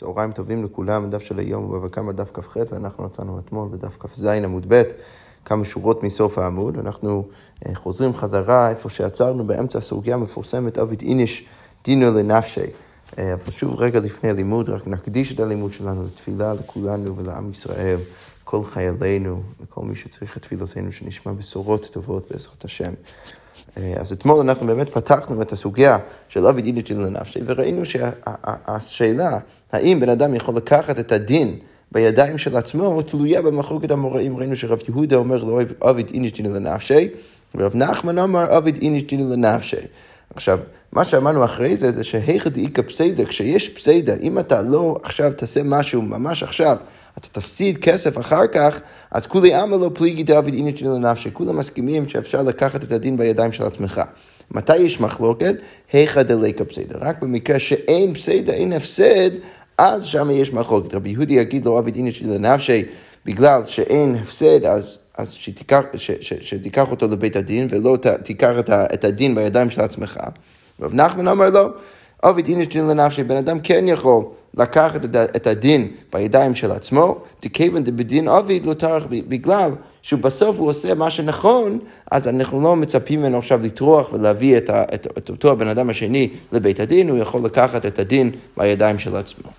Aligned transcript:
צהריים 0.00 0.32
טובים 0.32 0.64
לכולם, 0.64 1.04
הדף 1.04 1.22
של 1.22 1.38
היום 1.38 1.64
הוא 1.64 1.72
בבא 1.72 1.88
קמא 1.88 2.12
דף 2.12 2.30
כ"ח, 2.34 2.56
ואנחנו 2.72 3.06
נצאנו 3.06 3.38
אתמול 3.38 3.68
בדף 3.68 3.96
כ"ז 4.00 4.24
עמוד 4.24 4.64
ב', 4.68 4.82
כמה 5.44 5.64
שורות 5.64 6.02
מסוף 6.02 6.38
העמוד. 6.38 6.78
אנחנו 6.78 7.24
אה, 7.66 7.74
חוזרים 7.74 8.16
חזרה 8.16 8.70
איפה 8.70 8.88
שעצרנו 8.90 9.46
באמצע 9.46 9.78
הסוגיה 9.78 10.14
המפורסמת, 10.14 10.78
אביד 10.78 11.00
איניש 11.02 11.46
דינו 11.84 12.18
לנפשי. 12.18 12.60
אה, 13.18 13.34
אבל 13.34 13.50
שוב, 13.50 13.74
רגע 13.80 14.00
לפני 14.00 14.30
הלימוד, 14.30 14.68
רק 14.68 14.86
נקדיש 14.86 15.32
את 15.32 15.40
הלימוד 15.40 15.72
שלנו 15.72 16.02
לתפילה 16.02 16.54
לכולנו 16.54 17.16
ולעם 17.16 17.50
ישראל, 17.50 17.96
לכל 18.42 18.64
חיילינו, 18.64 19.42
לכל 19.62 19.80
מי 19.84 19.96
שצריך 19.96 20.36
את 20.36 20.42
תפילותינו, 20.42 20.92
שנשמע 20.92 21.32
בשורות 21.32 21.88
טובות 21.92 22.28
בעזרת 22.30 22.64
השם. 22.64 22.92
אה, 23.76 23.92
אז 23.96 24.12
אתמול 24.12 24.40
אנחנו 24.40 24.66
באמת 24.66 24.88
פתחנו 24.88 25.42
את 25.42 25.52
הסוגיה 25.52 25.98
של 26.28 26.50
דין 26.60 26.84
של 26.84 27.00
לנפשי, 27.00 27.40
וראינו 27.44 27.82
שהשאלה, 27.84 29.38
האם 29.72 30.00
בן 30.00 30.08
אדם 30.08 30.34
יכול 30.34 30.56
לקחת 30.56 30.98
את 30.98 31.12
הדין 31.12 31.58
בידיים 31.92 32.38
של 32.38 32.56
עצמו, 32.56 33.02
תלויה 33.02 33.42
במחלוקת 33.42 33.90
המוראים. 33.90 34.36
ראינו 34.36 34.56
שרב 34.56 34.78
יהודה 34.88 35.16
אומר 35.16 35.44
לו 35.44 35.60
אבי 35.82 36.02
דין 36.02 36.28
של 36.34 36.44
לנפשי, 36.44 37.08
ורב 37.54 37.72
נחמן 37.74 38.18
אמר 38.18 38.56
אבי 38.58 38.72
דין 38.72 39.00
של 39.00 39.16
לנפשי. 39.16 39.76
עכשיו, 40.34 40.58
מה 40.92 41.04
שאמרנו 41.04 41.44
אחרי 41.44 41.76
זה, 41.76 41.90
זה 41.90 42.04
שהיכא 42.04 42.50
דאיכא 42.50 42.82
פסיידא, 42.82 43.24
כשיש 43.24 43.68
פסיידא, 43.68 44.14
אם 44.22 44.38
אתה 44.38 44.62
לא 44.62 44.96
עכשיו 45.02 45.32
תעשה 45.36 45.62
משהו 45.62 46.02
ממש 46.02 46.42
עכשיו, 46.42 46.76
אתה 47.18 47.28
תפסיד 47.40 47.78
כסף 47.78 48.18
אחר 48.18 48.46
כך, 48.46 48.80
אז 49.10 49.26
כולי 49.26 49.54
עמא 49.54 49.76
לא 49.76 49.90
פליגי 49.94 50.22
דאביד 50.22 50.54
אינא 50.54 50.76
של 50.76 50.88
לנפשי. 50.88 51.30
כולם 51.32 51.56
מסכימים 51.56 52.08
שאפשר 52.08 52.42
לקחת 52.42 52.84
את 52.84 52.92
הדין 52.92 53.16
בידיים 53.16 53.52
של 53.52 53.64
עצמך. 53.64 54.02
מתי 54.50 54.76
יש 54.76 55.00
מחלוקת? 55.00 55.54
היכא 55.92 56.22
דליקא 56.22 56.64
פסיידא. 56.64 56.98
רק 57.00 57.22
במקרה 57.22 57.58
שאין 57.58 58.14
פסיידא, 58.14 58.52
אין 58.52 58.72
הפסד, 58.72 59.30
אז 59.78 60.04
שם 60.04 60.30
יש 60.30 60.52
מחלוקת. 60.52 60.94
רבי 60.94 61.10
יהודי 61.10 61.34
יגיד 61.34 61.64
לו 61.64 61.78
אביד 61.78 61.96
אינא 61.96 62.10
של 62.10 62.32
לנפשי, 62.32 62.84
בגלל 63.26 63.62
שאין 63.66 64.14
הפסד, 64.14 64.64
אז, 64.64 64.98
אז 65.18 65.32
שתיקח, 65.32 65.82
ש, 65.96 66.10
ש, 66.20 66.32
שתיקח 66.40 66.90
אותו 66.90 67.08
לבית 67.08 67.36
הדין, 67.36 67.68
ולא 67.70 67.96
ת, 67.96 68.06
תיקח 68.06 68.52
את, 68.58 68.70
ה, 68.70 68.86
את 68.94 69.04
הדין 69.04 69.34
בידיים 69.34 69.70
של 69.70 69.80
עצמך. 69.80 70.20
רב 70.80 70.94
נחמן 70.94 71.28
אמר 71.28 71.50
לו, 71.50 71.68
אביד 72.22 72.48
אינא 72.48 72.64
של 72.70 72.84
לנפשי, 72.84 73.22
בן 73.22 73.36
אדם 73.36 73.60
כן 73.60 73.88
יכול. 73.88 74.24
לקחת 74.58 75.00
את 75.36 75.46
הדין 75.46 75.88
בידיים 76.12 76.54
של 76.54 76.72
עצמו, 76.72 77.18
דכיוון 77.42 77.84
דבדין 77.84 78.28
עביד 78.28 78.66
לא 78.66 78.74
טרח 78.74 79.06
בגלל 79.10 79.70
שבסוף 80.02 80.58
הוא 80.58 80.68
עושה 80.68 80.94
מה 80.94 81.10
שנכון, 81.10 81.78
אז 82.10 82.28
אנחנו 82.28 82.60
לא 82.60 82.76
מצפים 82.76 83.20
ממנו 83.20 83.38
עכשיו 83.38 83.60
לטרוח 83.62 84.12
ולהביא 84.12 84.56
את, 84.56 84.70
ה, 84.70 84.82
את, 84.94 85.06
את 85.18 85.30
אותו 85.30 85.52
הבן 85.52 85.68
אדם 85.68 85.90
השני 85.90 86.30
לבית 86.52 86.80
הדין, 86.80 87.08
הוא 87.08 87.18
יכול 87.18 87.40
לקחת 87.44 87.86
את 87.86 87.98
הדין 87.98 88.30
בידיים 88.56 88.98
של 88.98 89.16
עצמו. 89.16 89.50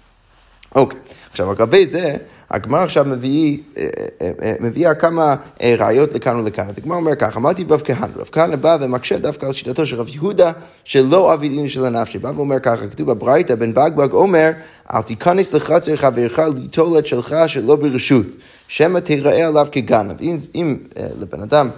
אוקיי, 0.75 0.99
עכשיו 1.31 1.51
לגבי 1.51 1.85
זה, 1.85 2.17
הגמרא 2.51 2.83
עכשיו 2.83 3.05
מביא, 3.05 3.57
אה, 3.77 3.87
אה, 4.21 4.31
אה, 4.41 4.53
מביאה 4.59 4.93
כמה 4.93 5.35
ראיות 5.61 6.13
לכאן 6.13 6.35
ולכאן. 6.35 6.69
אז 6.69 6.77
הגמרא 6.77 6.97
אומר 6.97 7.15
ככה, 7.15 7.39
אמרתי 7.39 7.65
רב 7.69 7.81
כהנא, 7.85 8.07
רב 8.15 8.29
כהנא 8.31 8.55
בא 8.55 8.77
ומקשה 8.81 9.17
דווקא 9.17 9.45
על 9.45 9.53
שיטתו 9.53 9.85
של 9.85 9.95
רב 9.95 10.07
יהודה, 10.09 10.51
שלא 10.83 11.33
אבי 11.33 11.49
דין 11.49 11.67
של 11.67 11.85
הנפשי. 11.85 12.17
בא 12.17 12.31
ואומר 12.35 12.59
ככה, 12.59 12.87
כתוב 12.87 13.11
בברייתא, 13.11 13.55
בן 13.55 13.73
בגבג 13.73 14.11
אומר, 14.11 14.51
אל 14.93 15.01
תיכנס 15.01 15.53
לחצר 15.53 15.95
חברך 15.95 16.39
ליטול 16.55 16.99
את 16.99 17.07
שלך 17.07 17.35
שלא 17.47 17.75
ברשות, 17.75 18.25
שמא 18.67 18.99
תיראה 18.99 19.47
עליו 19.47 19.67
כגנב. 19.71 20.21
אם, 20.21 20.37
אם 20.55 20.77
לבן 21.19 21.41
אדם... 21.41 21.69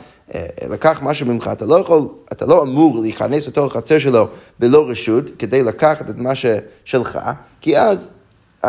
לקח 0.70 1.00
משהו 1.04 1.26
ממך, 1.28 1.50
אתה 1.52 1.66
לא 1.66 1.76
יכול, 1.76 2.08
אתה 2.32 2.46
לא 2.46 2.64
אמור 2.64 3.00
להיכנס 3.00 3.48
לתוך 3.48 3.76
החצר 3.76 4.00
שלו 4.00 4.28
בלא 4.60 4.90
רשות 4.90 5.30
כדי 5.40 5.64
לקחת 5.64 6.10
את 6.10 6.18
מה 6.18 6.32
ששלך, 6.36 7.20
כי 7.62 7.80
אז 7.80 8.10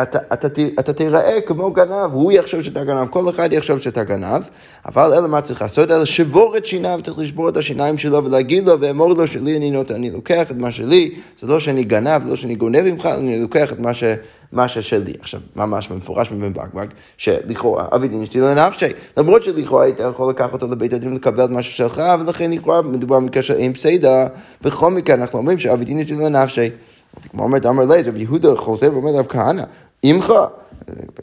אתה, 0.01 0.19
אתה, 0.33 0.47
אתה 0.79 0.93
תיראה 0.93 1.41
כמו 1.41 1.71
גנב, 1.71 2.13
הוא 2.13 2.31
יחשוב 2.31 2.61
שאתה 2.61 2.83
גנב, 2.83 3.07
כל 3.07 3.29
אחד 3.29 3.53
יחשוב 3.53 3.79
שאתה 3.79 4.03
גנב, 4.03 4.41
אבל 4.85 5.13
אלא 5.13 5.27
מה 5.27 5.41
צריך 5.41 5.61
לעשות? 5.61 5.91
אלא 5.91 6.05
שבור 6.05 6.57
את 6.57 6.65
שיניו, 6.65 6.99
צריך 7.03 7.19
לשבור 7.19 7.49
את 7.49 7.57
השיניים 7.57 7.97
שלו 7.97 8.25
ולהגיד 8.25 8.67
לו 8.67 8.81
ואמור 8.81 9.13
לו 9.13 9.27
שלי 9.27 9.57
אני 9.57 9.71
נותן, 9.71 9.93
אני 9.93 10.09
לוקח 10.09 10.51
את 10.51 10.57
מה 10.57 10.71
שלי, 10.71 11.15
זה 11.39 11.47
לא 11.47 11.59
שאני 11.59 11.83
גנב, 11.83 12.29
לא 12.29 12.35
שאני 12.35 12.55
גונב 12.55 12.81
ממך, 12.81 13.05
אני 13.05 13.39
לוקח 13.39 13.71
את 13.71 13.79
מה, 13.79 13.93
ש, 13.93 14.03
מה 14.51 14.67
ששלי. 14.67 15.13
עכשיו, 15.19 15.39
ממש 15.55 15.87
במפורש 15.87 16.31
מבן 16.31 16.53
בקבק, 16.53 16.87
שלכאורה 17.17 17.85
אבי 17.95 18.07
דין 18.07 18.25
שלי 18.25 18.41
לנפשי, 18.41 18.85
למרות 19.17 19.43
שלכאורה 19.43 19.83
היית 19.83 19.99
יכול 19.99 20.29
לקחת 20.29 20.53
אותו 20.53 20.67
לבית 20.67 20.93
הדין 20.93 21.11
ולקבל 21.11 21.45
את 21.45 21.49
מה 21.49 21.63
ששלך, 21.63 22.01
ולכן 22.19 22.51
לכאורה 22.51 22.81
מדובר 22.81 23.15
במקרה 23.19 23.43
של 23.43 23.53
אין 23.53 23.73
פסיידה, 23.73 24.27
בכל 24.61 24.91
מקרה 24.91 25.15
אנחנו 25.15 25.39
אומרים 25.39 25.59
שאבי 25.59 25.85
דין 25.85 26.07
שלי 26.07 26.25
לנפשי. 26.25 26.69
כמו 27.31 27.43
אומרת, 27.43 27.65
אמר 27.65 27.85
לייזר, 27.85 28.11
ויהודה 28.13 28.55
חוזר 28.55 28.93
ואומר 28.93 29.11
לרב 29.11 29.25
כהנא, 29.29 29.63
עמך, 30.03 30.33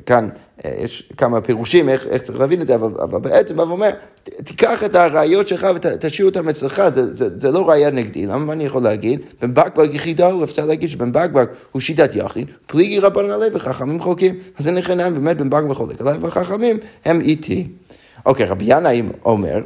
כאן 0.07 0.29
אה, 0.65 0.75
יש 0.79 1.13
כמה 1.17 1.41
פירושים 1.41 1.89
איך, 1.89 2.07
איך 2.07 2.23
צריך 2.23 2.41
להבין 2.41 2.63
את 2.63 2.67
זה, 2.67 2.75
אבל, 2.75 2.91
אבל 3.03 3.21
בעצם 3.21 3.57
בא 3.57 3.63
ואומר, 3.63 3.91
תיקח 4.25 4.85
את 4.85 4.95
הראיות 4.95 5.49
שלך 5.49 5.67
ותשאיר 5.75 6.27
אותן 6.27 6.49
אצלך, 6.49 6.83
זה, 6.89 7.17
זה, 7.17 7.41
זה 7.41 7.51
לא 7.51 7.69
ראייה 7.69 7.91
נגדי, 7.91 8.27
למה 8.27 8.39
מה 8.39 8.53
אני 8.53 8.65
יכול 8.65 8.83
להגיד? 8.83 9.21
בן 9.43 9.55
בקבק 9.55 9.95
יחידה 9.95 10.27
הוא, 10.27 10.45
אפשר 10.45 10.67
להגיד 10.67 10.89
שבן 10.89 11.13
בקבק 11.13 11.51
הוא 11.73 11.81
שיטת 11.81 12.15
יחיד, 12.15 12.49
פליגי 12.67 12.99
רבן 12.99 13.31
עלי 13.31 13.47
וחכמים 13.53 14.01
חולקים, 14.01 14.35
אז 14.59 14.69
לכם 14.69 14.97
באמת 14.97 15.37
בן 15.37 15.51
בקבק 15.51 15.77
חולק 15.77 16.01
עלי 16.01 16.19
וחכמים 16.21 16.79
הם 17.05 17.21
איתי. 17.21 17.69
אוקיי, 18.27 18.47
רבי 18.47 18.65
ינאי 18.69 19.03
אומר, 19.25 19.61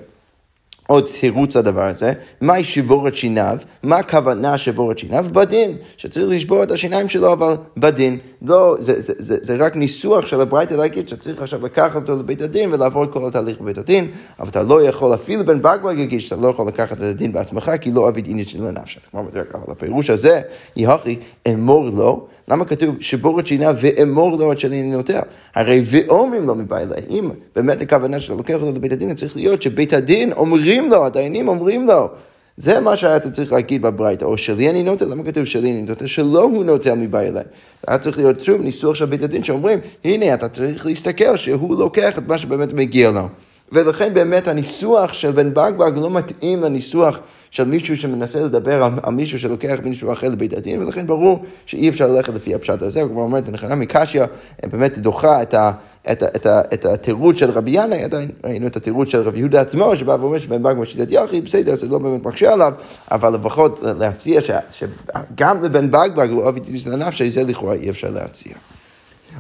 עוד 0.87 1.09
תירוץ 1.21 1.57
לדבר 1.57 1.87
הזה, 1.87 2.13
מהי 2.41 2.65
שבור 2.65 3.09
את 3.09 3.17
שיניו? 3.17 3.59
מה 3.83 3.97
הכוונה 3.97 4.59
שבור 4.59 4.93
את 4.93 4.99
שיניו? 4.99 5.27
בדין, 5.33 5.77
שצריך 5.97 6.29
לשבור 6.29 6.63
את 6.63 6.71
השיניים 6.71 7.09
שלו, 7.09 7.33
אבל 7.33 7.57
בדין. 7.77 8.19
לא, 8.43 8.77
זה, 8.79 9.01
זה, 9.01 9.13
זה, 9.19 9.37
זה 9.41 9.57
רק 9.57 9.77
ניסוח 9.77 10.27
של 10.27 10.41
הברייתא 10.41 10.75
להגיד 10.75 11.09
שצריך 11.09 11.43
עכשיו 11.43 11.65
לקחת 11.65 11.97
אותו 11.97 12.17
לבית 12.17 12.43
הדין 12.43 12.73
ולעבור 12.73 13.05
את 13.05 13.13
כל 13.13 13.29
התהליך 13.29 13.61
בבית 13.61 13.79
הדין, 13.79 14.11
אבל 14.41 14.49
אתה 14.49 14.63
לא 14.63 14.83
יכול, 14.83 15.15
אפילו 15.15 15.45
בן 15.45 15.63
בגבג 15.63 15.95
יגיד 15.99 16.21
שאתה 16.21 16.37
לא 16.37 16.49
יכול 16.49 16.69
לקחת 16.69 16.97
את 16.97 17.03
הדין 17.03 17.33
בעצמך, 17.33 17.71
כי 17.81 17.91
לא 17.91 18.09
אביד 18.09 18.27
אינית 18.27 18.49
של 18.49 18.67
הנפש. 18.67 18.99
אבל 19.15 19.43
הפירוש 19.69 20.11
הזה, 20.11 20.41
יהכי, 20.77 21.19
אמור 21.49 21.91
לו. 21.91 22.27
למה 22.49 22.65
כתוב 22.65 22.97
שבור 23.01 23.41
את 23.41 23.47
שיניו 23.47 23.77
ואמור 23.81 24.37
לו 24.37 24.53
את 24.53 24.61
שלי 24.61 24.83
נינותיה? 24.83 25.21
הרי 25.55 25.83
ואומרים 25.85 26.47
לו 26.47 26.55
מבעלי. 26.55 26.95
אם 27.11 27.31
באמת 27.57 27.83
הכוונה 27.83 28.21
שאתה 28.21 28.35
לוקח 28.35 28.55
אותו 28.55 28.73
לבית 28.73 28.93
הדין, 28.93 29.15
צריך 29.15 29.37
להיות 29.37 29.63
שבית 29.63 29.93
הדין 29.93 30.33
אומרים 30.33 30.91
לו, 30.91 31.07
הדיינים 31.07 31.49
אומרים 31.49 31.87
לו. 31.87 32.09
זה 32.57 32.81
מה 32.81 32.97
שאתה 32.97 33.31
צריך 33.31 33.53
להגיד 33.53 33.83
בברייתא, 33.83 34.25
או 34.25 34.39
שלי 34.39 34.71
אני 34.71 34.83
נוטל, 34.83 35.05
למה 35.05 35.25
כתוב 35.25 35.45
שלי 35.45 35.71
אני 35.71 35.83
נוטל? 35.83 36.07
שלא 36.07 36.43
הוא 36.43 36.65
נוטל. 36.65 36.99
זה 37.11 37.41
היה 37.89 37.99
צריך 37.99 38.19
להיות 38.19 38.41
שוב 38.41 38.63
ניסוח 38.63 38.95
של 38.95 39.05
בית 39.05 39.23
הדין 39.23 39.45
שאומרים, 39.45 39.79
הנה 40.05 40.35
אתה 40.35 40.49
צריך 40.49 40.87
להסתכל 40.87 41.37
שהוא 41.37 41.77
לוקח 41.79 42.19
את 42.19 42.29
מה 42.29 42.39
שבאמת 42.39 42.73
מגיע 42.73 43.11
לו. 43.11 43.29
ולכן 43.73 44.15
באמת 44.15 44.49
הניסוח 44.49 45.13
של 45.13 45.31
בן 45.31 45.55
בגבג 45.55 45.93
לא 45.97 46.11
מתאים 46.11 46.63
לניסוח 46.63 47.21
של 47.55 47.65
מישהו 47.65 47.97
שמנסה 47.97 48.41
לדבר 48.41 48.83
על, 48.83 48.93
על 49.03 49.15
מישהו 49.15 49.39
שלוקח 49.39 49.77
מישהו 49.85 50.13
אחר 50.13 50.29
לבית 50.29 50.57
הדין, 50.57 50.83
ולכן 50.83 51.07
ברור 51.07 51.45
שאי 51.67 51.89
אפשר 51.89 52.07
ללכת 52.07 52.35
לפי 52.35 52.55
הפשט 52.55 52.83
הזה, 52.83 53.03
הוא 53.03 53.11
כבר 53.11 53.21
אומר, 53.21 53.41
נחנה 53.53 53.75
מקשיא 53.75 54.25
באמת 54.71 54.99
דוחה 54.99 55.43
את 55.43 55.55
ה... 55.55 55.73
את, 56.13 56.23
את, 56.23 56.47
את 56.47 56.85
התירוץ 56.85 57.37
של 57.37 57.51
רבי 57.51 57.71
ינאי, 57.71 58.05
עדיין 58.05 58.31
ראינו 58.45 58.67
את 58.67 58.77
התירוץ 58.77 59.09
של 59.09 59.21
רבי 59.21 59.39
יהודה 59.39 59.61
עצמו, 59.61 59.97
שבא 59.97 60.17
ואומר 60.21 60.39
שבן 60.39 60.63
בג 60.63 60.75
משיטת 60.79 61.07
יחיד, 61.11 61.45
בסדר, 61.45 61.75
זה 61.75 61.89
לא 61.89 61.99
באמת 61.99 62.27
מקשה 62.27 62.53
עליו, 62.53 62.73
אבל 63.11 63.35
לפחות 63.35 63.81
להציע 63.99 64.41
ש, 64.41 64.51
שגם 64.71 65.65
לבן 65.65 65.91
בגבג 65.91 66.29
לא 66.31 66.37
אוהב 66.37 66.57
את 66.57 66.63
הנפשי, 66.93 67.31
זה 67.31 67.43
לכאורה 67.43 67.75
אי 67.75 67.91
אפשר 67.91 68.11
להציע. 68.11 68.53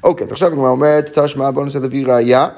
אוקיי, 0.03 0.27
אז 0.27 0.33
עכשיו 0.33 0.49
הגמרא 0.49 0.69
אומרת, 0.69 1.19
תשמע 1.19 1.51
בוא 1.51 1.63
ננסה 1.63 1.79
להביא 1.79 2.07
ראייה. 2.07 2.49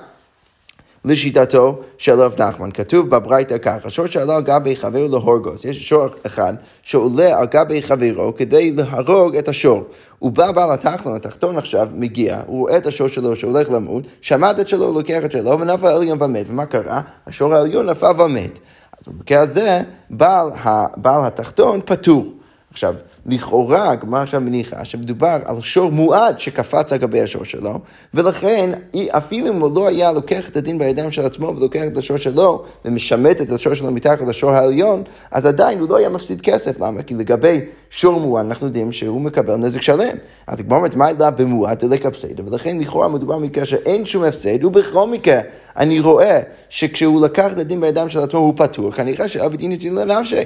לשיטתו 1.06 1.78
של 1.98 2.20
רב 2.20 2.34
נחמן. 2.42 2.70
כתוב 2.70 3.10
בברייתא 3.10 3.58
ככה, 3.58 3.90
שור 3.90 4.06
שעלה 4.06 4.36
על 4.36 4.42
גבי 4.42 4.76
חברו 4.76 5.08
להורגוס. 5.08 5.64
יש 5.64 5.88
שור 5.88 6.06
אחד 6.26 6.54
שעולה 6.82 7.38
על 7.38 7.46
גבי 7.46 7.82
חברו 7.82 8.34
כדי 8.36 8.72
להרוג 8.72 9.36
את 9.36 9.48
השור. 9.48 9.84
הוא 10.18 10.30
בא 10.30 10.52
בעל 10.52 10.72
התחתון, 10.72 11.14
התחתון 11.14 11.58
עכשיו 11.58 11.88
מגיע, 11.94 12.40
הוא 12.46 12.60
רואה 12.60 12.76
את 12.76 12.86
השור 12.86 13.08
שלו 13.08 13.36
שהולך 13.36 13.70
למות, 13.70 14.04
שמע 14.20 14.50
את 14.50 14.68
שלו, 14.68 14.92
לוקח 14.92 15.24
את 15.24 15.32
שלו 15.32 15.60
ונפל 15.60 15.86
העליון 15.86 16.22
ומת. 16.22 16.46
ומה 16.48 16.66
קרה? 16.66 17.00
השור 17.26 17.54
העליון 17.54 17.90
נפל 17.90 18.20
ומת. 18.22 18.58
אז 18.98 19.12
במקרה 19.14 19.40
הזה, 19.40 19.80
בעל, 20.10 20.48
בעל 20.96 21.26
התחתון 21.26 21.80
פטור. 21.84 22.35
עכשיו, 22.76 22.94
לכאורה 23.26 23.90
הגמרא 23.90 24.22
עכשיו 24.22 24.40
מניחה 24.40 24.84
שמדובר 24.84 25.38
על 25.44 25.62
שור 25.62 25.90
מועד 25.90 26.40
שקפץ 26.40 26.92
על 26.92 26.98
גבי 26.98 27.20
השור 27.20 27.44
שלו, 27.44 27.78
ולכן 28.14 28.70
אפילו 29.10 29.48
אם 29.48 29.60
הוא 29.60 29.70
לא 29.74 29.88
היה 29.88 30.12
לוקח 30.12 30.48
את 30.48 30.56
הדין 30.56 30.78
בידיים 30.78 31.10
של 31.10 31.26
עצמו 31.26 31.46
ולוקח 31.56 31.80
את 31.86 31.96
השור 31.96 32.16
שלו 32.16 32.64
ומשמט 32.84 33.40
את 33.40 33.50
השור 33.50 33.74
שלו 33.74 33.90
מתחת 33.90 34.20
לשור 34.20 34.50
העליון, 34.50 35.02
אז 35.30 35.46
עדיין 35.46 35.78
הוא 35.78 35.88
לא 35.88 35.96
היה 35.96 36.08
מפסיד 36.08 36.40
כסף. 36.40 36.80
למה? 36.80 37.02
כי 37.02 37.14
לגבי 37.14 37.60
שור 37.90 38.20
מועד 38.20 38.46
אנחנו 38.46 38.66
יודעים 38.66 38.92
שהוא 38.92 39.20
מקבל 39.20 39.56
נזק 39.56 39.82
שלם. 39.82 40.16
אז 40.46 40.60
הגמרא 40.60 40.78
אומרת, 40.78 40.94
מה 40.94 41.10
אלא 41.10 41.30
במועד 41.30 41.78
דלק 41.78 42.06
הפסד, 42.06 42.40
ולכן 42.40 42.78
לכאורה 42.78 43.08
מדובר 43.08 43.38
במקרה 43.38 43.64
שאין 43.64 44.04
שום 44.04 44.24
הפסד, 44.24 44.64
ובכל 44.64 45.08
מקרה 45.08 45.40
אני 45.76 46.00
רואה 46.00 46.40
שכשהוא 46.68 47.24
לקח 47.24 47.52
את 47.52 47.58
הדין 47.58 47.80
בידיים 47.80 48.08
של 48.08 48.18
עצמו 48.18 48.40
הוא 48.40 48.54
פטור, 48.56 48.92
כנראה 48.92 49.28
שאבי 49.28 49.56
דין 49.56 49.72
יתין 49.72 49.94
לנפשי. 49.94 50.42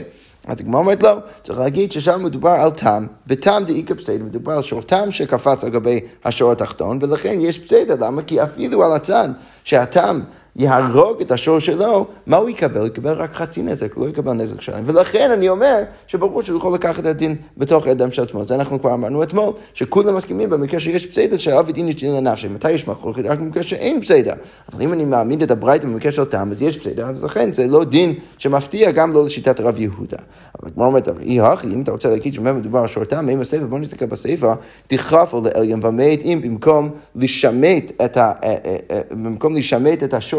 אז 0.47 0.61
הגמרא 0.61 0.81
אומרת 0.81 1.03
לא, 1.03 1.17
צריך 1.43 1.59
להגיד 1.59 1.93
ששם 1.93 2.25
מדובר 2.25 2.51
על 2.51 2.71
תם, 2.71 3.07
בתם 3.27 3.63
דאיכא 3.67 3.95
פסיידא, 3.95 4.25
מדובר 4.25 4.53
על 4.53 4.63
שור 4.63 4.83
תם 4.83 5.13
שקפץ 5.13 5.65
על 5.65 5.71
גבי 5.71 6.01
השור 6.25 6.53
התחתון, 6.53 6.99
ולכן 7.03 7.39
יש 7.41 7.59
פסיידא, 7.59 7.95
למה? 8.07 8.23
כי 8.23 8.43
אפילו 8.43 8.85
על 8.85 8.93
הצד 8.93 9.29
שהתם 9.65 10.21
יהרוג 10.57 11.21
את 11.21 11.33
השור 11.33 11.59
שלו, 11.59 12.07
מה 12.27 12.37
הוא 12.37 12.49
יקבל? 12.49 12.79
הוא 12.79 12.87
יקבל 12.87 13.13
רק 13.13 13.33
חצי 13.33 13.63
נזק, 13.63 13.97
לא 13.97 14.09
יקבל 14.09 14.33
נזק 14.33 14.61
שלם. 14.61 14.85
ולכן 14.87 15.31
אני 15.31 15.49
אומר 15.49 15.83
שברור 16.07 16.43
שהוא 16.43 16.59
יכול 16.59 16.75
לקחת 16.75 16.99
את 16.99 17.07
הדין 17.07 17.37
בתוך 17.57 17.87
הידיים 17.87 18.13
של 18.13 18.23
עצמו. 18.23 18.45
זה 18.45 18.55
אנחנו 18.55 18.81
כבר 18.81 18.95
אמרנו 18.95 19.23
אתמול, 19.23 19.53
שכולם 19.75 20.15
מסכימים 20.15 20.51
במקרה 20.51 20.81
שיש 20.81 21.07
פסיידה 21.07 21.39
שעבד 21.39 21.75
דין 21.75 21.89
יש 21.89 21.95
דין 21.95 22.15
לנפשי. 22.15 22.49
מתי 22.49 22.71
יש 22.71 22.89
מחלוקת? 22.89 23.23
רק 23.25 23.39
במקרה 23.39 23.63
שאין 23.63 24.01
פסיידה. 24.01 24.35
אבל 24.73 24.83
אם 24.83 24.93
אני 24.93 25.05
מעמיד 25.05 25.43
את 25.43 25.51
הברייתא 25.51 25.87
במקרה 25.87 26.13
של 26.13 26.25
טעם, 26.25 26.51
אז 26.51 26.63
יש 26.63 26.79
פסיידה, 26.79 27.09
אז 27.09 27.25
לכן 27.25 27.53
זה 27.53 27.67
לא 27.67 27.85
דין 27.85 28.15
שמפתיע 28.39 28.91
גם 28.91 29.13
לא 29.13 29.25
לשיטת 29.25 29.61
רב 29.61 29.81
יהודה. 29.81 30.19
אבל 30.61 30.69
הגמרא 30.69 30.87
אומרת, 30.87 31.09
אי 31.21 31.41
הכי, 31.41 31.67
אם 31.67 31.83
אתה 31.83 31.93
רוצה 31.93 32.09
להגיד 32.09 32.35
שבאמת 32.35 32.61
מדובר 32.61 32.79
על 32.79 32.87
שור 32.87 33.05
טעם, 33.05 33.29
אם 33.29 33.41
הספר, 33.41 33.67
בוא 33.67 33.79
נסתכל 33.79 34.07
בספר, 34.07 34.53
תכרפו 34.87 35.43
לעליון 35.45 35.81
במקום 36.43 36.91
לשמט 37.17 37.93
את 38.05 38.17
ה... 38.17 38.33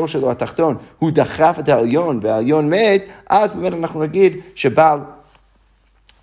השור 0.06 0.22
שלו 0.22 0.32
התחתון, 0.32 0.78
הוא 1.00 1.12
דחף 1.12 1.56
את 1.60 1.70
העליון 1.70 2.20
והעליון 2.22 2.70
מת, 2.70 3.04
אז 3.30 3.52
באמת 3.52 3.74
אנחנו 3.74 4.04
נגיד 4.04 4.38
שבעל, 4.56 5.00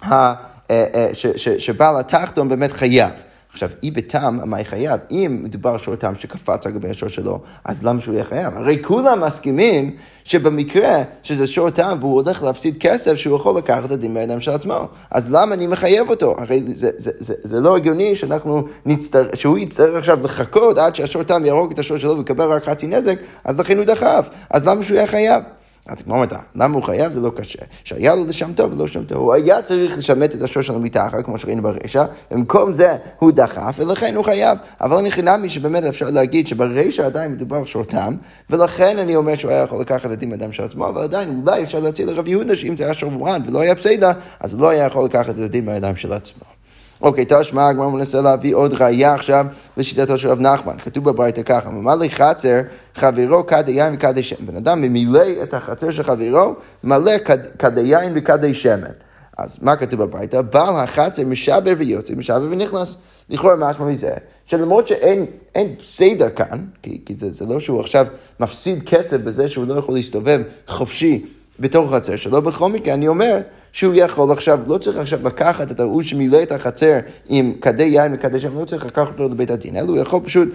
ה, 0.02 0.14
אה, 0.14 0.34
אה, 0.70 1.08
ש, 1.12 1.26
ש, 1.26 1.48
שבעל 1.48 2.00
התחתון 2.00 2.48
באמת 2.48 2.72
חייב. 2.72 3.10
עכשיו, 3.58 3.70
אי 3.82 3.90
בתם, 3.90 4.38
מה 4.44 4.64
חייב? 4.64 5.00
אם 5.10 5.40
מדובר 5.42 5.78
שור 5.78 5.96
תם 5.96 6.16
שקפץ 6.16 6.66
על 6.66 6.72
גבי 6.72 6.90
השור 6.90 7.08
שלו, 7.08 7.40
אז 7.64 7.86
למה 7.86 8.00
שהוא 8.00 8.14
יהיה 8.14 8.24
חייב? 8.24 8.56
הרי 8.56 8.82
כולם 8.82 9.24
מסכימים 9.24 9.96
שבמקרה 10.24 11.02
שזה 11.22 11.46
שור 11.46 11.70
תם 11.70 11.96
והוא 12.00 12.22
הולך 12.22 12.42
להפסיד 12.42 12.76
כסף, 12.80 13.14
שהוא 13.14 13.36
יכול 13.36 13.58
לקחת 13.58 13.84
את 13.84 13.90
הדין 13.90 14.14
בידיים 14.14 14.40
של 14.40 14.50
עצמו. 14.50 14.88
אז 15.10 15.34
למה 15.34 15.54
אני 15.54 15.66
מחייב 15.66 16.10
אותו? 16.10 16.34
הרי 16.38 16.62
זה, 16.66 16.90
זה, 16.96 17.10
זה, 17.18 17.34
זה 17.42 17.60
לא 17.60 17.76
הגיוני 17.76 18.16
שאנחנו 18.16 18.62
נצטר... 18.86 19.28
שהוא 19.34 19.58
יצטרך 19.58 19.96
עכשיו 19.96 20.18
לחכות 20.24 20.78
עד 20.78 20.94
שהשור 20.94 21.22
תם 21.22 21.44
יהרוג 21.44 21.72
את 21.72 21.78
השור 21.78 21.96
שלו 21.96 22.18
ויקבל 22.18 22.52
רק 22.52 22.64
חצי 22.64 22.86
נזק, 22.86 23.18
אז 23.44 23.60
לכן 23.60 23.76
הוא 23.76 23.84
דחף. 23.84 24.28
אז 24.50 24.66
למה 24.66 24.82
שהוא 24.82 24.96
יהיה 24.96 25.06
חייב? 25.06 25.42
אז 25.88 25.96
כמו 26.04 26.14
אומרת, 26.14 26.32
למה 26.54 26.74
הוא 26.74 26.82
חייב? 26.82 27.12
זה 27.12 27.20
לא 27.20 27.30
קשה. 27.36 27.58
שהיה 27.84 28.14
לו 28.14 28.24
לשם 28.24 28.52
טוב 28.52 28.72
ולא 28.72 28.88
טוב. 29.06 29.18
הוא 29.18 29.34
היה 29.34 29.62
צריך 29.62 29.98
לשמט 29.98 30.34
את 30.34 30.42
השור 30.42 30.62
שלו 30.62 30.78
מתחת, 30.78 31.24
כמו 31.24 31.38
שראינו 31.38 31.62
ברשע, 31.62 32.04
במקום 32.30 32.74
זה 32.74 32.96
הוא 33.18 33.30
דחף, 33.30 33.76
ולכן 33.78 34.14
הוא 34.16 34.24
חייב. 34.24 34.58
אבל 34.80 34.96
אני 34.96 35.10
חינמי 35.10 35.48
שבאמת 35.48 35.84
אפשר 35.84 36.10
להגיד 36.10 36.46
שברשע 36.46 37.06
עדיין 37.06 37.32
מדובר 37.32 37.64
שור 37.64 37.84
תם, 37.84 38.14
ולכן 38.50 38.98
אני 38.98 39.16
אומר 39.16 39.34
שהוא 39.34 39.50
היה 39.50 39.62
יכול 39.62 39.80
לקחת 39.80 40.12
את 40.12 40.18
דין 40.18 40.32
אדם 40.32 40.52
של 40.52 40.62
עצמו, 40.62 40.88
אבל 40.88 41.02
עדיין 41.02 41.42
אולי 41.44 41.62
אפשר 41.62 41.80
להציע 41.80 42.06
לרב 42.06 42.28
יהודה 42.28 42.56
שאם 42.56 42.76
זה 42.76 42.84
היה 42.84 42.94
שור 42.94 43.10
מורן 43.10 43.42
ולא 43.46 43.60
היה 43.60 43.74
פסיידה, 43.74 44.12
אז 44.40 44.52
הוא 44.52 44.60
לא 44.60 44.68
היה 44.68 44.84
יכול 44.84 45.04
לקחת 45.04 45.30
את 45.30 45.40
הדין 45.40 45.66
בידיים 45.66 45.96
של 45.96 46.12
עצמו. 46.12 46.57
אוקיי, 47.02 47.24
תשמע, 47.28 47.68
הגמרא 47.68 47.88
מנסה 47.88 48.20
להביא 48.20 48.54
עוד 48.54 48.74
ראייה 48.74 49.14
עכשיו 49.14 49.46
לשיטתו 49.76 50.18
של 50.18 50.28
רב 50.28 50.40
נחמן. 50.40 50.78
כתוב 50.78 51.04
בברייתא 51.04 51.42
ככה, 51.42 51.70
ממלא 51.70 52.08
חצר 52.08 52.60
חברו 52.94 53.46
כד 53.46 53.68
יין 53.68 53.94
וכד 53.94 54.22
שמן. 54.22 54.46
בן 54.46 54.56
אדם 54.56 54.80
ממילא 54.80 55.24
את 55.42 55.54
החצר 55.54 55.90
של 55.90 56.02
חברו, 56.02 56.54
מלא 56.84 57.12
כד 57.58 57.78
יין 57.78 58.12
וכד 58.14 58.52
שמן. 58.52 58.92
אז 59.38 59.58
מה 59.62 59.76
כתוב 59.76 60.02
בברייתא? 60.02 60.42
בעל 60.42 60.76
החצר 60.76 61.22
משבר 61.26 61.74
ויוצא, 61.78 62.14
משבר 62.14 62.46
ונכנס. 62.50 62.96
לכאורה 63.30 63.56
משמע 63.56 63.86
מזה, 63.86 64.14
שלמרות 64.46 64.88
שאין 64.88 65.74
סדר 65.84 66.28
כאן, 66.28 66.58
כי, 66.82 67.00
כי 67.06 67.14
זה, 67.18 67.30
זה 67.30 67.46
לא 67.46 67.60
שהוא 67.60 67.80
עכשיו 67.80 68.06
מפסיד 68.40 68.88
כסף 68.88 69.16
בזה 69.16 69.48
שהוא 69.48 69.66
לא 69.66 69.74
יכול 69.74 69.94
להסתובב 69.94 70.40
חופשי 70.66 71.24
בתוך 71.60 71.92
החצר 71.92 72.16
שלו, 72.16 72.42
בכל 72.42 72.68
מקרה 72.68 72.94
אני 72.94 73.08
אומר 73.08 73.40
שהוא 73.72 73.94
יכול 73.94 74.32
עכשיו, 74.32 74.60
לא 74.66 74.78
צריך 74.78 74.96
עכשיו 74.96 75.18
לקחת 75.24 75.70
את 75.70 75.80
ההוא 75.80 76.02
שמילא 76.02 76.42
את 76.42 76.52
החצר 76.52 76.98
עם 77.28 77.52
כדי 77.60 77.82
יין 77.82 78.14
וכדי 78.14 78.40
שם, 78.40 78.60
לא 78.60 78.64
צריך 78.64 78.86
לקחת 78.86 79.08
אותו 79.08 79.28
לבית 79.34 79.50
הדין, 79.50 79.76
אלא 79.76 79.86
הוא 79.88 79.98
יכול 79.98 80.20
פשוט 80.24 80.48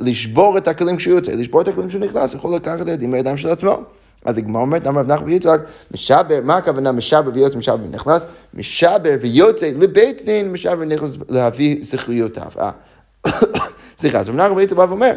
לשבור 0.00 0.58
את 0.58 0.68
הכלים 0.68 0.96
כשהוא 0.96 1.14
יוצא, 1.14 1.32
לשבור 1.32 1.60
את 1.60 1.68
הכלים 1.68 1.88
כשהוא 1.88 2.04
נכנס, 2.04 2.34
יכול 2.34 2.54
לקחת 2.54 2.80
את 2.80 2.88
הדין 2.88 3.10
בידיים 3.10 3.36
של 3.36 3.48
עצמו. 3.48 3.82
אז 4.24 4.38
הגמרא 4.38 4.62
אומרת, 4.62 4.86
אמר 4.86 5.00
רב 5.00 5.12
נחמן 5.12 5.26
ויצחק, 5.28 5.60
משבר, 5.90 6.40
מה 6.42 6.56
הכוונה 6.56 6.92
משבר 6.92 7.30
ויוצא, 7.34 7.58
משבר 7.58 7.76
ונכנס? 7.84 8.22
משבר 8.54 9.16
ויוצא 9.20 9.70
לבית 9.78 10.22
דין, 10.24 10.52
משבר 10.52 10.74
ונכנס 10.78 11.16
להביא 11.28 11.76
זכויותיו. 11.82 12.48
אה, 12.58 12.70
סליחה, 13.98 14.18
אז 14.18 14.28
רב 14.28 14.36
נחמן 14.36 14.56
ויצחק 14.56 14.76
בא 14.76 14.86
ואומר, 14.88 15.12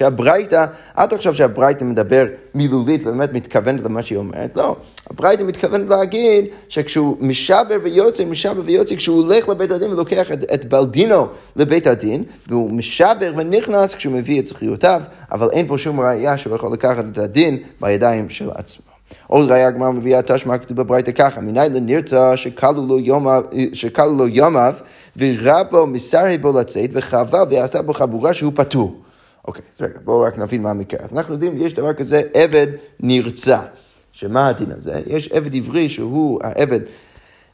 שהברייתא, 0.00 0.66
אל 0.98 1.06
תחשוב 1.06 1.34
שהברייתא 1.34 1.84
מדבר 1.84 2.26
מילולית 2.54 3.00
ובאמת 3.02 3.32
מתכוונת 3.32 3.80
למה 3.80 4.02
שהיא 4.02 4.18
אומרת, 4.18 4.56
לא. 4.56 4.76
הברייתא 5.10 5.42
מתכוונת 5.42 5.88
להגיד 5.88 6.44
שכשהוא 6.68 7.16
משבר 7.20 7.76
ויוצא, 7.82 8.24
משבר 8.24 8.62
ויוצא, 8.64 8.96
כשהוא 8.96 9.22
הולך 9.22 9.48
לבית 9.48 9.70
הדין 9.70 9.92
ולוקח 9.92 10.32
את, 10.32 10.44
את 10.54 10.64
בלדינו 10.64 11.26
לבית 11.56 11.86
הדין, 11.86 12.24
והוא 12.48 12.70
משבר 12.70 13.32
ונכנס 13.36 13.94
כשהוא 13.94 14.12
מביא 14.12 14.40
את 14.40 14.46
זכיותיו, 14.46 15.02
אבל 15.32 15.48
אין 15.52 15.66
פה 15.66 15.78
שום 15.78 16.00
ראייה 16.00 16.38
שהוא 16.38 16.56
יכול 16.56 16.72
לקחת 16.72 17.04
את 17.12 17.18
הדין 17.18 17.58
בידיים 17.80 18.30
של 18.30 18.50
עצמו. 18.54 18.84
עוד 19.26 19.50
ראייה 19.50 19.68
הגמרא 19.68 19.90
מביאה 19.90 20.22
תשמע 20.22 20.58
כתוב 20.58 20.76
בברייתא 20.76 21.12
ככה, 21.12 21.40
מניין 21.40 21.72
לנרתע 21.72 22.36
שכלו 22.36 22.86
לו 24.18 24.28
יומיו 24.28 24.74
ורבו 25.16 25.86
מסרי 25.86 26.38
בו 26.38 26.60
לצאת 26.60 26.90
וחבל 26.92 27.42
ועשה 27.50 27.82
בו 27.82 27.94
חבורה 27.94 28.34
שהוא 28.34 28.52
פטור. 28.54 29.09
אוקיי, 29.50 29.62
אז 29.72 29.80
רגע, 29.80 29.98
בואו 30.04 30.20
רק 30.20 30.38
נבין 30.38 30.62
מה 30.62 30.70
המקרה. 30.70 31.00
אז 31.02 31.12
אנחנו 31.12 31.34
יודעים, 31.34 31.58
יש 31.58 31.74
דבר 31.74 31.92
כזה 31.92 32.22
עבד 32.34 32.66
נרצע. 33.00 33.60
שמה 34.12 34.48
הדין 34.48 34.72
הזה? 34.76 35.00
יש 35.06 35.28
עבד 35.28 35.54
עברי 35.54 35.88
שהוא 35.88 36.40
העבד 36.42 36.80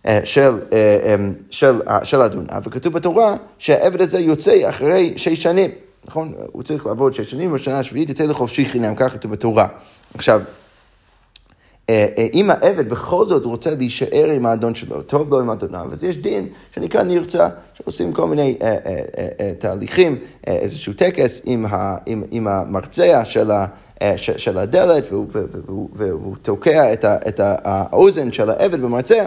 אה, 0.06 0.20
של, 0.24 0.58
אה, 0.72 1.14
אמ, 1.14 1.32
של, 1.50 1.80
אה, 1.88 2.04
של 2.04 2.20
אדונה, 2.20 2.58
וכתוב 2.64 2.92
בתורה 2.92 3.36
שהעבד 3.58 4.02
הזה 4.02 4.18
יוצא 4.18 4.68
אחרי 4.68 5.12
שש 5.16 5.42
שנים. 5.42 5.70
נכון? 6.08 6.32
הוא 6.52 6.62
צריך 6.62 6.86
לעבוד 6.86 7.14
שש 7.14 7.30
שנים, 7.30 7.52
בשנה 7.52 7.78
השביעית 7.78 8.10
יצא 8.10 8.24
לחופשי 8.24 8.66
חינם, 8.66 8.94
ככה 8.94 9.18
כתוב 9.18 9.32
בתורה. 9.32 9.68
עכשיו, 10.14 10.40
אה, 10.40 10.44
אה, 10.44 10.65
אם 12.34 12.50
העבד 12.50 12.88
בכל 12.88 13.26
זאת 13.26 13.44
רוצה 13.44 13.74
להישאר 13.74 14.30
עם 14.34 14.46
האדון 14.46 14.74
שלו, 14.74 15.02
טוב 15.02 15.30
לו 15.30 15.40
עם 15.40 15.50
אדוניו, 15.50 15.88
אז 15.92 16.04
יש 16.04 16.16
דין 16.16 16.48
שנקרא 16.74 17.02
נרצע, 17.02 17.48
שעושים 17.74 18.12
כל 18.12 18.26
מיני 18.26 18.58
אה, 18.62 18.68
אה, 18.68 18.76
אה, 19.18 19.28
אה, 19.40 19.52
תהליכים, 19.58 20.18
אה, 20.48 20.52
איזשהו 20.52 20.92
טקס 20.92 21.42
עם, 21.46 22.46
המרצע 22.46 23.24
של, 23.24 23.50
ה, 23.50 23.66
אה, 24.02 24.14
של 24.18 24.58
הדלת, 24.58 25.04
והוא, 25.10 25.26
והוא, 25.32 25.48
והוא, 25.66 25.88
והוא 25.92 26.36
תוקע 26.42 26.92
את, 26.92 27.04
ה, 27.04 27.16
את 27.28 27.40
האוזן 27.44 28.32
של 28.32 28.50
העבד 28.50 28.80
במרצע. 28.80 29.26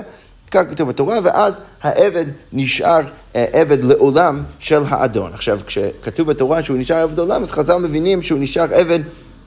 כך 0.52 0.62
כתוב 0.70 0.90
בתורה, 0.90 1.20
ואז 1.24 1.62
העבד 1.82 2.26
נשאר 2.54 3.02
אה, 3.36 3.46
עבד 3.54 3.84
לעולם 3.84 4.44
של 4.60 4.82
האדון. 4.90 5.34
עכשיו, 5.34 5.60
כשכתוב 5.66 6.28
בתורה 6.28 6.64
שהוא 6.64 6.78
נשאר 6.78 6.98
עבד 6.98 7.18
לעולם, 7.18 7.42
אז 7.42 7.52
חז"ל 7.52 7.78
מבינים 7.78 8.22
שהוא 8.22 8.40
נשאר 8.40 8.74
עבד 8.74 9.00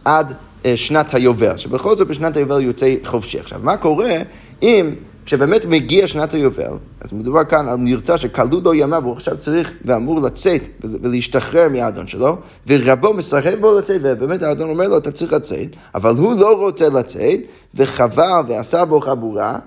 עד 0.04 0.32
אה, 0.66 0.76
שנת 0.76 1.14
היובל, 1.14 1.56
שבכל 1.56 1.96
זאת 1.96 2.08
בשנת 2.08 2.36
היובל 2.36 2.60
יוצא 2.60 2.94
חופשי. 3.04 3.40
עכשיו, 3.40 3.60
מה 3.62 3.76
קורה 3.76 4.16
אם 4.62 4.94
כשבאמת 5.24 5.66
מגיע 5.66 6.06
שנת 6.06 6.34
היובל, 6.34 6.72
אז 7.00 7.12
מדובר 7.12 7.44
כאן 7.44 7.68
על 7.68 7.76
נרצע 7.76 8.18
שכלו 8.18 8.60
לו 8.64 8.74
ימיו, 8.74 9.00
והוא 9.02 9.16
עכשיו 9.16 9.36
צריך 9.38 9.72
ואמור 9.84 10.20
לצאת 10.20 10.62
ולהשתחרר 10.84 11.68
מהאדון 11.68 12.06
שלו, 12.06 12.36
ורבו 12.66 13.14
מסרב 13.14 13.60
בו 13.60 13.78
לצאת, 13.78 14.00
ובאמת 14.04 14.42
האדון 14.42 14.70
אומר 14.70 14.88
לו, 14.88 14.98
אתה 14.98 15.10
צריך 15.10 15.32
לצאת, 15.32 15.68
אבל 15.94 16.14
הוא 16.16 16.34
לא 16.34 16.60
רוצה 16.60 16.88
לצאת, 16.88 17.40
וחבל 17.74 18.42
ועשה 18.48 18.84
בו 18.84 19.00
חבורה, 19.00 19.58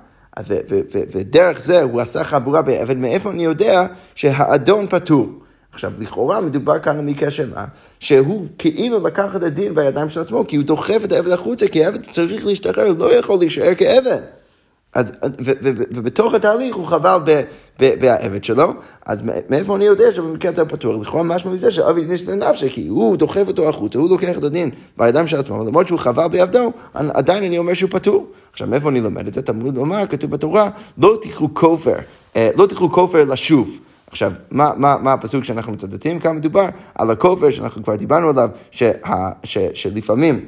ודרך 1.13 1.61
זה 1.61 1.81
הוא 1.81 2.01
עשה 2.01 2.23
חבורה 2.23 2.61
בעבד, 2.61 2.97
מאיפה 2.97 3.31
אני 3.31 3.45
יודע 3.45 3.85
שהאדון 4.15 4.87
פטור? 4.89 5.29
עכשיו, 5.75 5.91
לכאורה 5.99 6.41
מדובר 6.41 6.79
כאן 6.79 6.97
על 6.97 7.05
מקרה 7.05 7.31
שמה, 7.31 7.65
שהוא 7.99 8.47
כאילו 8.57 9.07
לקח 9.07 9.35
את 9.35 9.43
הדין 9.43 9.75
בידיים 9.75 10.09
של 10.09 10.21
עצמו, 10.21 10.47
כי 10.47 10.55
הוא 10.55 10.65
דוחף 10.65 11.01
את 11.03 11.11
העבד 11.11 11.31
החוצה, 11.31 11.67
כי 11.67 11.85
העבד 11.85 12.11
צריך 12.11 12.45
להשתחרר, 12.45 12.93
לא 12.97 13.13
יכול 13.13 13.39
להישאר 13.39 13.75
כעבד. 13.77 14.19
אז, 14.93 15.11
ובתוך 15.91 16.33
התהליך 16.33 16.75
הוא 16.75 16.85
חבל 16.85 17.17
בעבד 17.79 18.43
שלו, 18.43 18.73
אז 19.05 19.23
מאיפה 19.49 19.75
אני 19.75 19.85
יודע 19.85 20.11
שבמקרה 20.11 20.51
יותר 20.51 20.65
פתוח? 20.65 21.01
לכאורה 21.01 21.23
משהו 21.23 21.51
מזה 21.51 21.71
שאבי 21.71 22.01
יש 22.13 22.27
לנפשי, 22.27 22.69
כי 22.69 22.87
הוא 22.87 23.17
דוחף 23.17 23.43
אותו 23.47 23.69
החוצה, 23.69 23.99
הוא 23.99 24.09
לוקח 24.09 24.37
את 24.37 24.43
הדין 24.43 24.69
בידיים 24.97 25.27
של 25.27 25.39
עצמו, 25.39 25.65
למרות 25.65 25.87
שהוא 25.87 25.99
חבל 25.99 26.27
בעבדו, 26.27 26.71
עדיין 26.93 27.43
אני 27.43 27.57
אומר 27.57 27.73
שהוא 27.73 27.89
פטור. 27.89 28.27
עכשיו, 28.51 28.67
מאיפה 28.67 28.89
אני 28.89 29.01
לומד 29.01 29.27
את 29.27 29.33
זה? 29.33 29.41
תמוד 29.41 29.75
לומר, 29.75 30.07
כתוב 30.09 30.31
בתורה, 30.31 30.69
לא 30.97 31.17
תקחו 31.21 31.49
כופר, 31.53 31.95
אה, 32.35 32.49
לא 32.55 32.65
תקחו 32.65 32.89
כופר 32.89 33.25
לשוב. 33.25 33.79
עכשיו, 34.15 34.31
מה, 34.51 34.71
מה, 34.77 34.95
מה 35.01 35.13
הפסוק 35.13 35.43
שאנחנו 35.43 35.73
מצטטים? 35.73 36.19
כאן 36.19 36.35
מדובר 36.35 36.65
על 36.95 37.11
הכופר 37.11 37.51
שאנחנו 37.51 37.83
כבר 37.83 37.95
דיברנו 37.95 38.29
עליו, 38.29 38.49
שה, 38.71 38.91
ש, 39.43 39.57
שלפעמים 39.73 40.45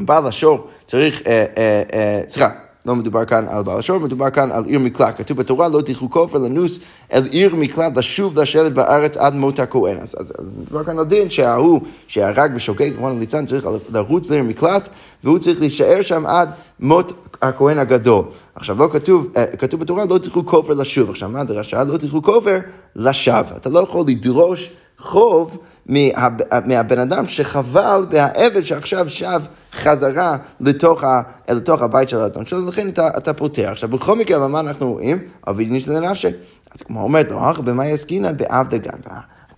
בעל 0.00 0.26
השור 0.26 0.68
צריך, 0.86 1.22
אה, 1.26 1.44
אה, 1.58 1.82
אה, 1.92 2.22
סליחה, 2.28 2.48
לא 2.86 2.96
מדובר 2.96 3.24
כאן 3.24 3.46
על 3.48 3.62
בעל 3.62 3.78
השור, 3.78 3.98
מדובר 3.98 4.30
כאן 4.30 4.52
על 4.52 4.64
עיר 4.64 4.78
מקלט. 4.78 5.18
כתוב 5.18 5.36
בתורה, 5.36 5.68
לא 5.68 5.80
תלכו 5.80 6.10
כופר 6.10 6.38
לנוס 6.38 6.80
אל 7.12 7.24
עיר 7.24 7.54
מקלט, 7.54 7.96
לשוב 7.96 8.38
לשבת 8.38 8.72
בארץ 8.72 9.16
עד 9.16 9.34
מות 9.34 9.58
הכהן. 9.58 9.96
אז, 10.00 10.16
אז, 10.20 10.32
אז 10.38 10.52
מדובר 10.58 10.84
כאן 10.84 10.98
על 10.98 11.04
דין 11.04 11.30
שההוא 11.30 11.80
שהרג 12.08 12.54
בשוגג, 12.54 12.94
כמובן 12.96 13.16
הליצן, 13.16 13.46
צריך 13.46 13.68
לרוץ 13.92 14.30
לעיר 14.30 14.42
מקלט, 14.42 14.88
והוא 15.24 15.38
צריך 15.38 15.60
להישאר 15.60 16.02
שם 16.02 16.26
עד 16.26 16.50
מות 16.80 17.12
הכהן 17.42 17.78
הגדול. 17.78 18.24
עכשיו, 18.54 18.78
לא 18.78 18.88
כתוב, 18.92 19.26
אה, 19.36 19.46
כתוב 19.46 19.80
בתורה, 19.80 20.04
לא 20.04 20.18
תלכו 20.18 20.46
כופר 20.46 20.74
לשוב. 20.74 21.10
עכשיו, 21.10 21.28
מה 21.28 21.40
הדרשה? 21.40 21.84
לא 21.84 21.96
תלכו 21.96 22.22
כופר 22.22 22.58
לשווא. 22.96 23.56
אתה 23.56 23.68
לא 23.68 23.78
יכול 23.78 24.04
לדרוש 24.08 24.70
חוב 24.98 25.58
מה, 25.88 26.28
מהבן 26.64 26.98
אדם 26.98 27.26
שחבל 27.26 28.06
מהעבד 28.12 28.62
שעכשיו 28.62 29.10
שב 29.10 29.42
חזרה 29.72 30.36
לתוך, 30.60 31.04
ה, 31.04 31.22
לתוך 31.48 31.82
הבית 31.82 32.08
של 32.08 32.16
האדון 32.16 32.46
שלו, 32.46 32.66
ולכן 32.66 32.88
אתה, 32.88 33.08
אתה 33.16 33.32
פותר. 33.32 33.68
עכשיו, 33.72 33.88
בכל 33.88 34.16
מקרה, 34.16 34.48
מה 34.48 34.60
אנחנו 34.60 34.92
רואים? 34.92 35.18
אביד 35.48 35.68
נשתנה 35.72 36.00
נפשי. 36.00 36.28
אז 36.74 36.82
כמו 36.82 37.02
אומרת, 37.02 37.30
לא, 37.30 37.52
במה 37.64 37.86
יסקינן? 37.86 38.36
בעבד 38.36 38.74
הגן. 38.74 38.98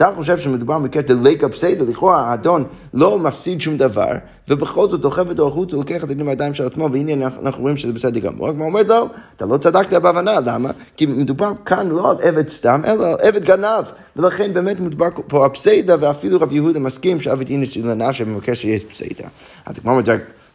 אתה 0.02 0.12
חושב 0.16 0.38
שמדובר 0.38 0.78
במקרה 0.78 1.02
דליקה 1.02 1.48
בסדר, 1.48 1.84
לכאורה 1.88 2.20
האדון 2.20 2.64
לא 2.94 3.18
מפסיד 3.18 3.60
שום 3.60 3.76
דבר, 3.76 4.12
ובכל 4.48 4.88
זאת 4.88 5.00
דוחף 5.00 5.24
אותו 5.28 5.48
החוצה 5.48 5.76
ולוקח 5.76 6.04
את 6.04 6.10
הדין 6.10 6.26
בידיים 6.26 6.54
של 6.54 6.66
עצמו, 6.66 6.88
והנה 6.92 7.26
אנחנו 7.42 7.62
רואים 7.62 7.76
שזה 7.76 7.92
בסדר 7.92 8.20
גמור. 8.20 8.48
הוא 8.48 8.64
אומר, 8.64 8.82
לא, 8.88 9.06
אתה 9.36 9.46
לא 9.46 9.56
צדקת 9.56 9.92
בהבנה, 9.92 10.40
למה? 10.40 10.70
כי 10.96 11.06
מדובר 11.06 11.52
כאן 11.64 11.88
לא 11.88 12.10
על 12.10 12.16
עבד 12.22 12.48
סתם, 12.48 12.82
אלא 12.84 13.06
על 13.06 13.16
עבד 13.22 13.44
גנב. 13.44 13.84
ולכן 14.16 14.54
באמת 14.54 14.80
מדובר 14.80 15.08
פה 15.26 15.44
על 15.44 15.50
פסיידה, 15.50 15.96
ואפילו 16.00 16.40
רב 16.40 16.52
יהודה 16.52 16.80
מסכים 16.80 17.20
שעבד 17.20 17.48
אינש 17.48 17.78
לנפש 17.78 18.20
במקרה 18.22 18.54
שיש 18.54 18.84
פסיידה. 18.84 19.28
אז 19.66 19.78
כמו 19.78 19.90
אומרת, 19.90 20.08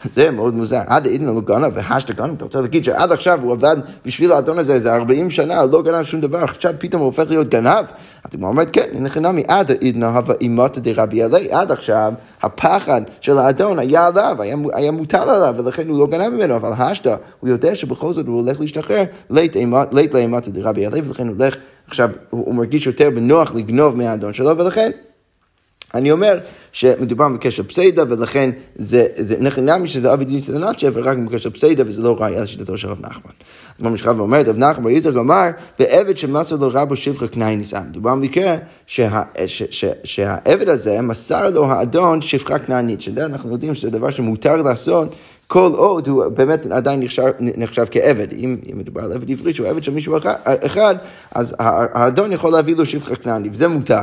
זה 0.05 0.31
מאוד 0.31 0.53
מוזר. 0.53 0.81
עד 0.87 1.05
אידנה 1.05 1.31
לא 1.31 1.41
גנב 1.41 1.71
והשת 1.75 2.11
גנב, 2.11 2.33
אתה 2.35 2.45
רוצה 2.45 2.61
להגיד 2.61 2.83
שעד 2.83 3.11
עכשיו 3.11 3.39
הוא 3.41 3.51
עבד 3.51 3.77
בשביל 4.05 4.31
האדון 4.31 4.59
הזה 4.59 4.73
איזה 4.73 4.93
40 4.93 5.29
שנה, 5.29 5.65
לא 5.65 5.81
גנב 5.81 6.03
שום 6.03 6.21
דבר, 6.21 6.43
עכשיו 6.43 6.73
פתאום 6.77 7.01
הוא 7.01 7.05
הופך 7.05 7.23
להיות 7.29 7.49
גנב? 7.49 7.85
אז 8.23 8.39
הוא 8.39 8.47
אומר, 8.47 8.63
כן, 8.73 8.85
הנה 8.93 9.09
חינמי, 9.09 9.43
עד 9.47 9.71
אידנה 9.71 10.09
הווה 10.09 10.35
אימותא 10.41 10.79
דרבי 10.79 11.23
עלי, 11.23 11.51
עד 11.51 11.71
עכשיו 11.71 12.13
הפחד 12.41 13.01
של 13.21 13.37
האדון 13.37 13.79
היה 13.79 14.07
עליו, 14.07 14.35
היה, 14.39 14.55
היה 14.73 14.91
מוטל 14.91 15.29
עליו, 15.29 15.55
ולכן 15.57 15.87
הוא 15.87 15.99
לא 15.99 16.07
גנב 16.07 16.29
ממנו, 16.29 16.55
אבל 16.55 16.71
השתא, 16.77 17.15
הוא 17.39 17.49
יודע 17.49 17.75
שבכל 17.75 18.13
זאת 18.13 18.27
הוא 18.27 18.41
הולך 18.41 18.61
להשתחרר 18.61 19.03
לית 19.29 20.13
לאימותא 20.13 20.51
דרבי 20.51 20.85
עלי, 20.85 21.01
ולכן 21.07 21.27
הוא 21.27 21.35
הולך, 21.39 21.55
עכשיו 21.87 22.09
הוא 22.29 22.55
מרגיש 22.55 22.87
יותר 22.87 23.09
בנוח 23.09 23.55
לגנוב 23.55 23.97
מהאדון 23.97 24.33
שלו, 24.33 24.57
ולכן 24.57 24.91
אני 25.93 26.11
אומר 26.11 26.39
שמדובר 26.71 27.29
בקשר 27.29 27.63
פסיידה, 27.63 28.03
ולכן 28.09 28.49
זה, 28.75 29.07
זה 29.15 29.35
נכנמי 29.39 29.87
שזה 29.87 30.13
אבי 30.13 30.25
דין 30.25 30.43
של 30.43 30.63
אבל 30.87 31.01
רק 31.01 31.17
בקשר 31.17 31.49
פסיידה, 31.49 31.83
וזה 31.87 32.01
לא 32.01 32.15
ראייה 32.19 32.43
לשיטתו 32.43 32.77
של 32.77 32.87
רב 32.87 32.99
נחמן. 32.99 33.31
אז 33.77 33.81
ממשיכה 33.81 34.11
ואומרת, 34.17 34.47
רב 34.47 34.57
נחמן 34.57 34.91
יצחק 34.91 35.15
אמר, 35.15 35.49
בעבד 35.79 36.17
שמסר 36.17 36.55
לו 36.55 36.69
רבו 36.73 36.95
שבחה 36.95 37.27
קנאי 37.27 37.55
ניסן. 37.55 37.83
מדובר 37.89 38.15
במקרה 38.15 38.55
שהעבד 40.03 40.69
הזה 40.69 41.01
מסר 41.01 41.49
לו 41.49 41.65
האדון 41.65 42.21
שפחה 42.21 42.59
כנענית, 42.59 43.01
שאנחנו 43.01 43.51
יודעים 43.51 43.75
שזה 43.75 43.89
דבר 43.89 44.11
שמותר 44.11 44.61
לעשות. 44.61 45.15
כל 45.47 45.71
עוד 45.75 46.07
הוא 46.07 46.27
באמת 46.27 46.65
עדיין 46.71 46.99
נחשב, 46.99 47.23
נחשב 47.39 47.85
כעבד. 47.91 48.33
אם, 48.33 48.57
אם 48.71 48.77
מדובר 48.77 49.01
על 49.03 49.11
עבד 49.11 49.31
עברי 49.31 49.53
שהוא 49.53 49.67
עבד 49.67 49.83
של 49.83 49.91
מישהו 49.91 50.17
אחד, 50.45 50.95
אז 51.31 51.55
האדון 51.59 52.31
יכול 52.31 52.51
להביא 52.51 52.75
לו 52.75 52.85
שפחה 52.85 53.15
כנעני, 53.15 53.49
וזה 53.51 53.67
מותר. 53.67 54.01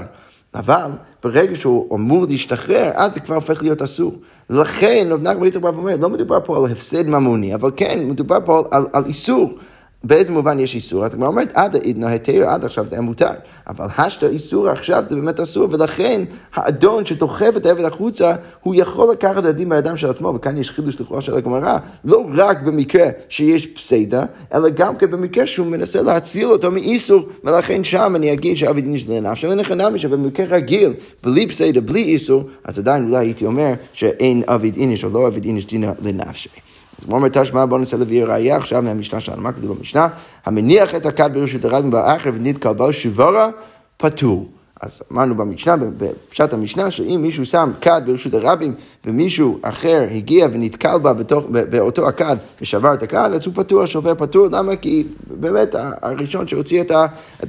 אבל 0.54 0.90
ברגע 1.25 1.56
שהוא 1.56 1.97
אמור 1.97 2.26
להשתחרר, 2.28 2.90
אז 2.94 3.14
זה 3.14 3.21
כבר 3.21 3.35
הופך 3.35 3.62
להיות 3.62 3.82
אסור. 3.82 4.14
לכן 4.50 5.09
רב 5.11 5.23
נחמן 5.23 5.50
בא 5.50 5.66
ואומר, 5.66 5.97
לא 5.97 6.09
מדובר 6.09 6.38
פה 6.44 6.56
על 6.59 6.73
הפסד 6.73 7.09
ממוני, 7.09 7.54
אבל 7.54 7.71
כן, 7.76 8.00
מדובר 8.09 8.38
פה 8.44 8.62
על, 8.71 8.87
על 8.92 9.04
איסור. 9.06 9.59
באיזה 10.04 10.32
מובן 10.32 10.61
יש 10.61 10.75
איסור? 10.75 11.06
אתה 11.06 11.16
כבר 11.16 11.26
אומרת, 11.26 11.52
עד 11.54 11.76
העידנא 11.76 12.06
היתר, 12.06 12.49
עד 12.49 12.64
עכשיו 12.64 12.87
זה 12.87 12.97
היה 12.97 13.02
מותר. 13.02 13.30
אבל 13.68 13.87
השתא 13.99 14.26
איסור 14.26 14.68
עכשיו 14.68 15.04
זה 15.09 15.16
באמת 15.16 15.40
אסור, 15.40 15.68
ולכן 15.71 16.23
האדון 16.54 17.04
שדוחף 17.04 17.52
את 17.56 17.66
העבד 17.66 17.85
החוצה, 17.85 18.35
הוא 18.62 18.75
יכול 18.75 19.12
לקחת 19.12 19.38
את 19.38 19.44
הדין 19.44 19.68
בידיים 19.68 19.97
של 19.97 20.11
עצמו, 20.11 20.32
וכאן 20.35 20.59
יש 20.59 20.71
חידוש 20.71 21.00
לכאורה 21.00 21.21
של 21.21 21.37
הגמרא, 21.37 21.78
לא 22.04 22.26
רק 22.35 22.62
במקרה 22.62 23.09
שיש 23.28 23.66
פסיידה, 23.66 24.25
אלא 24.54 24.68
גם 24.68 24.97
כן 24.97 25.11
במקרה 25.11 25.47
שהוא 25.47 25.66
מנסה 25.66 26.02
להציל 26.02 26.47
אותו 26.47 26.71
מאיסור, 26.71 27.28
ולכן 27.44 27.85
שם 27.85 28.12
אני 28.16 28.32
אגיד 28.32 28.56
שאבי 28.56 28.80
דין 28.80 28.94
יש 28.94 29.09
לנפשי, 29.09 29.47
ונכנמי 29.47 29.99
שבמקרה 29.99 30.47
רגיל, 30.47 30.92
בלי 31.23 31.47
פסיידה, 31.47 31.80
בלי 31.80 32.02
איסור, 32.02 32.44
אז 32.64 32.78
עדיין 32.78 33.04
אולי 33.04 33.16
הייתי 33.16 33.47
אומר 33.47 33.73
שאין 33.92 34.42
אבי 34.47 34.71
דין 34.71 34.94
או 35.02 35.11
לא 35.11 35.26
אבי 35.26 35.40
דין 35.40 35.56
יש 35.56 35.66
דינה 35.66 35.92
לנפשי. 36.02 36.72
אז 37.02 37.06
כמו 37.06 37.16
אומרת 37.16 37.37
תשמע 37.38 37.66
בוא 37.66 37.78
ננסה 37.78 37.97
להביא 37.97 38.25
ראייה 38.25 38.56
עכשיו 38.56 38.82
מהמשנה 38.82 39.21
שלנו, 39.21 39.42
מה 39.42 39.52
כתוב 39.52 39.78
במשנה? 39.78 40.09
המניח 40.47 40.94
את 40.94 41.06
הכד 41.06 41.30
ברשות 41.35 41.64
הרבים 41.64 41.90
באחר 41.90 42.30
ונתקל 42.35 42.73
בו 42.73 42.92
שבורה 42.92 43.49
פטור. 43.97 44.49
אז 44.83 45.03
אמרנו 45.12 45.35
במשנה, 45.35 45.77
בפשט 45.77 46.53
המשנה, 46.53 46.91
שאם 46.91 47.19
מישהו 47.23 47.47
שם 47.47 47.73
כד 47.81 48.03
ברשות 48.07 48.35
הרבים 48.35 48.75
ומישהו 49.07 49.59
אחר 49.62 50.07
הגיע 50.11 50.47
ונתקל 50.53 50.99
בה 50.99 51.12
בתוך, 51.12 51.45
באותו 51.51 52.09
הכד 52.09 52.37
ושבר 52.61 52.95
את 52.95 53.03
הכד, 53.03 53.31
אז 53.35 53.47
הוא 53.47 53.55
פטור, 53.55 53.83
השובר 53.83 54.15
פטור, 54.15 54.47
למה? 54.53 54.77
כי 54.77 55.05
באמת 55.41 55.75
הראשון 56.03 56.49
שהוציא 56.49 56.81
את, 56.81 56.91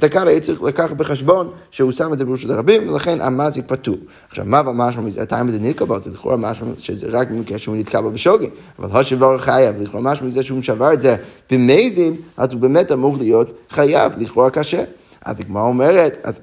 הכד 0.02 0.26
היה 0.26 0.40
צריך 0.40 0.62
לקחת 0.62 0.96
בחשבון 0.96 1.50
שהוא 1.70 1.92
שם 1.92 2.12
את 2.12 2.18
זה 2.18 2.24
ברשות 2.24 2.50
הרבים, 2.50 2.88
ולכן 2.88 3.20
המזיק 3.20 3.64
פטור. 3.66 3.96
עכשיו, 4.28 4.44
מה 4.44 4.62
משמע 4.62 5.02
מזה? 5.02 5.22
הטעם 5.22 5.48
הזה 5.48 5.58
נתקל 5.60 5.84
בה, 5.84 5.98
זה 5.98 6.10
לכאורה 6.10 6.36
משמע 6.36 6.68
שזה 6.78 7.06
רק 7.10 7.30
במקרה 7.30 7.58
שהוא 7.58 7.76
נתקל 7.76 8.00
בה 8.00 8.10
בשוגג, 8.10 8.48
אבל 8.78 9.00
השבר 9.00 9.38
חייב, 9.38 9.82
לכאורה 9.82 10.12
משמע 10.12 10.26
מזה 10.26 10.42
שהוא 10.42 10.62
שבר 10.62 10.92
את 10.92 11.02
זה 11.02 11.16
במזין, 11.50 12.16
אז 12.36 12.52
הוא 12.52 12.60
באמת 12.60 12.92
אמור 12.92 13.16
להיות 13.16 13.52
חייב, 13.70 14.12
לכאורה 14.18 14.50
קשה. 14.50 14.84
אז 15.24 15.40
הגמרא 15.40 15.62
אומרת, 15.62 16.18
אז 16.22 16.40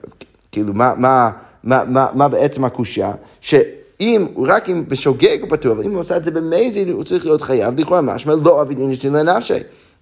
כאילו, 0.52 0.74
מה, 0.74 0.94
מה, 0.98 1.32
מה, 1.64 1.84
מה, 1.88 2.08
מה 2.14 2.28
בעצם 2.28 2.66
הקושייה? 2.66 3.12
שאם, 3.42 4.26
רק 4.46 4.70
אם 4.70 4.84
בשוגג 4.88 5.38
הוא 5.42 5.50
פטור, 5.50 5.72
אבל 5.72 5.84
אם 5.84 5.92
הוא 5.92 6.00
עושה 6.00 6.18
את 6.18 6.24
זה 6.24 6.32
במזין, 6.32 6.90
הוא 6.90 7.04
צריך 7.04 7.26
להיות 7.26 7.42
חייב, 7.42 7.80
לכאורה 7.80 8.02
משמע 8.02 8.36
לא 8.44 8.62
אבי 8.62 8.76
דין 8.76 8.92
אשתין 8.92 9.14
לנפשי. 9.14 9.54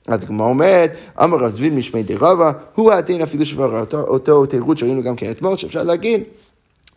אז 0.07 0.23
כמו 0.23 0.43
אומרת, 0.43 0.91
אמר 1.23 1.37
רזבין 1.37 1.75
משמי 1.75 2.03
די 2.03 2.15
רבא, 2.15 2.51
הוא 2.75 2.91
הדין 2.91 3.21
אפילו 3.21 3.45
שבר 3.45 3.79
אותו, 3.79 4.01
אותו 4.01 4.45
תירוץ 4.45 4.79
שראינו 4.79 5.03
גם 5.03 5.15
כן 5.15 5.31
אתמול, 5.31 5.57
שאפשר 5.57 5.83
להגיד. 5.83 6.23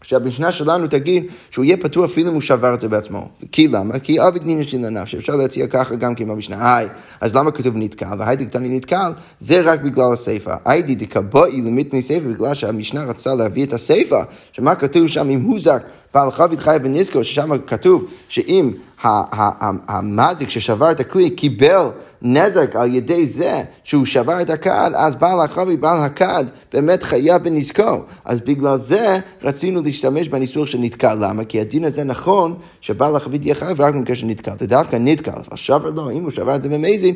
שהמשנה 0.03 0.53
שלנו 0.53 0.87
תגיד 0.87 1.25
שהוא 1.51 1.65
יהיה 1.65 1.77
פטור 1.77 2.05
אפילו 2.05 2.29
אם 2.29 2.35
הוא 2.35 2.41
שבר 2.43 2.75
את 2.75 2.81
זה 2.81 2.89
בעצמו. 2.89 3.29
כי 3.53 3.69
למה? 3.69 3.99
כי 3.99 4.19
דין 4.45 4.61
יש 4.61 4.73
לי 4.73 4.79
לנפש, 4.79 5.15
אפשר 5.15 5.37
להציע 5.37 5.67
ככה 5.67 5.95
גם 5.95 6.15
כן 6.15 6.29
במשנה. 6.29 6.77
היי, 6.77 6.89
אז 7.21 7.35
למה 7.35 7.51
כתוב 7.51 7.77
נתקל? 7.77 8.07
והייתי 8.19 8.47
קטני 8.47 8.77
נתקל, 8.77 9.13
זה 9.41 9.61
רק 9.61 9.81
בגלל 9.81 10.13
הסיפא. 10.13 10.55
הייתי 10.65 10.95
דקבואי 10.95 11.61
למיתני 11.61 12.03
סיפא, 12.03 12.29
בגלל 12.29 12.55
שהמשנה 12.55 13.05
רצתה 13.05 13.35
להביא 13.35 13.67
את 13.67 13.73
הסיפא, 13.73 14.23
שמה 14.53 14.75
כתוב 14.75 15.07
שם 15.07 15.31
אם 15.31 15.41
הוא 15.41 15.61
זק, 15.61 15.83
בעל 16.15 16.31
חבית 16.31 16.61
חי 16.61 16.77
בניסקו, 16.83 17.25
ששם 17.25 17.51
כתוב 17.67 18.05
שאם 18.29 18.71
המזיק 19.03 20.49
ששבר 20.49 20.91
את 20.91 21.01
הכלי 21.01 21.31
קיבל 21.31 21.91
נזק 22.23 22.77
על 22.77 22.95
ידי 22.95 23.27
זה 23.27 23.63
שהוא 23.85 24.05
שבר 24.05 24.43
את 24.43 24.51
הכד, 24.51 24.91
אז 24.95 25.15
בעל 25.15 25.41
החבי, 25.41 25.77
בעל 25.77 25.97
הכד, 25.97 26.45
באמת 26.73 27.03
חייב 27.03 27.43
בנזקו. 27.43 28.03
אז 28.25 28.41
בגלל 28.41 28.79
זה 28.79 29.19
רצינו 29.43 29.83
להשתמש 29.83 30.29
בניסוח 30.29 30.67
של 30.67 30.79
נתקל. 30.79 31.15
למה? 31.21 31.45
כי 31.45 31.61
הדין 31.61 31.85
הזה 31.85 32.05
נכון 32.05 32.55
שבעל 32.81 33.17
החבית 33.17 33.45
יהיה 33.45 33.55
חייב 33.55 33.81
רק 33.81 33.95
במקרה 33.95 34.17
של 34.17 34.27
נתקל. 34.27 34.53
זה 34.61 34.67
דווקא 34.67 34.97
נתקל, 35.01 35.31
אבל 35.31 35.57
שבר 35.57 35.91
לו, 35.91 36.11
אם 36.11 36.23
הוא 36.23 36.31
שבר 36.31 36.55
את 36.55 36.63
זה 36.63 36.69
במזין, 36.69 37.15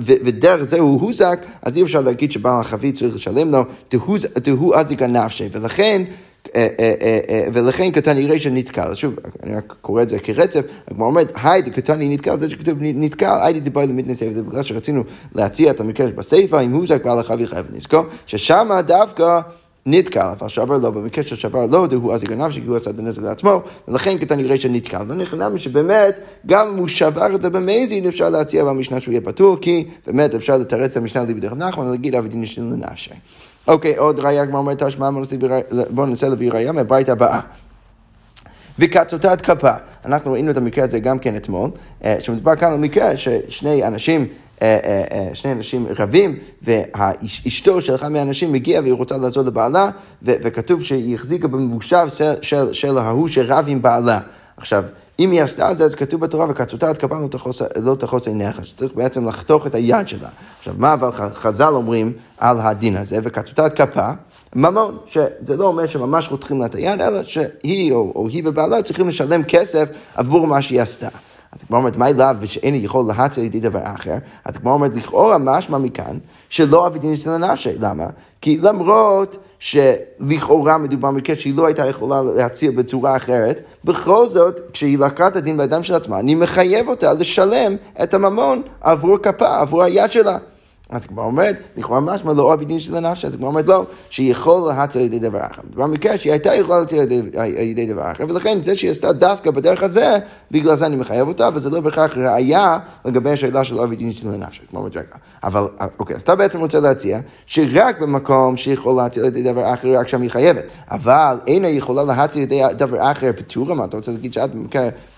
ודרך 0.00 0.62
זה 0.62 0.78
הוא 0.78 1.00
הוזק, 1.00 1.40
אז 1.62 1.76
אי 1.76 1.82
אפשר 1.82 2.00
להגיד 2.00 2.32
שבעל 2.32 2.60
החבית 2.60 2.94
צריך 2.98 3.14
לשלם 3.14 3.50
לו, 3.50 3.64
תהו 4.42 4.74
אזיק 4.74 5.02
הנפשי. 5.02 5.48
ולכן 5.52 6.02
ולכן 7.52 7.90
קטני 7.90 8.26
רישא 8.26 8.48
נתקל. 8.48 8.94
שוב, 8.94 9.14
אני 9.42 9.56
רק 9.56 9.74
קורא 9.80 10.02
את 10.02 10.08
זה 10.08 10.18
כרצף, 10.18 10.60
הגמרא 10.90 11.06
אומרת, 11.06 11.32
היידי 11.42 11.70
קטני 11.70 12.08
נתקל, 12.08 12.36
זה 12.36 12.50
שכתוב 12.50 12.78
נתקל, 12.80 13.38
היידי 13.42 13.60
דיבר 13.60 13.80
למתני 13.80 14.14
סייפה, 14.14 14.34
זה 14.34 14.42
בגלל 14.42 14.62
שרצינו 14.62 15.04
להציע 15.34 15.70
את 15.70 15.80
המקרה 15.80 16.06
בסיפה, 16.06 16.60
אם 16.60 16.72
הוא 16.72 16.86
זק 16.86 17.04
בעל 17.04 17.18
החב 17.18 17.40
יחייב 17.40 17.66
לזכור, 17.72 18.02
ששם 18.26 18.68
דווקא... 18.86 19.40
נתקל, 19.86 20.26
אבל 20.38 20.48
שבר 20.48 20.78
לו, 20.78 20.92
במקרה 20.92 21.24
של 21.24 21.36
שבר 21.36 21.66
לו, 21.66 21.86
הוא 21.94 22.14
אז 22.14 22.22
יגנב 22.22 22.50
שהוא 22.50 22.76
עשה 22.76 22.90
את 22.90 22.98
הנזק 22.98 23.22
לעצמו, 23.22 23.62
ולכן 23.88 24.18
כתני 24.18 24.42
רישא 24.42 24.68
נתקל. 24.68 25.02
ונכנע 25.08 25.48
שבאמת, 25.58 26.20
גם 26.46 26.68
אם 26.68 26.76
הוא 26.76 26.88
שבר 26.88 27.34
את 27.34 27.42
זה 27.42 27.50
אפשר 28.08 28.30
להציע 28.30 28.64
במשנה 28.64 29.00
שהוא 29.00 29.12
יהיה 29.12 29.20
פטור, 29.20 29.56
כי 29.60 29.84
באמת 30.06 30.34
אפשר 30.34 30.56
לתרץ 30.56 30.90
את 30.90 30.96
המשנה 30.96 31.24
ליבי 31.24 31.40
דרך 31.40 31.52
נחמן, 31.52 31.86
ולהגיד 31.86 32.14
דין 32.28 32.42
ישן 32.42 32.72
לנפשי. 32.72 33.10
אוקיי, 33.68 33.96
עוד 33.96 34.20
ראייה 34.20 34.46
כבר 34.46 34.58
אומרת 34.58 34.82
תשמע, 34.82 35.10
בואו 35.90 36.06
ננסה 36.06 36.28
להביא 36.28 36.52
ראייה 36.52 36.72
מהבית 36.72 37.08
הבאה. 37.08 37.40
וקצותת 38.78 39.40
כפה. 39.40 39.72
אנחנו 40.04 40.32
ראינו 40.32 40.50
את 40.50 40.56
המקרה 40.56 40.84
הזה 40.84 40.98
גם 41.00 41.18
כן 41.18 41.36
אתמול, 41.36 41.70
אה, 42.04 42.16
שמדובר 42.20 42.56
כאן 42.56 42.72
על 42.72 42.78
מקרה 42.78 43.16
ששני 43.16 43.84
אנשים 43.84 44.26
אה, 44.62 44.78
אה, 44.84 45.28
שני 45.34 45.52
אנשים 45.52 45.86
רבים, 45.98 46.38
ואשתו 46.62 47.80
של 47.80 47.94
אחד 47.94 48.08
מהאנשים 48.08 48.52
מגיעה 48.52 48.82
והיא 48.82 48.92
רוצה 48.92 49.18
לעזור 49.18 49.42
לבעלה, 49.42 49.90
וכתוב 50.22 50.84
שהיא 50.84 51.14
החזיקה 51.14 51.48
במושב 51.48 52.06
של, 52.08 52.32
של, 52.42 52.72
של 52.72 52.98
ההוא 52.98 53.28
שרב 53.28 53.64
עם 53.68 53.82
בעלה. 53.82 54.18
עכשיו, 54.56 54.84
אם 55.18 55.30
היא 55.30 55.42
עשתה 55.42 55.70
את 55.70 55.78
זה, 55.78 55.84
אז 55.84 55.94
כתוב 55.94 56.20
בתורה, 56.20 56.46
וקצותה 56.50 56.88
עד 56.88 56.98
כפה 56.98 57.16
לא 57.82 57.94
תחוץ 57.94 58.26
עיניך, 58.26 58.66
שצריך 58.66 58.92
בעצם 58.94 59.28
לחתוך 59.28 59.66
את 59.66 59.74
היד 59.74 60.08
שלה. 60.08 60.28
עכשיו, 60.58 60.74
מה 60.78 60.92
אבל 60.92 61.10
חז"ל 61.10 61.74
אומרים 61.74 62.12
על 62.38 62.60
הדין 62.60 62.96
הזה, 62.96 63.18
וקצותה 63.22 63.64
עד 63.64 63.72
כפה? 63.72 64.10
ממון, 64.56 64.98
שזה 65.06 65.56
לא 65.56 65.66
אומר 65.66 65.86
שממש 65.86 66.28
חותכים 66.28 66.60
לה 66.60 66.66
את 66.66 66.74
היד, 66.74 67.00
אלא 67.00 67.24
שהיא 67.24 67.92
או, 67.92 68.12
או 68.14 68.28
היא 68.28 68.42
ובעלה 68.44 68.82
צריכים 68.82 69.08
לשלם 69.08 69.42
כסף 69.42 69.88
עבור 70.14 70.46
מה 70.46 70.62
שהיא 70.62 70.82
עשתה. 70.82 71.08
אז 71.52 71.60
הגמרא 71.64 71.80
אומרת, 71.80 71.96
מה 71.96 72.08
אליו 72.08 72.36
ושאיני 72.40 72.78
יכול 72.78 73.04
להציל 73.08 73.42
לידי 73.42 73.60
דבר 73.60 73.80
אחר? 73.82 74.16
אז 74.44 74.56
הגמרא 74.56 74.74
אומרת, 74.74 74.94
לכאורה 74.94 75.38
משמע 75.38 75.78
מכאן 75.78 76.18
שלא 76.48 76.86
אבידין 76.86 77.16
של 77.16 77.30
הנפשי. 77.30 77.70
למה? 77.80 78.06
כי 78.40 78.58
למרות 78.62 79.36
שלכאורה 79.64 80.78
מדובר 80.78 81.10
במקרה 81.10 81.36
שהיא 81.36 81.54
לא 81.56 81.66
הייתה 81.66 81.86
יכולה 81.86 82.22
להציל 82.36 82.70
בצורה 82.70 83.16
אחרת, 83.16 83.60
בכל 83.84 84.28
זאת, 84.28 84.60
כשהיא 84.72 84.98
לקחה 84.98 85.28
את 85.28 85.36
הדין 85.36 85.56
בידיים 85.56 85.82
של 85.82 85.94
עצמה, 85.94 86.20
אני 86.20 86.34
מחייב 86.34 86.88
אותה 86.88 87.12
לשלם 87.12 87.76
את 88.02 88.14
הממון 88.14 88.62
עבור 88.80 89.18
כפה, 89.18 89.60
עבור 89.60 89.82
היד 89.82 90.12
שלה. 90.12 90.38
אז 90.90 91.04
הגמרא 91.04 91.24
אומרת, 91.24 91.60
לכאורה 91.76 92.00
משמע 92.00 92.32
לא 92.32 92.42
אוהב 92.42 92.62
דין 92.62 92.80
של 92.80 92.96
הנפש, 92.96 93.24
אז 93.24 93.34
הגמרא 93.34 93.48
אומרת 93.48 93.66
לא, 93.66 93.84
שהיא 94.10 94.30
יכולה 94.30 94.74
להציל 94.76 95.00
על 95.00 95.06
ידי 95.06 95.18
דבר 95.18 95.40
אחר. 95.40 95.62
מדובר 95.64 95.86
במקרה 95.86 96.18
שהיא 96.18 96.32
הייתה 96.32 96.54
יכולה 96.54 96.80
להציל 96.80 96.98
על 97.00 97.46
ידי 97.46 97.86
דבר 97.86 98.12
אחר, 98.12 98.24
ולכן 98.28 98.62
זה 98.62 98.76
שהיא 98.76 98.90
עשתה 98.90 99.12
דווקא 99.12 99.50
בדרך 99.50 99.82
הזה, 99.82 100.18
בגלל 100.50 100.76
זה 100.76 100.86
אני 100.86 100.96
מחייב 100.96 101.28
אותה, 101.28 101.48
וזה 101.54 101.70
לא 101.70 101.80
בהכרח 101.80 102.16
ראייה 102.16 102.78
לגבי 103.04 103.30
השאלה 103.30 103.64
של 103.64 103.78
אוהב 103.78 103.94
דין 103.94 104.12
של 104.12 104.32
הנפש. 104.32 104.60
כמו 104.70 104.78
אומרת, 104.78 104.96
רגע, 104.96 105.06
אבל, 105.44 105.62
אוקיי, 105.98 106.16
אז 106.16 106.22
אתה 106.22 106.34
בעצם 106.34 106.60
רוצה 106.60 106.80
להציע, 106.80 107.20
שרק 107.46 108.00
במקום 108.00 108.56
שהיא 108.56 108.74
יכולה 108.74 109.02
להציל 109.02 109.22
על 109.22 109.28
ידי 109.28 109.42
דבר 109.42 109.74
אחר, 109.74 109.98
רק 109.98 110.08
שם 110.08 110.22
היא 110.22 110.30
חייבת, 110.30 110.64
אבל 110.90 111.36
אינה 111.46 111.68
יכולה 111.68 112.04
להציל 112.04 112.42
על 112.42 112.52
ידי 112.52 112.62
דבר 112.76 113.12
אחר 113.12 113.30
פטורה, 113.36 113.74
מה 113.74 113.84
אתה 113.84 113.96
רוצה 113.96 114.12
להגיד 114.12 114.32
שאת 114.32 114.50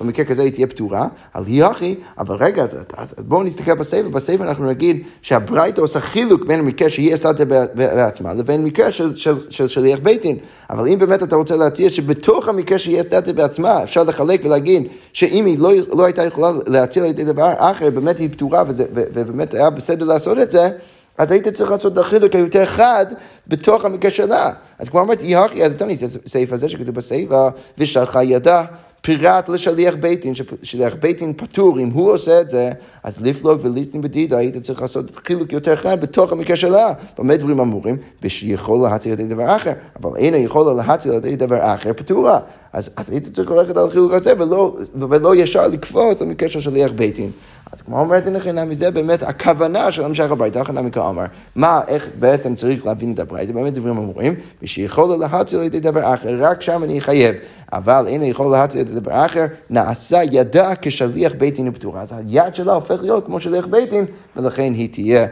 במקרה 0.01 0.25
כזה 0.25 0.43
היא 0.43 0.53
תהיה 0.53 0.67
פטורה? 0.67 1.09
על 1.35 1.45
הכי, 1.63 1.95
אבל 2.19 2.37
רגע, 2.37 2.65
אז 2.97 3.15
בואו 3.19 3.43
נסתכל 3.43 3.75
בספר, 3.75 4.09
בספר 4.09 4.45
אנחנו 4.45 4.67
נגיד 4.67 5.03
שהברית 5.23 5.56
הברייתא 5.57 5.81
עושה 5.81 6.01
חילוק 6.01 6.45
בין 6.45 6.61
המקרה 6.61 6.91
שהיא 6.91 7.15
עשתה 7.15 7.31
את 7.31 7.39
זה 7.39 7.45
בעצמה 7.75 8.35
לבין 8.35 8.65
מקרה 8.65 8.93
של, 8.93 9.17
של, 9.17 9.51
של 9.51 9.69
שליח 9.69 9.99
בית 10.03 10.23
דין. 10.23 10.37
אבל 10.71 10.89
אם 10.89 10.99
באמת 10.99 11.23
אתה 11.23 11.37
רוצה 11.37 11.57
להציע 11.57 11.91
שבתוך 11.91 12.49
המקרה 12.49 12.79
שהיא 12.79 13.01
עשתה 13.01 13.19
את 13.19 13.27
זה 13.27 13.33
בעצמה, 13.33 13.83
אפשר 13.83 14.05
לחלק 14.05 14.41
ולהגיד 14.45 14.87
שאם 15.13 15.45
היא 15.45 15.59
לא, 15.59 15.71
לא 15.93 16.05
הייתה 16.05 16.25
יכולה 16.25 16.51
להציע 16.67 17.03
על 17.03 17.09
ידי 17.09 17.25
דבר 17.25 17.53
אחר, 17.57 17.91
באמת 17.91 18.19
היא 18.19 18.29
פתורה 18.33 18.65
וזה, 18.67 18.85
ובאמת 18.93 19.55
היה 19.55 19.71
בסדר 19.71 20.05
לעשות 20.05 20.39
את 20.39 20.51
זה, 20.51 20.69
אז 21.19 21.33
היית 21.33 21.49
צריך 21.49 21.71
לעשות 21.71 21.93
את 21.93 21.99
החילוק 21.99 22.35
היותר 22.35 22.67
חד 22.67 23.07
בתוך 23.49 23.85
המקרה 23.85 24.11
שלה. 24.11 24.51
אז 24.79 24.89
כמו 24.89 25.01
אמרתי, 25.01 25.37
אז 25.37 25.73
תן 25.77 25.89
לי 25.89 25.97
סעיף 26.27 26.53
הזה 26.53 26.69
שכתוב 26.69 26.95
בסעיף, 26.95 27.31
ושלחה 27.79 28.23
ידה. 28.23 28.65
פירט 29.01 29.49
לשליח 29.49 29.95
בית 29.95 30.23
דין, 30.23 30.33
שליח 30.63 30.95
בית 31.01 31.19
דין 31.19 31.33
פטור, 31.37 31.81
אם 31.81 31.91
הוא 31.91 32.13
עושה 32.13 32.41
את 32.41 32.49
זה, 32.49 32.73
אז 33.03 33.23
לפלוג 33.23 33.61
וליטין 33.63 34.01
בדידה, 34.01 34.39
היית 34.39 34.57
צריך 34.57 34.83
לעשות 34.83 35.17
חילוק 35.27 35.53
יותר 35.53 35.77
חד 35.77 36.01
בתוך 36.01 36.33
המקרה 36.33 36.57
שלה. 36.57 36.93
במה 37.19 37.37
דברים 37.37 37.61
אמורים? 37.61 37.97
ושיכול 38.23 38.89
להציל 38.89 39.13
על 39.13 39.21
ידי 39.21 39.35
דבר 39.35 39.57
אחר, 39.57 39.73
אבל 40.03 40.17
אינה 40.17 40.37
יכולה 40.37 40.73
להציל 40.73 41.13
על 41.13 41.19
ידי 41.19 41.37
דבר 41.37 41.75
אחר 41.75 41.93
פטורה. 41.93 42.39
אז, 42.73 42.91
אז 42.97 43.11
היית 43.11 43.29
צריך 43.29 43.51
ללכת 43.51 43.77
על 43.77 43.87
החילוק 43.89 44.13
הזה 44.13 44.33
ולא, 44.39 44.77
ולא 44.95 45.37
ישר 45.37 45.69
לקפוץ 45.69 46.21
למקרה 46.21 46.49
של 46.49 46.61
שליח 46.61 46.91
בית 46.93 47.15
דין. 47.15 47.31
אז 47.73 47.83
כמו 47.83 48.01
אומרת 48.01 48.27
הנה 48.27 48.65
מזה 48.65 48.91
באמת 48.91 49.23
הכוונה 49.23 49.93
של 49.93 50.05
המשך 50.05 50.31
הברייתא, 50.31 50.59
הכנה 50.59 50.83
מכאמר, 50.83 51.25
מה, 51.55 51.81
איך 51.89 52.09
בעצם 52.19 52.55
צריך 52.55 52.87
להבין 52.87 53.13
את 53.13 53.19
הברייתא, 53.19 53.53
באמת 53.53 53.75
דברים 53.75 53.97
אמורים, 53.97 54.35
ושיכול 54.63 55.17
להציל 55.21 55.59
על 55.59 55.65
ידי 55.65 55.81
דבר 55.81 56.15
אחר, 56.15 56.37
רק 56.41 56.63
שם 56.63 56.85
אני 56.85 56.99
אחייב. 56.99 57.35
אבל 57.73 58.05
אינה 58.07 58.27
יכול 58.27 58.53
להציל 58.53 58.81
את 58.81 58.91
הדבר 58.91 59.27
אחר, 59.27 59.47
נעשה 59.71 60.23
ידה 60.33 60.73
כשליח 60.83 61.33
בית 61.39 61.55
דין 61.55 61.73
פטורה. 61.73 62.03
אז 62.03 62.15
היד 62.19 62.55
שלה 62.55 62.73
הופך 62.73 63.03
להיות 63.03 63.27
כמו 63.27 63.41
שליח 63.41 63.67
בית 63.67 63.91
דין, 63.91 64.05
ולכן 64.37 64.73
היא 64.73 64.93
תהיה 64.93 65.27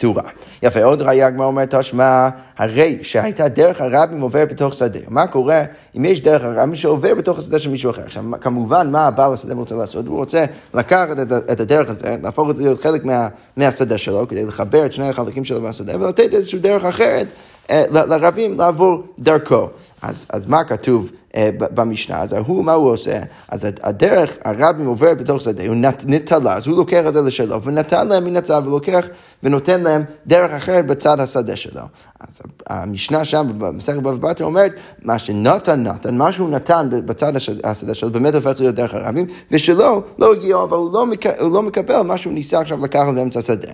פטורה. 0.00 0.22
יפה, 0.62 0.82
עוד 0.82 1.02
ראייה 1.02 1.26
הגמרא 1.26 1.46
אומרת, 1.46 1.74
תשמע, 1.74 2.28
הרי 2.58 2.98
שהייתה 3.02 3.48
דרך 3.48 3.80
הרבים 3.80 4.20
עוברת 4.20 4.52
בתוך 4.52 4.74
שדה. 4.74 4.98
מה 5.08 5.26
קורה 5.26 5.62
אם 5.96 6.04
יש 6.04 6.20
דרך 6.20 6.44
הרבים 6.44 6.74
שעובר 6.74 7.14
בתוך 7.14 7.38
השדה 7.38 7.58
של 7.58 7.70
מישהו 7.70 7.90
אחר? 7.90 8.02
עכשיו, 8.02 8.24
כמובן, 8.40 8.90
מה 8.90 9.06
הבעל 9.06 9.32
השדה 9.32 9.54
רוצה 9.54 9.74
לעשות? 9.74 10.06
הוא 10.06 10.16
רוצה 10.16 10.44
לקחת 10.74 11.16
את 11.52 11.60
הדרך 11.60 11.90
הזה, 11.90 12.16
להפוך 12.22 12.50
את 12.50 12.56
זה 12.56 12.62
להיות 12.62 12.82
חלק 12.82 13.04
מה, 13.04 13.28
מהשדה 13.56 13.98
שלו, 13.98 14.28
כדי 14.28 14.46
לחבר 14.46 14.86
את 14.86 14.92
שני 14.92 15.08
החלקים 15.08 15.44
שלו 15.44 15.60
מהשדה, 15.60 16.00
ולתת 16.00 16.34
איזושהי 16.34 16.58
דרך 16.58 16.84
אחרת 16.84 17.26
אה, 17.70 17.84
לרבים 17.92 18.58
לעבור 18.58 19.02
דרכו. 19.18 19.68
אז, 20.02 20.26
אז 20.30 20.46
מה 20.46 20.64
כתוב 20.64 21.10
אה, 21.36 21.50
במשנה? 21.58 22.22
אז 22.22 22.32
הוא, 22.32 22.64
מה 22.64 22.72
הוא 22.72 22.90
עושה? 22.90 23.18
אז 23.48 23.60
הדרך, 23.82 24.36
הרבים 24.44 24.86
עובר 24.86 25.14
בתוך 25.14 25.40
שדה, 25.40 25.66
הוא 25.66 25.76
נטלה, 26.06 26.54
אז 26.54 26.66
הוא 26.66 26.76
לוקח 26.76 27.06
את 27.08 27.12
זה 27.12 27.22
לשלו, 27.22 27.62
ונתן 27.62 28.08
להם 28.08 28.24
מן 28.24 28.36
הצד, 28.36 28.62
ולוקח 28.66 29.06
ונותן 29.42 29.80
להם 29.80 30.04
דרך 30.26 30.50
אחרת 30.50 30.86
בצד 30.86 31.20
השדה 31.20 31.56
שלו. 31.56 31.82
אז 32.20 32.40
המשנה 32.68 33.24
שם, 33.24 33.46
במסכת 33.58 33.98
בבא 33.98 34.30
בתרא 34.30 34.46
אומרת, 34.46 34.72
מה 35.02 35.18
שנתן 35.18 35.82
נתן, 35.82 36.18
מה 36.18 36.32
שהוא 36.32 36.50
נתן 36.50 36.88
בצד 36.90 37.32
השדה 37.64 37.94
שלו, 37.94 38.10
באמת 38.10 38.34
הופך 38.34 38.60
להיות 38.60 38.74
דרך 38.74 38.94
הרבים, 38.94 39.26
ושלו 39.50 40.02
לא 40.18 40.32
הגיע, 40.32 40.56
אבל 40.62 40.76
הוא 40.76 40.92
לא, 40.92 41.06
מק, 41.06 41.26
הוא 41.26 41.52
לא 41.52 41.62
מקבל 41.62 42.00
מה 42.00 42.18
שהוא 42.18 42.32
ניסה 42.32 42.60
עכשיו 42.60 42.84
לקחת 42.84 43.14
באמצע 43.14 43.38
השדה. 43.38 43.72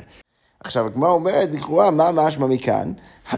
עכשיו, 0.67 0.87
הגמרא 0.87 1.11
אומרת, 1.11 1.49
לכאורה, 1.53 1.91
מה 1.91 2.13
משמע 2.13 2.47
מכאן? 2.47 2.93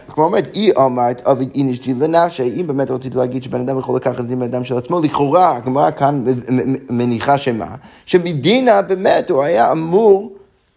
כמו 0.07 0.23
אומרת, 0.23 0.49
היא 0.53 0.73
אמרת 0.77 1.21
עביד 1.25 1.49
איניש 1.55 1.79
די 1.79 2.07
לנפשי, 2.07 2.61
אם 2.61 2.67
באמת 2.67 2.91
רציתי 2.91 3.17
להגיד 3.17 3.43
שבן 3.43 3.59
אדם 3.59 3.79
יכול 3.79 3.95
לקחת 3.95 4.25
דין 4.25 4.39
בן 4.39 4.45
אדם 4.45 4.63
של 4.63 4.77
עצמו, 4.77 4.99
לכאורה, 4.99 5.55
הגמרא 5.55 5.91
כאן 5.91 6.23
מניחה 6.89 7.37
שמה? 7.37 7.75
שמדינה 8.05 8.81
באמת 8.81 9.29
הוא 9.29 9.43
היה 9.43 9.71
אמור 9.71 10.31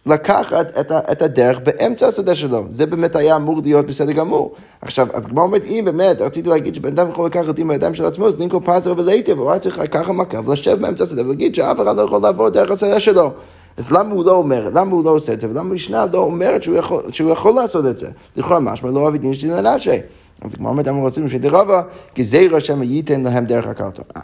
לקחת 0.05 0.79
את, 0.79 0.91
את 0.91 1.21
הדרך 1.21 1.59
באמצע 1.63 2.07
השדה 2.07 2.35
שלו. 2.35 2.63
זה 2.71 2.85
באמת 2.85 3.15
היה 3.15 3.35
אמור 3.35 3.61
להיות 3.63 3.85
בסדר 3.85 4.11
גמור. 4.11 4.53
עכשיו, 4.81 5.07
אז 5.13 5.25
כמו 5.25 5.41
אומרת, 5.41 5.65
אם 5.65 5.81
באמת 5.85 6.21
רציתי 6.21 6.49
להגיד 6.49 6.75
שבן 6.75 6.89
אדם 6.89 7.09
יכול 7.09 7.25
לקחת 7.25 7.55
דין 7.55 7.67
בידיים 7.67 7.95
של 7.95 8.05
עצמו, 8.05 8.27
אז 8.27 8.39
לינקו 8.39 8.61
פזר 8.61 8.93
ולייטב, 8.97 9.39
הוא 9.39 9.51
היה 9.51 9.59
צריך 9.59 9.79
לקחת 9.79 10.09
מכה 10.09 10.39
ולשב 10.45 10.81
באמצע 10.81 11.03
השדה 11.03 11.21
ולהגיד 11.25 11.55
שאף 11.55 11.81
אחד 11.81 11.95
לא 11.95 12.01
יכול 12.01 12.21
לעבור 12.21 12.49
דרך 12.49 12.71
השדה 12.71 12.99
שלו. 12.99 13.31
אז 13.77 13.91
למה 13.91 14.13
הוא 14.13 14.25
לא 14.25 14.31
אומר, 14.31 14.69
למה 14.73 14.91
הוא 14.91 15.05
לא 15.05 15.09
עושה 15.09 15.33
את 15.33 15.41
זה, 15.41 15.49
ולמה 15.49 15.69
המשנה 15.69 16.05
לא 16.13 16.17
אומרת 16.17 16.63
שהוא 16.63 16.75
יכול, 16.75 17.01
שהוא 17.11 17.31
יכול 17.31 17.55
לעשות 17.55 17.85
את 17.85 17.97
זה? 17.97 18.09
לכאורה 18.37 18.59
משמע 18.59 18.91
לא 18.91 19.07
אבי 19.07 19.17
דין 19.17 19.33
שלי 19.33 19.49
לנשי. 19.49 19.99
אז 20.41 20.55
כמו 20.55 20.69
אומרת, 20.69 20.87
אמרו 20.87 21.01
רוצים 21.01 21.29
שדי 21.29 21.49
רבה, 21.49 21.81
כי 22.15 22.23
זה 22.23 22.47
רשם 22.51 22.83
ייתן 22.83 23.23
להם 23.23 23.45
דרך 23.45 23.67
הקלטון. 23.67 24.05
אה, 24.17 24.21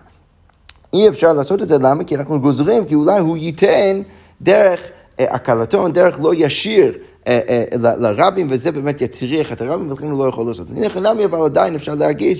אי 0.93 1.09
אפשר 1.09 1.33
לעשות 1.33 1.61
את 1.61 1.67
זה, 1.67 1.77
למה? 1.81 2.03
כי 2.03 2.15
אנחנו 2.15 2.41
גוזרים, 2.41 2.85
כי 2.85 2.95
אולי 2.95 3.19
הוא 3.19 3.37
ייתן 3.37 4.01
דרך 4.41 4.81
אה, 5.19 5.25
הקלטון, 5.29 5.93
דרך 5.93 6.19
לא 6.23 6.33
ישיר. 6.35 6.97
אה, 7.27 7.39
אה, 7.49 7.95
לרבים, 7.97 8.47
וזה 8.51 8.71
באמת 8.71 9.01
יטריח 9.01 9.51
את 9.51 9.61
הרבים, 9.61 9.89
ולכן 9.89 10.09
הוא 10.09 10.19
לא 10.19 10.29
יכול 10.29 10.47
לעשות. 10.47 10.67
אני 10.77 10.89
חינמי, 10.89 11.25
אבל 11.25 11.45
עדיין 11.45 11.75
אפשר 11.75 11.95
להגיד 11.95 12.37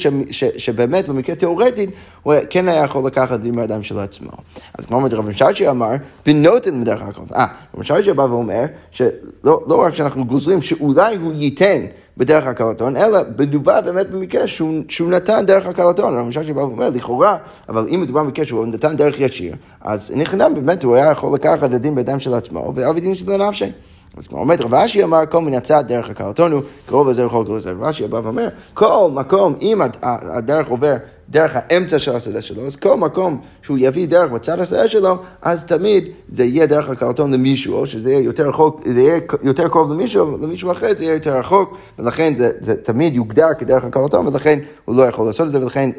שבאמת 0.57 1.09
במקרה 1.09 1.35
תיאורטית, 1.35 1.89
הוא 2.23 2.33
כן 2.49 2.67
היה 2.67 2.83
יכול 2.83 3.07
לקחת 3.07 3.39
דין 3.39 3.55
מהאדם 3.55 3.83
של 3.83 3.99
עצמו. 3.99 4.31
אז 4.77 4.85
כמו 4.85 5.07
רבי 5.11 5.33
שרשי 5.33 5.69
אמר, 5.69 5.91
בנותן 6.25 6.81
מדרך 6.81 7.01
הכל. 7.01 7.21
אה, 7.35 7.45
רבי 7.75 7.85
שרשי 7.85 8.13
בא 8.13 8.21
ואומר, 8.21 8.65
שלא 8.91 9.09
לא 9.43 9.81
רק 9.81 9.93
שאנחנו 9.93 10.25
גוזרים, 10.25 10.61
שאולי 10.61 11.15
הוא 11.15 11.33
ייתן 11.35 11.85
בדרך 12.17 12.47
הקלטון, 12.47 12.97
אלא 12.97 13.19
מדובר 13.39 13.81
באמת 13.81 14.09
במקרה 14.09 14.47
שהוא, 14.47 14.83
שהוא 14.89 15.11
נתן 15.11 15.45
דרך 15.45 15.65
הקלטון. 15.65 16.17
רבי 16.17 16.31
שרשי 16.31 16.53
בא 16.53 16.61
ואומר, 16.61 16.89
לכאורה, 16.89 17.37
אבל 17.69 17.87
אם 17.95 18.01
מדובר 18.01 18.23
במקרה 18.23 18.45
שהוא 18.45 18.65
נתן 18.65 18.95
דרך 18.95 19.19
ישיר, 19.19 19.55
אז 19.81 20.11
נכנע 20.15 20.49
באמת 20.49 20.83
הוא 20.83 20.95
היה 20.95 21.11
יכול 21.11 21.35
לקחת 21.35 21.63
את 21.63 21.73
הדין 21.73 21.95
בידיים 21.95 22.19
של 22.19 22.33
עצמו, 22.33 22.71
ואבי 22.75 23.01
דין 23.01 23.15
של 23.15 23.31
הנפשי. 23.31 23.71
אז 24.19 24.27
כמו 24.27 24.39
אומרת, 24.39 24.61
רב 24.61 24.73
אשי 24.73 25.03
אמר, 25.03 25.25
כל 25.29 25.41
מן 25.41 25.53
הצד 25.53 25.83
דרך 25.87 26.09
הקרתונו, 26.09 26.61
קרוב 26.85 27.09
לזה 27.09 27.25
לכל 27.25 27.43
כל. 27.47 27.59
רב 27.65 27.83
אשי 27.83 28.07
בא 28.07 28.19
ואומר, 28.23 28.47
כל 28.73 29.09
מקום, 29.13 29.55
אם 29.61 29.81
הדרך 30.01 30.67
עובר 30.67 30.95
דרך 31.29 31.51
האמצע 31.55 31.99
של 31.99 32.15
השדה 32.15 32.41
שלו, 32.41 32.67
אז 32.67 32.75
כל 32.75 32.97
מקום 32.97 33.41
שהוא 33.61 33.77
יביא 33.81 34.07
דרך 34.07 34.31
בצד 34.31 34.59
השדה 34.59 34.87
שלו, 34.87 35.17
אז 35.41 35.65
תמיד 35.65 36.03
זה 36.29 36.43
יהיה 36.43 36.65
דרך 36.65 36.89
הקרטון 36.89 37.33
למישהו, 37.33 37.75
או 37.75 37.85
שזה 37.85 38.09
יהיה 38.09 38.21
יותר 38.21 38.49
רחוק, 38.49 38.81
זה 38.93 39.01
יהיה 39.01 39.19
יותר 39.43 39.67
קרוב 39.67 39.93
למישהו, 39.93 40.37
למישהו 40.41 40.71
אחר 40.71 40.87
זה 40.97 41.03
יהיה 41.03 41.13
יותר 41.13 41.39
רחוק, 41.39 41.77
ולכן 41.99 42.33
זה, 42.35 42.51
זה 42.61 42.75
תמיד 42.75 43.15
יוגדר 43.15 43.53
כדרך 43.57 43.85
הקרטון, 43.85 44.27
ולכן 44.27 44.59
הוא 44.85 44.95
לא 44.95 45.03
יכול 45.03 45.25
לעשות 45.25 45.47
את 45.47 45.51
זה, 45.51 45.61
ולכן 45.61 45.89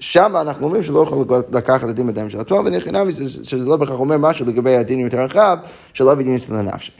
שם 0.00 0.32
אנחנו 0.40 0.66
אומרים 0.66 0.82
שהוא 0.82 0.94
לא 0.94 1.02
יכול 1.02 1.26
לקחת 1.52 1.84
את 1.84 1.88
הדין 1.88 2.06
בדם 2.06 2.30
של 2.30 2.40
עצמו, 2.40 2.62
ונכנע 2.64 3.02
שזה 3.42 3.64
לא 3.64 3.76
בהכרח 3.76 4.00
אומר 4.00 4.18
משהו 4.18 4.46
לגבי 4.46 4.76
הדין 4.76 5.00
יותר 5.00 5.20
רחב, 5.20 5.56
שלא 5.92 6.14
בדין 6.14 6.38
של 6.38 6.56
הנפשי. 6.56 6.92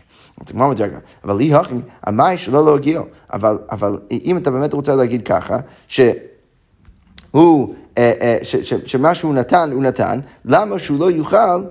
אז 0.47 0.53
אומרת, 0.55 0.81
רגע, 0.81 0.99
אבל 1.25 1.41
היא 1.41 1.57
הכי, 1.57 1.75
המאי 2.03 2.39
שלא 2.39 2.67
לא 2.67 2.75
הגיעו. 2.75 3.05
אבל, 3.33 3.59
אבל 3.71 3.99
אם 4.11 4.37
אתה 4.37 4.51
באמת 4.51 4.73
רוצה 4.73 4.95
להגיד 4.97 5.27
ככה, 5.27 5.59
שהוא, 5.89 6.15
אה, 7.99 8.13
אה, 8.21 8.39
שמה 8.87 9.15
שהוא 9.15 9.35
נתן, 9.35 9.71
הוא 9.73 9.83
נתן, 9.83 10.21
למה 10.45 10.79
שהוא 10.79 11.01
לא 11.01 11.11
יוכל... 11.11 11.63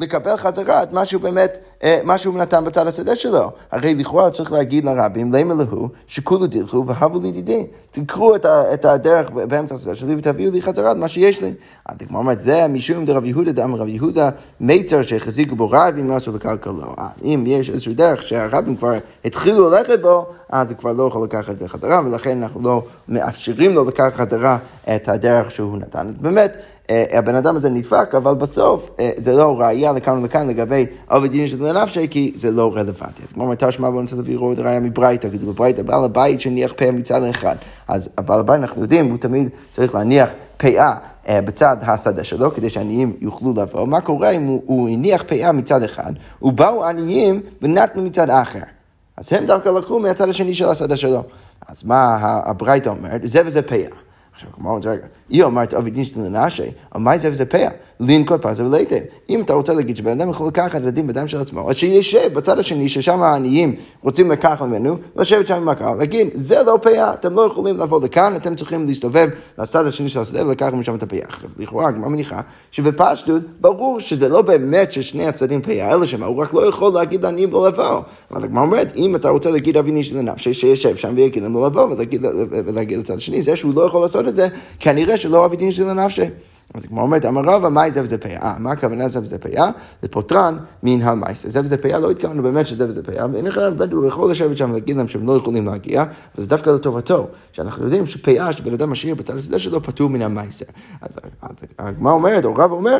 לקבל 0.00 0.36
חזרה 0.36 0.82
את 0.82 0.92
מה 0.92 1.04
שהוא 1.04 1.22
באמת, 1.22 1.58
אה, 1.82 2.00
מה 2.04 2.18
שהוא 2.18 2.38
נתן 2.38 2.64
בצד 2.64 2.86
השדה 2.86 3.14
שלו. 3.14 3.50
הרי 3.70 3.94
לכאורה 3.94 4.30
צריך 4.30 4.52
להגיד 4.52 4.84
לרבים, 4.84 5.32
למה 5.32 5.54
להו, 5.54 5.88
שכולו 6.06 6.46
דילכו 6.46 6.86
והבו 6.86 7.20
לידידי. 7.20 7.66
תקחו 7.90 8.36
את, 8.36 8.46
את 8.74 8.84
הדרך 8.84 9.30
באמצע 9.30 9.74
השדה 9.74 9.96
שלי 9.96 10.14
ותביאו 10.18 10.52
לי 10.52 10.62
חזרה 10.62 10.92
את 10.92 10.96
מה 10.96 11.08
שיש 11.08 11.42
לי. 11.42 11.54
אז 11.86 11.96
הגמרא 12.00 12.18
אומרת, 12.20 12.40
זה 12.40 12.68
משום 12.68 13.04
דרב 13.04 13.24
יהודה 13.24 13.52
דם 13.52 13.74
רב 13.74 13.88
יהודה 13.88 14.30
מיצר 14.60 15.02
שהחזיקו 15.02 15.56
בו 15.56 15.70
רבים 15.70 16.08
לעשו 16.08 16.32
לקרקע 16.32 16.70
לו. 16.70 16.94
אם 17.24 17.44
יש 17.46 17.70
איזושהי 17.70 17.94
דרך 17.94 18.22
שהרבים 18.22 18.76
כבר 18.76 18.92
התחילו 19.24 19.70
ללכת 19.70 20.00
בו, 20.02 20.26
אז 20.50 20.70
הוא 20.70 20.78
כבר 20.78 20.92
לא 20.92 21.04
יכול 21.04 21.24
לקחת 21.24 21.50
את 21.50 21.58
זה 21.58 21.68
חזרה, 21.68 22.00
ולכן 22.06 22.42
אנחנו 22.42 22.60
לא 22.62 22.82
מאפשרים 23.08 23.74
לו 23.74 23.84
לקחת 23.84 24.14
חזרה 24.14 24.58
את 24.96 25.08
הדרך 25.08 25.50
שהוא 25.50 25.78
נתן. 25.78 26.06
באמת, 26.20 26.56
הבן 26.90 27.34
אדם 27.34 27.56
הזה 27.56 27.70
נדפק, 27.70 28.14
אבל 28.14 28.34
בסוף 28.34 28.90
אה, 29.00 29.10
זה 29.16 29.36
לא 29.36 29.60
ראייה 29.60 29.92
לכאן 29.92 30.18
ולכאן 30.18 30.48
לגבי 30.48 30.86
עובד 31.10 31.30
דין 31.30 31.48
של 31.48 31.64
לנפשי, 31.64 32.08
כי 32.08 32.32
זה 32.36 32.50
לא 32.50 32.72
רלוונטי. 32.74 33.22
אז 33.22 33.32
כמו 33.32 33.46
מתי 33.46 33.72
שמע 33.72 33.90
בוא 33.90 34.02
נצא 34.02 34.16
להביא 34.16 34.36
עוד 34.38 34.60
ראייה 34.60 34.80
מברייתא, 34.80 35.26
תגידו 35.26 35.52
בברייתא, 35.52 35.82
בעל 35.82 36.04
הבית 36.04 36.40
שניח 36.40 36.72
פאה 36.76 36.92
מצד 36.92 37.22
אחד. 37.22 37.56
אז 37.88 38.08
הבעל 38.18 38.40
הבית, 38.40 38.60
אנחנו 38.60 38.82
יודעים, 38.82 39.10
הוא 39.10 39.18
תמיד 39.18 39.48
צריך 39.72 39.94
להניח 39.94 40.32
פאה 40.56 40.94
אה, 41.28 41.40
בצד 41.40 41.76
השדה 41.82 42.24
שלו, 42.24 42.54
כדי 42.54 42.70
שעניים 42.70 43.12
יוכלו 43.20 43.54
לבוא. 43.56 43.86
מה 43.86 44.00
קורה 44.00 44.30
אם 44.30 44.58
הוא 44.66 44.88
הניח 44.88 45.24
פאה 45.26 45.52
מצד 45.52 45.82
אחד, 45.82 46.12
ובאו 46.42 46.84
עניים 46.84 47.40
ונתנו 47.62 48.02
מצד 48.02 48.30
אחר. 48.30 48.60
אז 49.16 49.32
הם 49.32 49.46
דווקא 49.46 49.68
לקחו 49.68 49.98
מהצד 49.98 50.28
השני 50.28 50.54
של 50.54 50.68
השדה 50.68 50.96
שלו. 50.96 51.22
אז 51.68 51.84
מה 51.84 52.16
הברייתא 52.20 52.88
אומרת? 52.88 53.20
זה 53.24 53.42
וזה 53.44 53.62
פאה. 53.62 54.05
עכשיו, 54.36 54.52
כמו 54.52 54.74
רגע, 54.84 55.06
היא 55.28 55.42
אומרת 55.42 55.74
דין 55.90 56.04
של 56.04 56.20
לנשי, 56.20 56.70
מה 56.94 57.18
זה 57.18 57.30
וזה 57.30 57.46
פאה? 57.46 57.68
לנקוט 58.00 58.42
פזה 58.42 58.66
ולהיטב. 58.66 58.98
אם 59.30 59.40
אתה 59.40 59.54
רוצה 59.54 59.74
להגיד 59.74 59.96
שבן 59.96 60.20
אדם 60.20 60.30
יכול 60.30 60.48
לקחת 60.48 60.84
הדין 60.84 61.06
בדם 61.06 61.28
של 61.28 61.40
עצמו, 61.40 61.70
אז 61.70 61.76
שישב 61.76 62.34
בצד 62.34 62.58
השני, 62.58 62.88
ששם 62.88 63.22
העניים 63.22 63.76
רוצים 64.02 64.30
לקחת 64.30 64.62
ממנו, 64.62 64.96
לשבת 65.16 65.46
שם 65.46 65.54
עם 65.54 65.68
הקהל, 65.68 65.98
להגיד, 65.98 66.28
זה 66.34 66.62
לא 66.66 66.78
פאה, 66.82 67.14
אתם 67.14 67.34
לא 67.34 67.42
יכולים 67.42 67.76
לבוא 67.76 68.00
לכאן, 68.04 68.36
אתם 68.36 68.56
צריכים 68.56 68.86
להסתובב 68.86 69.28
לצד 69.58 69.86
השני 69.86 70.08
של 70.08 70.20
השדה 70.20 70.46
ולקחת 70.46 70.72
משם 70.72 70.94
את 70.94 71.02
הפאה. 71.02 71.20
עכשיו, 71.28 71.50
לכאורה, 71.58 71.88
הגמרא 71.88 72.08
מניחה 72.08 72.40
שבפשטות, 72.70 73.42
ברור 73.60 74.00
שזה 74.00 74.28
לא 74.28 74.42
באמת 74.42 74.92
ששני 74.92 75.26
הצדדים 75.26 75.62
פאה, 75.62 75.94
אלא 75.94 76.06
שמה, 76.06 76.26
הוא 76.26 76.42
רק 76.42 76.54
לא 76.54 76.68
יכול 76.68 76.92
להגיד 76.92 77.22
לעניים 77.22 77.50
לא 77.50 77.68
לבוא. 77.68 78.00
אבל 78.30 78.44
הגמרא 78.44 78.62
אומרת, 78.62 78.96
אם 78.96 79.16
אתה 79.16 79.28
רוצה 79.28 79.50
להגיד 79.50 79.76
אבי 79.76 79.90
ניש 79.90 80.12
לנפשי, 80.12 80.54
שישב 80.54 80.96
שם 80.96 81.12
ויגיד 81.16 81.42
להם 81.42 81.54
לא 81.54 81.66
לבוא 81.66 81.88
ולהגיד 82.66 82.98
לצד 82.98 83.16
השני, 83.16 83.42
זה 83.42 83.56
שהוא 83.56 83.74
לא 83.74 83.82
יכול 83.82 84.00
לעשות 84.00 84.28
את 84.28 84.34
זה, 84.34 84.48
כנראה 84.80 85.18
שלא 85.18 85.46
אבי 85.46 85.56
ניש 85.56 85.80
לנפשי. 85.80 86.22
אז 86.74 86.86
כמו 86.86 87.00
אומרת, 87.00 87.24
אמר 87.24 87.40
רבא, 87.44 87.68
מה 87.68 87.90
זה 87.90 88.02
וזה 88.02 88.18
פאה? 88.18 88.54
מה 88.58 88.72
הכוונה 88.72 89.08
זה 89.08 89.22
וזה 89.22 89.38
פאה? 89.38 89.70
זה 90.02 90.08
פוטרן 90.08 90.56
מן 90.82 91.02
המייסר. 91.02 91.50
זה 91.50 91.60
וזה 91.60 91.76
פאה, 91.76 91.98
לא 91.98 92.10
התכוונו 92.10 92.42
באמת 92.42 92.66
שזה 92.66 92.88
וזה 92.88 93.02
פאה, 93.02 93.26
ואין 93.32 93.46
לך 93.46 93.60
בן 93.76 93.92
הוא 93.92 94.06
יכול 94.06 94.30
לשבת 94.30 94.56
שם 94.56 94.70
ולהגיד 94.70 94.96
להם 94.96 95.08
שהם 95.08 95.26
לא 95.26 95.32
יכולים 95.32 95.66
להגיע, 95.66 96.04
וזה 96.38 96.48
דווקא 96.48 96.70
לטובתו, 96.70 97.26
שאנחנו 97.52 97.84
יודעים 97.84 98.06
שפאה, 98.06 98.52
שבן 98.52 98.72
אדם 98.72 98.90
משאיר 98.90 99.14
בצד 99.14 99.36
השדה 99.36 99.58
שלו, 99.58 99.82
פטור 99.82 100.10
מן 100.10 100.22
המייסר. 100.22 100.66
אז 101.02 101.18
הגמרא 101.78 102.12
אומרת, 102.12 102.44
או 102.44 102.54
רבא 102.54 102.74
אומר, 102.74 102.98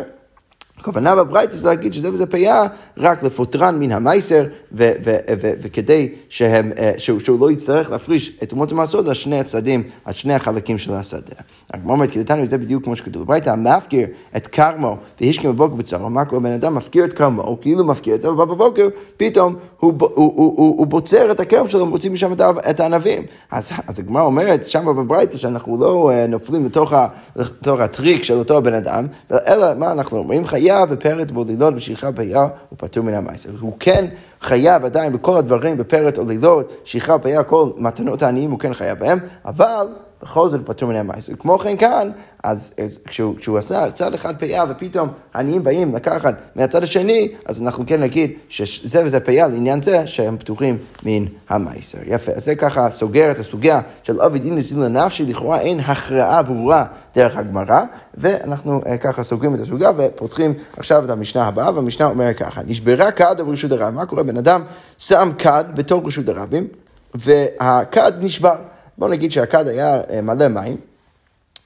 הכוונה 0.78 1.16
בברייתא 1.16 1.56
זה 1.56 1.66
להגיד 1.68 1.92
שזה 1.92 2.12
וזה 2.12 2.26
פיה 2.26 2.66
רק 2.96 3.22
לפוטרן 3.22 3.78
מן 3.78 3.92
המייסר, 3.92 4.44
וכדי 4.72 6.12
שהם, 6.28 6.72
אה, 6.78 6.92
שהוא, 6.98 7.20
שהוא 7.20 7.40
לא 7.40 7.50
יצטרך 7.50 7.90
להפריש 7.90 8.38
את 8.42 8.48
תרומות 8.48 8.72
המעשרות 8.72 9.08
על 9.08 9.14
שני 9.14 9.40
הצדדים, 9.40 9.82
על 10.04 10.12
שני 10.12 10.34
החלקים 10.34 10.78
של 10.78 10.94
השדה. 10.94 11.36
הגמרא 11.74 11.92
אומרת, 11.92 12.10
כי 12.10 12.18
נתנו 12.18 12.46
זה 12.46 12.58
בדיוק 12.58 12.84
כמו 12.84 12.96
שכתוב 12.96 13.22
בברייתא, 13.22 13.50
המפקיר 13.50 14.06
את 14.36 14.46
כרמו 14.46 14.96
והשכים 15.20 15.52
בבוקר 15.52 15.74
בצרו, 15.74 16.10
מה 16.10 16.24
קורה? 16.24 16.42
בן 16.42 16.52
אדם 16.52 16.74
מפקיר 16.74 17.04
את 17.04 17.12
כרמו, 17.12 17.42
הוא 17.42 17.58
כאילו 17.60 17.84
מפקיר 17.84 18.16
זה, 18.22 18.30
ובא 18.30 18.44
בבוקר, 18.44 18.88
פתאום 19.16 19.56
הוא, 19.80 19.92
הוא, 19.98 20.10
הוא, 20.14 20.32
הוא, 20.36 20.78
הוא 20.78 20.86
בוצר 20.86 21.30
את 21.30 21.40
הכרם 21.40 21.68
שלו, 21.68 21.86
מוציא 21.86 22.10
משם 22.10 22.32
את 22.70 22.80
הענבים. 22.80 23.22
אז, 23.50 23.70
אז 23.86 23.98
הגמרא 23.98 24.22
אומרת 24.22 24.64
שם 24.64 24.86
בברייתא 24.86 25.36
שאנחנו 25.36 25.80
לא 25.80 26.10
אה, 26.10 26.26
נופלים 26.26 26.64
לתוך, 26.64 26.92
לתוך 27.36 27.80
הטריק 27.80 28.22
של 28.22 28.34
אותו 28.34 28.56
הבן 28.56 28.74
אדם, 28.74 29.06
אלא 29.30 29.66
מה 29.78 29.92
אנחנו 29.92 30.18
אומרים? 30.18 30.44
חייב 30.66 30.90
בפרט 30.90 31.30
בולילות 31.30 31.74
בשכחה 31.74 32.12
פיה 32.12 32.40
הוא 32.40 32.78
פטור 32.78 33.04
מן 33.04 33.14
המעשר. 33.14 33.50
הוא 33.60 33.72
כן 33.80 34.06
חייב 34.40 34.84
עדיין 34.84 35.12
בכל 35.12 35.36
הדברים 35.36 35.76
בפרט 35.76 36.18
או 36.18 36.24
לילות, 36.28 36.72
שכחה 36.84 37.18
פיה, 37.18 37.42
כל 37.42 37.68
מתנות 37.76 38.22
העניים 38.22 38.50
הוא 38.50 38.58
כן 38.58 38.74
חייב 38.74 38.98
בהם, 38.98 39.18
אבל 39.44 39.86
בכל 40.22 40.48
זאת 40.48 40.60
פטור 40.64 40.88
מן 40.88 40.96
המעשר. 40.96 41.32
כמו 41.38 41.58
כן 41.58 41.76
כאן, 41.76 42.10
אז 42.44 42.72
כשהוא, 43.04 43.36
כשהוא 43.36 43.58
עשה 43.58 43.90
צד 43.90 44.14
אחד 44.14 44.36
פיה 44.38 44.64
ופתאום 44.68 45.08
העניים 45.34 45.64
באים 45.64 45.94
לקחת 45.94 46.34
מהצד 46.56 46.82
השני, 46.82 47.28
אז 47.46 47.62
אנחנו 47.62 47.84
כן 47.86 48.00
נגיד 48.00 48.30
שזה 48.48 49.04
וזה 49.04 49.20
פיה 49.20 49.48
לעניין 49.48 49.82
זה 49.82 50.06
שהם 50.06 50.36
פטורים 50.38 50.78
מן 51.02 51.24
המעשר. 51.48 51.98
יפה, 52.06 52.32
אז 52.32 52.44
זה 52.44 52.54
ככה 52.54 52.90
סוגר 52.90 53.30
את 53.30 53.38
הסוגיה 53.38 53.80
של 54.02 54.20
אבי 54.20 54.38
דין 54.38 54.56
לסין 54.58 54.80
לנפשי, 54.80 55.24
לכאורה 55.24 55.60
אין 55.60 55.80
הכרעה 55.80 56.42
ברורה 56.42 56.84
דרך 57.14 57.36
הגמרא, 57.36 57.82
ואנחנו 58.14 58.80
uh, 58.84 58.98
ככה 58.98 59.22
סוגרים 59.22 59.54
את 59.54 59.60
הסוגיה 59.60 59.90
ופותחים 59.96 60.54
עכשיו 60.76 61.04
את 61.04 61.10
המשנה 61.10 61.46
הבאה, 61.46 61.74
והמשנה 61.74 62.06
אומרת 62.06 62.36
ככה, 62.36 62.60
נשברה 62.66 63.10
כד 63.10 63.40
או 63.40 63.46
ברשות 63.46 63.72
הרבים, 63.72 63.94
מה 63.94 64.06
קורה? 64.06 64.22
בן 64.22 64.36
אדם 64.36 64.62
שם 64.98 65.30
כד 65.38 65.64
בתור 65.74 66.06
רשות 66.06 66.28
הרבים, 66.28 66.66
והכד 67.14 68.12
נשבר. 68.20 68.54
בוא 68.98 69.08
נגיד 69.08 69.32
שהכד 69.32 69.68
היה 69.68 70.00
uh, 70.00 70.20
מלא 70.22 70.48
מים, 70.48 70.76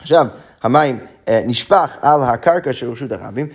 עכשיו 0.00 0.26
המים 0.62 0.98
uh, 0.98 1.30
נשפך 1.46 1.96
על 2.02 2.22
הקרקע 2.22 2.72
של 2.72 2.90
רשות 2.90 3.12
הרבים, 3.12 3.46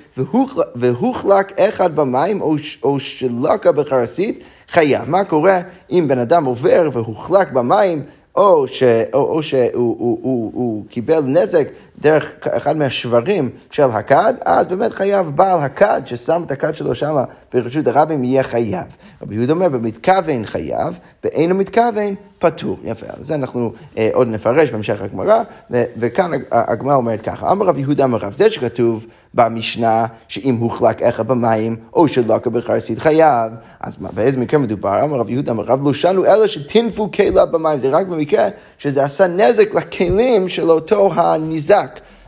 והוחלק 0.76 1.60
אחד 1.60 1.96
במים 1.96 2.42
או, 2.42 2.56
או 2.84 3.00
שלקה 3.00 3.72
בחרסית, 3.72 4.44
חייב. 4.70 5.10
מה 5.10 5.24
קורה 5.24 5.62
אם 5.92 6.06
בן 6.08 6.20
אדם 6.20 6.46
עובר 6.46 6.90
והוחלק 6.94 7.52
במים 7.52 8.04
או, 8.36 8.68
ש, 8.68 8.84
או, 9.14 9.20
או 9.20 9.44
שהוא 9.44 9.66
הוא, 9.74 10.20
הוא, 10.22 10.52
הוא 10.54 10.84
קיבל 10.90 11.22
נזק 11.22 11.68
דרך 12.02 12.34
אחד 12.42 12.78
מהשברים 12.78 13.50
של 13.72 13.84
הכד, 13.84 14.34
אז 14.46 14.66
באמת 14.66 14.92
חייב 14.92 15.32
בעל 15.36 15.60
הכד 15.60 16.02
ששם 16.06 16.44
את 16.46 16.52
הכד 16.52 16.76
שלו 16.76 16.96
שם 16.96 17.16
ברשות 17.54 17.88
הרבים 17.88 18.24
יהיה 18.24 18.44
חייב. 18.44 18.86
רבי 19.22 19.36
יהודה 19.36 19.54
אומר, 19.54 19.70
במתכוון 19.70 20.46
חייב, 20.46 21.00
באינו 21.24 21.56
מתכוון 21.56 22.16
פטור. 22.40 22.78
יפה, 22.84 23.06
על 23.18 23.24
זה 23.24 23.36
אנחנו 23.36 23.72
אה, 23.98 24.10
עוד 24.14 24.28
נפרש 24.28 24.70
בהמשך 24.70 25.02
הגמרא, 25.02 25.42
וכאן 25.72 26.32
הגמרא 26.52 26.96
אומרת 26.96 27.22
ככה, 27.22 27.52
אמר 27.52 27.66
רב 27.66 27.78
יהודה 27.78 28.04
אמר 28.04 28.18
רב, 28.18 28.34
זה 28.34 28.52
שכתוב 28.52 29.06
במשנה 29.34 30.06
שאם 30.28 30.56
הוחלק 30.56 31.02
איך 31.02 31.20
במים 31.20 31.76
או 31.94 32.08
שלקה 32.08 32.50
בחרסית 32.50 33.00
חייב, 33.00 33.52
אז 33.80 33.98
מה, 34.02 34.10
באיזה 34.14 34.40
מקרה 34.40 34.60
מדובר? 34.60 35.04
אמר 35.04 35.18
רב 35.18 35.30
יהודה 35.30 35.52
אמר 35.52 35.64
רב 35.64 35.86
לא 35.88 35.94
שנו 35.94 36.26
אלא 36.26 36.48
שטינפו 36.48 37.12
כלה 37.12 37.46
במים, 37.46 37.80
זה 37.80 37.90
רק 37.90 38.08
במקרה 38.08 38.48
שזה 38.78 39.04
עשה 39.04 39.28
נזק 39.28 39.74
לכלים 39.74 40.50
של 40.50 40.72
אותו 40.72 41.14
הניזק. 41.14 41.85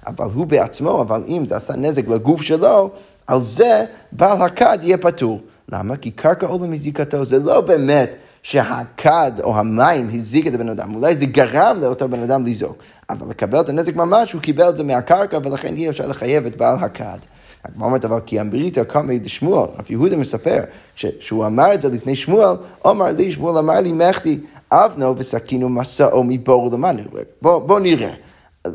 אבל 0.07 0.27
הוא 0.33 0.45
בעצמו, 0.45 1.01
אבל 1.01 1.23
אם 1.27 1.45
זה 1.45 1.55
עשה 1.55 1.75
נזק 1.75 2.07
לגוף 2.07 2.41
שלו, 2.41 2.89
על 3.27 3.39
זה 3.39 3.85
בעל 4.11 4.41
הכד 4.41 4.77
יהיה 4.81 4.97
פטור. 4.97 5.41
למה? 5.71 5.97
כי 5.97 6.11
קרקע 6.11 6.47
עולה 6.47 6.67
מזיקתו, 6.67 7.25
זה 7.25 7.39
לא 7.39 7.61
באמת 7.61 8.15
שהכד 8.43 9.31
או 9.43 9.57
המים 9.57 10.09
הזיק 10.13 10.47
את 10.47 10.53
הבן 10.53 10.69
אדם, 10.69 10.95
אולי 10.95 11.15
זה 11.15 11.25
גרם 11.25 11.77
לאותו 11.81 12.09
בן 12.09 12.23
אדם 12.23 12.45
לזעוק, 12.45 12.77
אבל 13.09 13.29
לקבל 13.29 13.59
את 13.59 13.69
הנזק 13.69 13.95
ממש, 13.95 14.33
הוא 14.33 14.41
קיבל 14.41 14.69
את 14.69 14.77
זה 14.77 14.83
מהקרקע, 14.83 15.39
ולכן 15.43 15.75
אי 15.75 15.89
אפשר 15.89 16.07
לחייב 16.07 16.45
את 16.45 16.55
בעל 16.55 16.75
הכד. 16.79 17.17
הגמרא 17.65 17.87
אומרת, 17.87 18.05
אבל 18.05 18.19
כי 18.25 18.41
אמריתא 18.41 18.83
קמא 18.83 19.13
לשמואל, 19.23 19.69
רב 19.79 19.85
יהודה 19.89 20.17
מספר, 20.17 20.59
שהוא 20.95 21.45
אמר 21.45 21.73
את 21.73 21.81
זה 21.81 21.89
לפני 21.89 22.15
שמואל, 22.15 22.55
אמר 22.87 23.07
לי, 23.17 23.31
שמואל 23.31 23.57
אמר 23.57 23.81
לי, 23.81 23.91
מחתי, 23.91 24.39
אבנו 24.71 25.17
וסכינו 25.17 25.69
מסעו 25.69 26.23
מבור 26.23 26.69
למענו. 26.71 27.03
בוא, 27.41 27.59
בוא 27.59 27.79
נראה. 27.79 28.13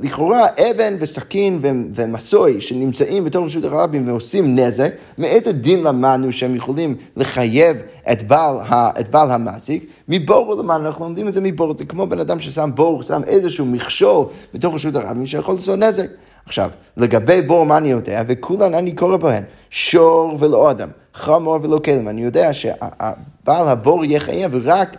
לכאורה 0.02 0.46
אבן 0.46 0.96
וסכין 1.00 1.58
ומסוי 1.94 2.60
שנמצאים 2.60 3.24
בתוך 3.24 3.46
רשות 3.46 3.64
הרבים 3.64 4.08
ועושים 4.08 4.58
נזק, 4.58 4.92
מאיזה 5.18 5.52
דין 5.52 5.82
למדנו 5.82 6.32
שהם 6.32 6.56
יכולים 6.56 6.96
לחייב 7.16 7.76
את 8.12 8.22
בעל, 8.22 8.56
את 9.00 9.10
בעל 9.10 9.30
המעסיק? 9.30 9.86
מבור 10.08 10.54
למענו, 10.54 10.86
אנחנו 10.86 11.04
לומדים 11.04 11.28
את 11.28 11.32
זה 11.32 11.40
מבור, 11.40 11.74
זה 11.78 11.84
כמו 11.84 12.06
בן 12.06 12.20
אדם 12.20 12.40
ששם 12.40 12.70
בור, 12.74 13.02
שם 13.02 13.20
איזשהו 13.26 13.66
מכשול 13.66 14.26
בתוך 14.54 14.74
רשות 14.74 14.96
הרבים 14.96 15.26
שיכול 15.26 15.54
לעשות 15.54 15.78
נזק. 15.78 16.08
עכשיו, 16.46 16.70
לגבי 16.96 17.42
בור 17.42 17.66
מה 17.66 17.76
אני 17.76 17.90
יודע, 17.90 18.22
וכולן 18.26 18.74
אני 18.74 18.92
קורא 18.92 19.16
בהן, 19.16 19.42
שור 19.70 20.36
ולא 20.38 20.70
אדם, 20.70 20.88
חמור 21.14 21.58
ולא 21.62 21.78
כלם, 21.78 22.08
אני 22.08 22.24
יודע 22.24 22.52
שבעל 22.52 23.68
הבור 23.68 24.04
יהיה 24.04 24.20
חייב 24.20 24.54
רק 24.64 24.96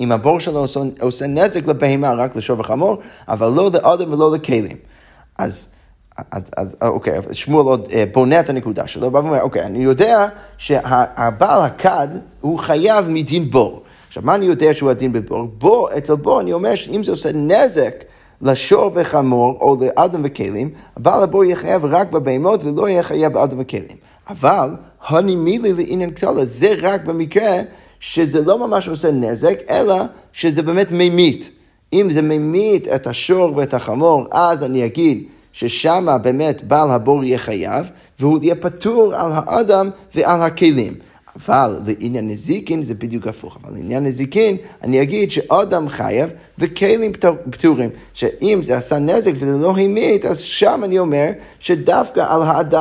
אם 0.00 0.12
הבור 0.12 0.40
שלו 0.40 0.58
עושה, 0.58 0.80
עושה 1.00 1.26
נזק 1.26 1.66
לבהמה, 1.66 2.14
רק 2.14 2.36
לשור 2.36 2.60
וחמור, 2.60 2.98
אבל 3.28 3.48
לא 3.48 3.70
לאדם 3.74 4.12
ולא 4.12 4.32
לכלים. 4.32 4.76
אז... 5.38 5.68
אז, 6.30 6.42
אז 6.56 6.76
אוקיי, 6.82 7.18
שמואל 7.32 7.66
עוד 7.66 7.86
אה, 7.92 8.04
בונה 8.12 8.40
את 8.40 8.48
הנקודה 8.48 8.86
שלו, 8.86 9.10
בא 9.10 9.18
ואומר, 9.18 9.40
אוקיי, 9.40 9.62
אני 9.62 9.78
יודע 9.78 10.26
שהבעל 10.58 11.62
הכד 11.62 12.08
הוא 12.40 12.58
חייב 12.58 13.08
מדין 13.08 13.50
בור. 13.50 13.82
עכשיו, 14.08 14.22
מה 14.26 14.34
אני 14.34 14.46
יודע 14.46 14.74
שהוא 14.74 14.90
הדין 14.90 15.12
בבור? 15.12 15.48
בור, 15.58 15.88
אצל 15.98 16.14
בור 16.14 16.40
אני 16.40 16.52
אומר 16.52 16.74
שאם 16.74 17.04
זה 17.04 17.10
עושה 17.10 17.32
נזק 17.32 18.04
לשור 18.42 18.90
וחמור 18.94 19.58
או 19.60 19.76
לאדם 19.80 20.20
וכלים, 20.24 20.70
הבעל 20.96 21.22
הבור 21.22 21.44
יהיה 21.44 21.56
חייב 21.56 21.84
רק 21.84 22.10
בבהמות 22.12 22.64
ולא 22.64 22.88
יהיה 22.88 23.02
חייב 23.02 23.32
באדם 23.32 23.56
וכלים. 23.60 23.96
אבל 24.28 24.70
הנימילי 25.06 25.72
לעניין 25.72 26.10
קטלה, 26.10 26.44
זה 26.44 26.72
רק 26.80 27.04
במקרה 27.04 27.60
שזה 28.00 28.40
לא 28.40 28.66
ממש 28.66 28.88
עושה 28.88 29.10
נזק, 29.10 29.58
אלא 29.70 29.94
שזה 30.32 30.62
באמת 30.62 30.88
ממית. 30.90 31.50
אם 31.92 32.10
זה 32.10 32.22
ממית 32.22 32.88
את 32.88 33.06
השור 33.06 33.56
ואת 33.56 33.74
החמור, 33.74 34.26
אז 34.30 34.64
אני 34.64 34.84
אגיד 34.84 35.24
ששם 35.52 36.06
באמת 36.22 36.64
בעל 36.64 36.90
הבור 36.90 37.24
יהיה 37.24 37.38
חייב, 37.38 37.90
והוא 38.20 38.38
יהיה 38.42 38.54
פטור 38.54 39.14
על 39.14 39.32
האדם 39.34 39.90
ועל 40.14 40.42
הכלים. 40.42 40.94
אבל 41.46 41.80
לעניין 41.86 42.28
נזיקין 42.28 42.82
זה 42.82 42.94
בדיוק 42.94 43.26
הפוך. 43.26 43.58
אבל 43.62 43.74
לעניין 43.74 44.04
נזיקין, 44.04 44.56
אני 44.82 45.02
אגיד 45.02 45.30
שאדם 45.30 45.88
חייב 45.88 46.30
וכלים 46.58 47.12
פטורים. 47.50 47.90
שאם 48.12 48.60
זה 48.64 48.76
עשה 48.76 48.98
נזק 48.98 49.32
וזה 49.34 49.58
לא 49.58 49.74
המית, 49.78 50.24
אז 50.24 50.40
שם 50.40 50.80
אני 50.84 50.98
אומר 50.98 51.30
שדווקא 51.60 52.20
על, 52.28 52.42
האד... 52.42 52.74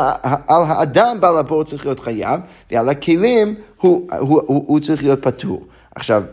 על 0.48 0.64
האדם 0.68 1.18
בעל 1.20 1.38
הבור 1.38 1.64
צריך 1.64 1.86
להיות 1.86 2.00
חייב, 2.00 2.42
ועל 2.72 2.90
הכלים 2.90 3.56
הוא, 3.82 4.08
הוא, 4.20 4.42
הוא, 4.46 4.64
הוא 4.68 4.80
צריך 4.80 5.04
להיות 5.04 5.22
פטור. 5.24 5.66
עכשיו, 5.96 6.24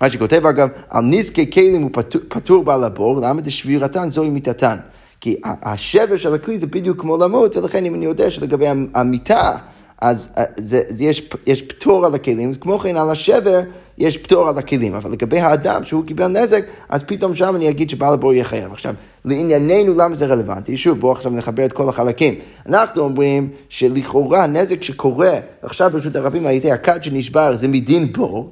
מה 0.00 0.10
שכותב 0.10 0.46
אגב, 0.46 0.68
על 0.88 1.04
נזקי 1.04 1.50
כלים 1.50 1.82
הוא 1.82 1.90
פטור, 1.92 2.20
פטור 2.28 2.64
בעל 2.64 2.84
הבור, 2.84 3.20
למה 3.20 3.40
דשבירתן 3.40 4.10
זוהי 4.10 4.30
מיתתן? 4.30 4.76
כי 5.20 5.40
השבר 5.44 6.16
של 6.16 6.34
הכלי 6.34 6.58
זה 6.58 6.66
בדיוק 6.66 7.00
כמו 7.00 7.16
למות, 7.16 7.56
ולכן 7.56 7.84
אם 7.84 7.94
אני 7.94 8.04
יודע 8.04 8.30
שלגבי 8.30 8.66
המיטה, 8.94 9.56
אז 10.00 10.28
אה, 10.38 10.44
זה, 10.56 10.82
זה 10.88 11.04
יש, 11.04 11.28
יש 11.46 11.62
פטור 11.62 12.06
על 12.06 12.14
הכלים, 12.14 12.54
כמו 12.54 12.78
כן 12.78 12.96
על 12.96 13.10
השבר 13.10 13.60
יש 13.98 14.18
פטור 14.18 14.48
על 14.48 14.58
הכלים, 14.58 14.94
אבל 14.94 15.12
לגבי 15.12 15.40
האדם 15.40 15.84
שהוא 15.84 16.04
קיבל 16.06 16.26
נזק, 16.26 16.64
אז 16.88 17.02
פתאום 17.02 17.34
שם 17.34 17.56
אני 17.56 17.70
אגיד 17.70 17.90
שבעל 17.90 18.12
הבור 18.12 18.32
יהיה 18.32 18.44
חייב. 18.44 18.72
עכשיו, 18.72 18.94
לענייננו 19.24 19.94
למה 19.96 20.14
זה 20.14 20.26
רלוונטי? 20.26 20.76
שוב, 20.76 21.00
בואו 21.00 21.12
עכשיו 21.12 21.32
נחבר 21.32 21.64
את 21.64 21.72
כל 21.72 21.88
החלקים. 21.88 22.34
אנחנו 22.66 23.02
אומרים 23.02 23.50
שלכאורה 23.68 24.46
נזק 24.46 24.82
שקורה 24.82 25.32
עכשיו 25.62 25.90
ברשות 25.92 26.16
הרבים 26.16 26.46
על 26.46 26.52
ידי 26.52 26.72
הכד 26.72 27.04
שנשבר 27.04 27.54
זה 27.54 27.68
מדין 27.68 28.12
בור, 28.12 28.50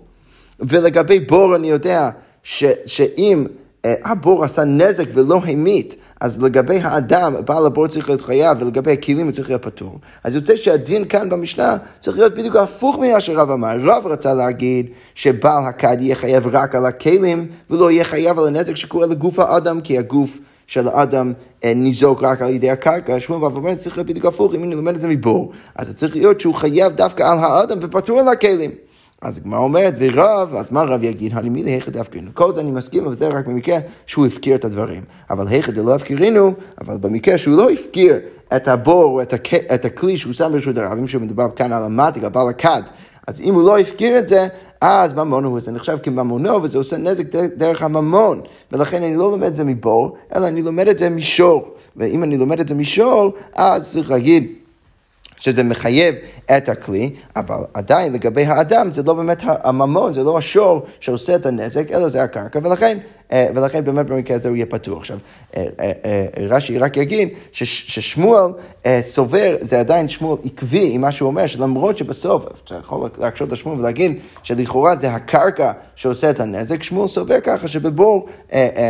ולגבי 0.61 1.21
בור 1.21 1.57
אני 1.57 1.71
יודע 1.71 2.11
ש, 2.43 2.65
שאם 2.87 3.47
הבור 4.05 4.45
עשה 4.45 4.65
נזק 4.65 5.05
ולא 5.15 5.41
המית, 5.45 5.97
אז 6.21 6.43
לגבי 6.43 6.79
האדם, 6.79 7.35
בעל 7.45 7.67
הבור 7.67 7.87
צריך 7.87 8.09
להיות 8.09 8.21
חייב, 8.21 8.63
ולגבי 8.63 8.93
הכלים 8.93 9.27
הוא 9.27 9.33
צריך 9.35 9.49
להיות 9.49 9.63
פטור. 9.63 9.99
אז 10.25 10.35
יוצא 10.35 10.57
שהדין 10.57 11.05
כאן 11.05 11.29
במשנה 11.29 11.77
צריך 12.01 12.19
להיות 12.19 12.35
בדיוק 12.35 12.57
הפוך 12.57 12.99
ממה 12.99 13.21
שרב 13.21 13.51
אמר. 13.51 13.77
רב 13.81 14.07
רצה 14.07 14.35
להגיד 14.35 14.87
שבעל 15.15 15.65
הכד 15.65 15.97
יהיה 16.01 16.15
חייב 16.15 16.47
רק 16.47 16.75
על 16.75 16.87
הכלים, 16.87 17.47
ולא 17.71 17.91
יהיה 17.91 18.05
חייב 18.05 18.39
על 18.39 18.47
הנזק 18.47 18.77
שקורה 18.77 19.07
לגוף 19.07 19.39
האדם, 19.39 19.81
כי 19.81 19.99
הגוף... 19.99 20.39
של 20.67 20.89
האדם 20.89 21.33
אה, 21.65 21.73
ניזוק 21.75 22.23
רק 22.23 22.43
על 22.43 22.51
ידי 22.51 22.71
הקרקע, 22.71 23.21
שמואל 23.21 23.41
בא 23.41 23.47
ואומר, 23.47 23.75
צריך 23.75 23.97
להיות 23.97 24.07
בדיוק 24.07 24.27
הפוך, 24.27 24.55
אם 24.55 24.65
אני 24.65 24.75
לומד 24.75 24.95
את 24.95 25.01
זה 25.01 25.09
מבור, 25.09 25.53
אז 25.75 25.87
זה 25.87 25.95
צריך 25.95 26.17
להיות 26.17 26.41
שהוא 26.41 26.55
חייב 26.55 26.93
דווקא 26.93 27.23
על 27.23 27.39
האדם 27.39 27.79
ופטור 27.83 28.21
על 28.21 28.29
הכלים. 28.29 28.71
אז 29.27 29.39
הגמרא 29.39 29.59
אומרת, 29.59 29.95
ורב, 29.99 30.55
אז 30.55 30.73
מה 30.73 30.83
רב 30.83 31.03
יגיד? 31.03 31.33
הנימילי 31.35 31.71
היכא 31.71 31.91
דאפקירינו. 31.91 32.31
כל 32.35 32.55
זה 32.55 32.61
אני 32.61 32.71
מסכים, 32.71 33.05
אבל 33.05 33.15
זה 33.15 33.29
רק 33.29 33.47
במקרה 33.47 33.79
שהוא 34.07 34.27
הפקיר 34.27 34.57
את 34.57 34.65
הדברים. 34.65 35.03
אבל 35.31 35.49
היכא 35.49 35.73
דלא 35.73 35.95
הפקירינו, 35.95 36.55
אבל 36.81 36.97
במקרה 36.97 37.39
שהוא 37.39 37.57
לא 37.57 37.71
הפקיר 37.71 38.19
את 38.57 38.69
הבור, 38.69 39.23
את, 39.23 39.33
הכ... 39.33 39.55
את 39.55 39.85
הכלי 39.85 40.19
שהוא 40.19 40.33
שם 40.33 40.53
ברשות 40.53 40.77
הרבים, 40.77 41.09
שמדובר 41.09 41.49
כאן 41.57 41.73
על 41.73 41.85
המתיק, 41.85 42.25
בעל 42.25 42.49
הכד, 42.49 42.83
אז 43.27 43.41
אם 43.41 43.55
הוא 43.55 43.63
לא 43.63 43.79
הפקיר 43.79 44.19
את 44.19 44.29
זה, 44.29 44.49
אז 44.81 45.13
ממונו 45.13 45.49
הוא, 45.49 45.61
זה 45.61 45.73
נחשב 45.73 45.99
כממונו, 46.03 46.63
וזה 46.63 46.79
עושה 46.79 46.97
נזק 46.97 47.25
דרך 47.57 47.83
הממון. 47.83 48.41
ולכן 48.73 49.03
אני 49.03 49.17
לא 49.17 49.31
לומד 49.31 49.47
את 49.47 49.57
זה 49.57 49.65
מבור, 49.65 50.17
אלא 50.37 50.49
אני 50.49 50.63
לומד 50.63 50.89
את 50.89 50.99
זה 50.99 51.11
משור. 51.11 51.75
ואם 51.97 52.23
אני 52.23 52.39
לומד 52.39 52.61
את 52.61 52.69
זה 52.69 52.75
משור, 52.75 53.33
אז 53.55 53.93
צריך 53.93 54.11
להגיד... 54.11 54.53
שזה 55.37 55.65
מחייב 55.65 56.15
את 56.57 56.69
הכלי, 56.69 57.11
אבל 57.37 57.57
עדיין 57.75 58.13
לגבי 58.13 58.45
האדם 58.45 58.93
זה 58.93 59.03
לא 59.03 59.15
באמת 59.15 59.43
הממון, 59.47 60.13
זה 60.13 60.25
לא 60.25 60.39
השור 60.39 60.87
שעושה 61.01 61.37
את 61.37 61.47
הנזק, 61.47 61.91
אלא 61.91 62.09
זה 62.09 62.23
הקרקע, 62.23 62.59
ולכן, 62.63 62.99
ולכן 63.33 63.85
באמת 63.85 64.07
במקרה 64.07 64.37
הזה 64.37 64.49
הוא 64.49 64.57
יהיה 64.57 64.67
פתוח. 64.67 64.99
עכשיו, 64.99 65.19
אה, 65.57 65.65
אה, 65.81 66.27
רש"י 66.49 66.79
רק 66.79 66.97
יגיד 66.97 67.29
ששמואל 67.53 68.53
סובר, 69.01 69.57
זה 69.61 69.81
עדיין 69.81 70.09
שמואל 70.09 70.39
עקבי 70.45 70.91
עם 70.93 71.01
מה 71.01 71.13
שהוא 71.13 71.27
אומר, 71.27 71.47
שלמרות 71.47 71.99
שבסוף, 71.99 72.47
אתה 72.65 72.75
יכול 72.75 73.09
להקשות 73.19 73.51
על 73.51 73.57
שמואל 73.57 73.79
ולהגיד 73.79 74.19
שלכאורה 74.43 74.97
זה 74.97 75.11
הקרקע 75.11 75.73
שעושה 75.97 76.31
את 76.31 76.41
הנזק, 76.41 76.83
שמואל 76.83 77.09
סובר 77.09 77.41
ככה 77.41 77.69
שבבור, 77.69 78.27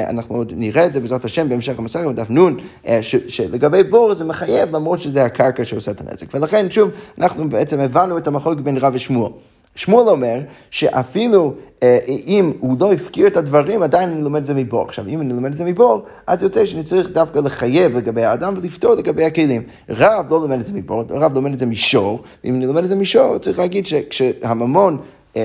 אנחנו 0.09 0.37
עוד 0.37 0.53
נראה 0.57 0.87
את 0.87 0.93
זה 0.93 1.01
בעזרת 1.01 1.25
השם 1.25 1.49
בהמשך 1.49 1.79
המסך, 1.79 2.01
בדף 2.01 2.31
נ', 2.31 2.57
שלגבי 3.03 3.83
בור 3.83 4.15
זה 4.15 4.25
מחייב 4.25 4.77
למרות 4.77 5.01
שזה 5.01 5.25
הקרקע 5.25 5.65
שעושה 5.65 5.91
את 5.91 6.01
הנזק. 6.01 6.35
ולכן 6.35 6.71
שוב, 6.71 6.91
אנחנו 7.19 7.49
בעצם 7.49 7.81
הבנו 7.81 8.19
את 8.19 8.27
המחלוקת 8.27 8.61
בין 8.61 8.77
רב 8.77 8.93
ושמואל. 8.95 9.33
שמואל 9.77 10.09
אומר 10.09 10.41
שאפילו 10.71 11.55
אה, 11.83 11.99
אם 12.27 12.53
הוא 12.61 12.77
לא 12.81 12.93
הפקיר 12.93 13.27
את 13.27 13.37
הדברים, 13.37 13.83
עדיין 13.83 14.09
אני 14.09 14.23
לומד 14.23 14.41
את 14.41 14.47
זה 14.47 14.55
מבור. 14.55 14.83
עכשיו, 14.83 15.07
אם 15.09 15.21
אני 15.21 15.35
לומד 15.35 15.51
את 15.51 15.57
זה 15.57 15.65
מבור, 15.65 16.03
אז 16.27 16.43
יוצא 16.43 16.65
שאני 16.65 16.83
צריך 16.83 17.09
דווקא 17.11 17.39
לחייב 17.39 17.97
לגבי 17.97 18.25
האדם 18.25 18.55
ולפתור 18.57 18.95
לגבי 18.95 19.25
הכלים. 19.25 19.63
רב 19.89 20.27
לא 20.31 20.41
לומד 20.41 20.61
את 20.61 20.67
זה 20.67 20.73
מבור, 20.73 21.05
רב 21.11 21.35
לומד 21.35 21.53
את 21.53 21.59
זה 21.59 21.67
משור, 21.67 22.23
ואם 22.45 22.55
אני 22.55 22.67
לומד 22.67 22.83
את 22.83 22.89
זה 22.89 22.97
משור, 22.97 23.39
צריך 23.39 23.59
להגיד 23.59 23.87
שכשהממון 23.87 24.99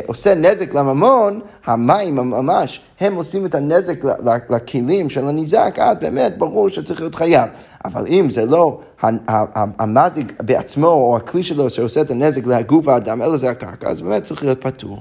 עושה 0.06 0.36
נזק 0.36 0.74
לממון, 0.74 1.40
המים 1.66 2.16
ממש, 2.16 2.82
הם 3.00 3.16
עושים 3.16 3.46
את 3.46 3.56
הנזק 3.56 4.04
לכלים 4.50 5.10
של 5.10 5.28
הניזק, 5.28 5.76
אז 5.80 5.98
באמת 6.02 6.38
ברור 6.38 6.70
שצריך 6.70 7.00
להיות 7.00 7.16
חייב. 7.16 7.50
אבל 7.86 8.06
אם 8.08 8.30
זה 8.30 8.46
לא 8.46 8.80
המזיק 9.80 10.42
בעצמו 10.42 10.88
או 10.88 11.18
הכלי 11.18 11.44
שלו 11.44 11.70
שעושה 11.70 12.02
את 12.02 12.12
הנזק 12.12 12.46
לגוף 12.46 12.88
האדם, 12.88 13.22
אלא 13.22 13.38
זה 13.38 13.50
הקרקע, 13.50 13.90
אז 13.90 14.02
באמת 14.02 14.26
צריך 14.26 14.44
להיות 14.44 14.62
פטור. 14.62 14.98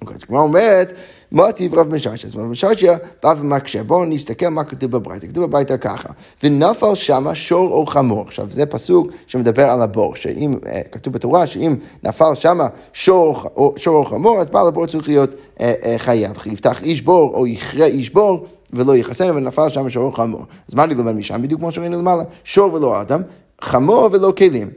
אוקיי, 0.00 0.16
אז 0.16 0.24
כמו 0.24 0.40
אומרת, 0.40 0.92
מה 1.30 1.52
טיב 1.52 1.74
רב 1.74 1.94
מששיה? 1.94 2.12
אז 2.12 2.36
רב 2.36 2.46
מששיה 2.46 2.96
בא 3.22 3.34
ומקשה, 3.38 3.82
בואו 3.82 4.04
נסתכל 4.04 4.48
מה 4.48 4.64
כתוב 4.64 4.90
בברייתא, 4.90 5.26
כתוב 5.26 5.44
בברייתא 5.44 5.76
ככה, 5.76 6.08
ונפל 6.42 6.94
שמה 6.94 7.34
שור 7.34 7.72
או 7.72 7.86
חמור. 7.86 8.22
עכשיו 8.22 8.46
זה 8.50 8.66
פסוק 8.66 9.08
שמדבר 9.26 9.70
על 9.70 9.82
הבור, 9.82 10.16
שאם, 10.16 10.54
אה, 10.66 10.80
כתוב 10.92 11.12
בתורה 11.12 11.46
שאם 11.46 11.76
נפל 12.02 12.34
שמה 12.34 12.66
שור, 12.92 13.36
או 13.56 14.04
חמור, 14.04 14.40
אז 14.40 14.46
בעל 14.46 14.68
הבור 14.68 14.86
צריך 14.86 15.08
להיות 15.08 15.30
אה, 15.60 15.72
אה, 15.84 15.98
חייב. 15.98 16.36
יפתח 16.46 16.82
איש 16.82 17.02
בור 17.02 17.34
או 17.34 17.46
יכרה 17.46 17.86
איש 17.86 18.10
בור. 18.10 18.46
ולא 18.72 18.96
יחסן, 18.96 19.36
ונפל 19.36 19.68
שם 19.68 19.90
שור 19.90 20.16
חמור. 20.16 20.44
אז 20.68 20.74
מה 20.74 20.84
אני 20.84 20.94
לומד 20.94 21.12
משם? 21.12 21.42
בדיוק 21.42 21.60
כמו 21.60 21.72
שראינו 21.72 21.98
למעלה, 21.98 22.22
שור 22.44 22.74
ולא 22.74 23.00
אדם, 23.00 23.22
חמור 23.60 24.08
ולא 24.12 24.32
כלים. 24.36 24.70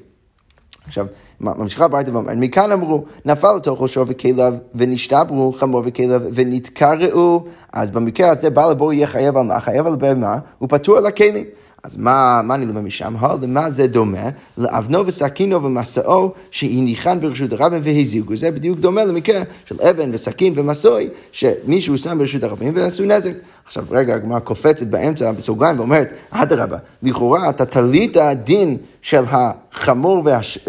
עכשיו, 0.86 1.06
ממשיכה 1.44 1.86
הברייתא 1.86 2.10
ואומרת, 2.10 2.38
מכאן 2.38 2.72
אמרו, 2.72 3.04
נפל 3.26 3.56
לתוכו 3.56 3.88
שור 3.88 4.06
וכליו, 4.08 4.54
ונשתברו 4.76 5.54
חמור 5.54 5.82
וכליו, 5.86 6.22
ונתקרעו, 6.34 7.46
אז 7.74 7.92
במקרה 7.92 8.30
הזה 8.30 8.50
בעל 8.50 8.72
הבור 8.72 8.94
יהיה 8.94 9.08
חייב 9.08 9.38
על 9.38 9.44
מה? 9.46 9.60
חייב 9.60 9.88
על 9.88 9.96
בהמה, 9.96 10.38
הוא 10.60 10.70
פטור 10.70 10.98
על 10.98 11.06
הכלים. 11.06 11.46
אז 11.84 11.98
מה, 11.98 12.42
מה 12.44 12.56
אני 12.56 12.66
לומד 12.66 12.82
משם? 12.82 13.16
למה 13.42 13.70
זה 13.70 13.88
דומה? 13.88 14.30
לאבנו 14.58 15.08
וסכינו 15.08 15.64
ומסעו 15.64 16.32
שהניחן 16.52 17.20
ברשות 17.20 17.54
הרבים 17.54 17.82
והזיגו. 17.84 18.36
זה 18.36 18.52
בדיוק 18.52 18.80
דומה 18.80 19.06
למקרה 19.06 19.42
של 19.66 19.82
אבן 19.82 20.10
וסכין 20.14 20.54
ומסוי, 20.56 21.10
שמישהו 21.32 21.98
שם 21.98 22.18
ברשות 22.18 22.44
הרבים 22.44 22.74
ועשו 22.76 23.04
נזק. 23.04 23.34
עכשיו 23.66 23.86
רגע, 23.92 24.16
הגמרא 24.16 24.40
קופצת 24.40 24.88
באמצע 24.88 25.32
בסוגריים 25.32 25.80
ואומרת, 25.80 26.14
אדרבה, 26.30 26.78
לכאורה 27.04 27.50
אתה 27.50 27.66
תלית 27.66 28.18
דין 28.44 28.78
של 29.02 29.24
החמור, 29.28 30.22
והש... 30.26 30.60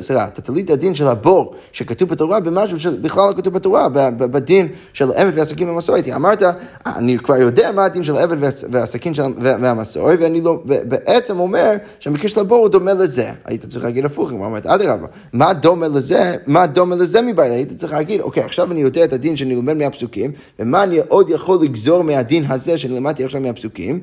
סליחה, 0.00 0.26
אתה 0.26 0.42
תלית 0.42 0.70
הדין 0.70 0.94
של 0.94 1.08
הבור 1.08 1.54
שכתוב 1.72 2.08
בתורה 2.08 2.40
במשהו 2.40 2.80
שבכלל 2.80 3.28
לא 3.28 3.34
כתוב 3.36 3.54
בתורה, 3.54 3.88
בדין 4.16 4.68
של 4.92 5.10
העבד 5.10 5.38
והסכין 5.38 5.68
והמסורת. 5.68 6.08
אמרת, 6.08 6.42
אני 6.86 7.18
כבר 7.18 7.36
יודע 7.36 7.72
מה 7.72 7.84
הדין 7.84 8.04
של 8.04 8.16
העבד 8.16 8.36
והסכין 8.70 9.12
והמסורת, 9.42 10.18
ואני 10.22 10.40
לא, 10.40 10.62
בעצם 10.64 11.40
אומר 11.40 11.72
שהמקרה 12.00 12.28
של 12.28 12.40
הבור 12.40 12.58
הוא 12.58 12.68
דומה 12.68 12.92
לזה. 12.92 13.30
היית 13.44 13.66
צריך 13.66 13.84
להגיד 13.84 14.04
הפוך, 14.04 14.30
הוא 14.30 14.44
אומרת, 14.44 14.66
אדרבה, 14.66 15.06
מה 15.32 15.52
דומה 15.52 15.88
לזה, 15.88 16.34
מה 16.46 16.66
דומה 16.66 16.96
לזה 16.96 17.22
מבעיה? 17.22 17.52
היית 17.52 17.72
צריך 17.76 17.92
להגיד, 17.92 18.20
אוקיי, 18.20 18.42
עכשיו 18.42 18.72
אני 18.72 18.80
יודע 18.80 19.04
את 19.04 19.12
הדין 19.12 19.36
שאני 19.36 19.54
לומד 19.54 19.76
מהפסוקים, 19.76 20.32
ומה 20.58 20.82
אני 20.82 20.98
עוד 21.08 21.30
יכול 21.30 21.58
לגזור 21.62 22.04
מהדין 22.04 22.39
הזה 22.48 22.78
שאני 22.78 22.94
למדתי 22.94 23.24
עכשיו 23.24 23.40
מהפסוקים, 23.40 24.00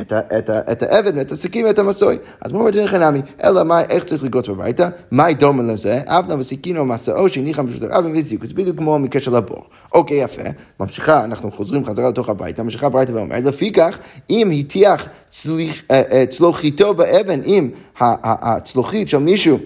את, 0.00 0.12
ה, 0.12 0.20
את, 0.38 0.50
ה, 0.50 0.72
את 0.72 0.82
האבן 0.82 1.18
ואת 1.18 1.32
הסיכים 1.32 1.66
ואת 1.66 1.78
המסוי. 1.78 2.18
אז 2.40 2.52
מה 2.52 2.58
אומר 2.58 2.70
דין 2.70 2.86
חנמי? 2.86 3.20
אלא 3.44 3.64
מה, 3.64 3.80
איך 3.80 4.04
צריך 4.04 4.24
לגרוץ 4.24 4.48
בביתה? 4.48 4.88
מה 5.10 5.32
דומה 5.32 5.62
לזה? 5.62 6.00
אבנה 6.06 6.38
וסיכינו 6.38 6.84
מסעו 6.84 7.28
שהניחה 7.28 7.62
הרבים 7.90 8.14
והזיקו. 8.14 8.46
זה 8.46 8.54
בדיוק 8.54 8.76
כמו 8.76 8.94
המקרה 8.94 9.22
של 9.22 9.34
הבור. 9.34 9.64
אוקיי, 9.94 10.22
יפה. 10.22 10.42
ממשיכה, 10.80 11.24
אנחנו 11.24 11.52
חוזרים 11.52 11.84
חזרה 11.84 12.08
לתוך 12.08 12.28
הביתה, 12.28 12.62
ממשיכה 12.62 12.86
הביתה 12.86 13.14
ואומרת, 13.14 13.44
לפיכך, 13.44 13.98
אם 14.30 14.50
הטיח 14.60 15.06
אה, 15.48 15.66
אה, 15.90 16.24
צלוחיתו 16.30 16.94
באבן, 16.94 17.42
אם 17.42 17.70
הצלוחית 18.00 19.08
של 19.08 19.18
מישהו 19.18 19.58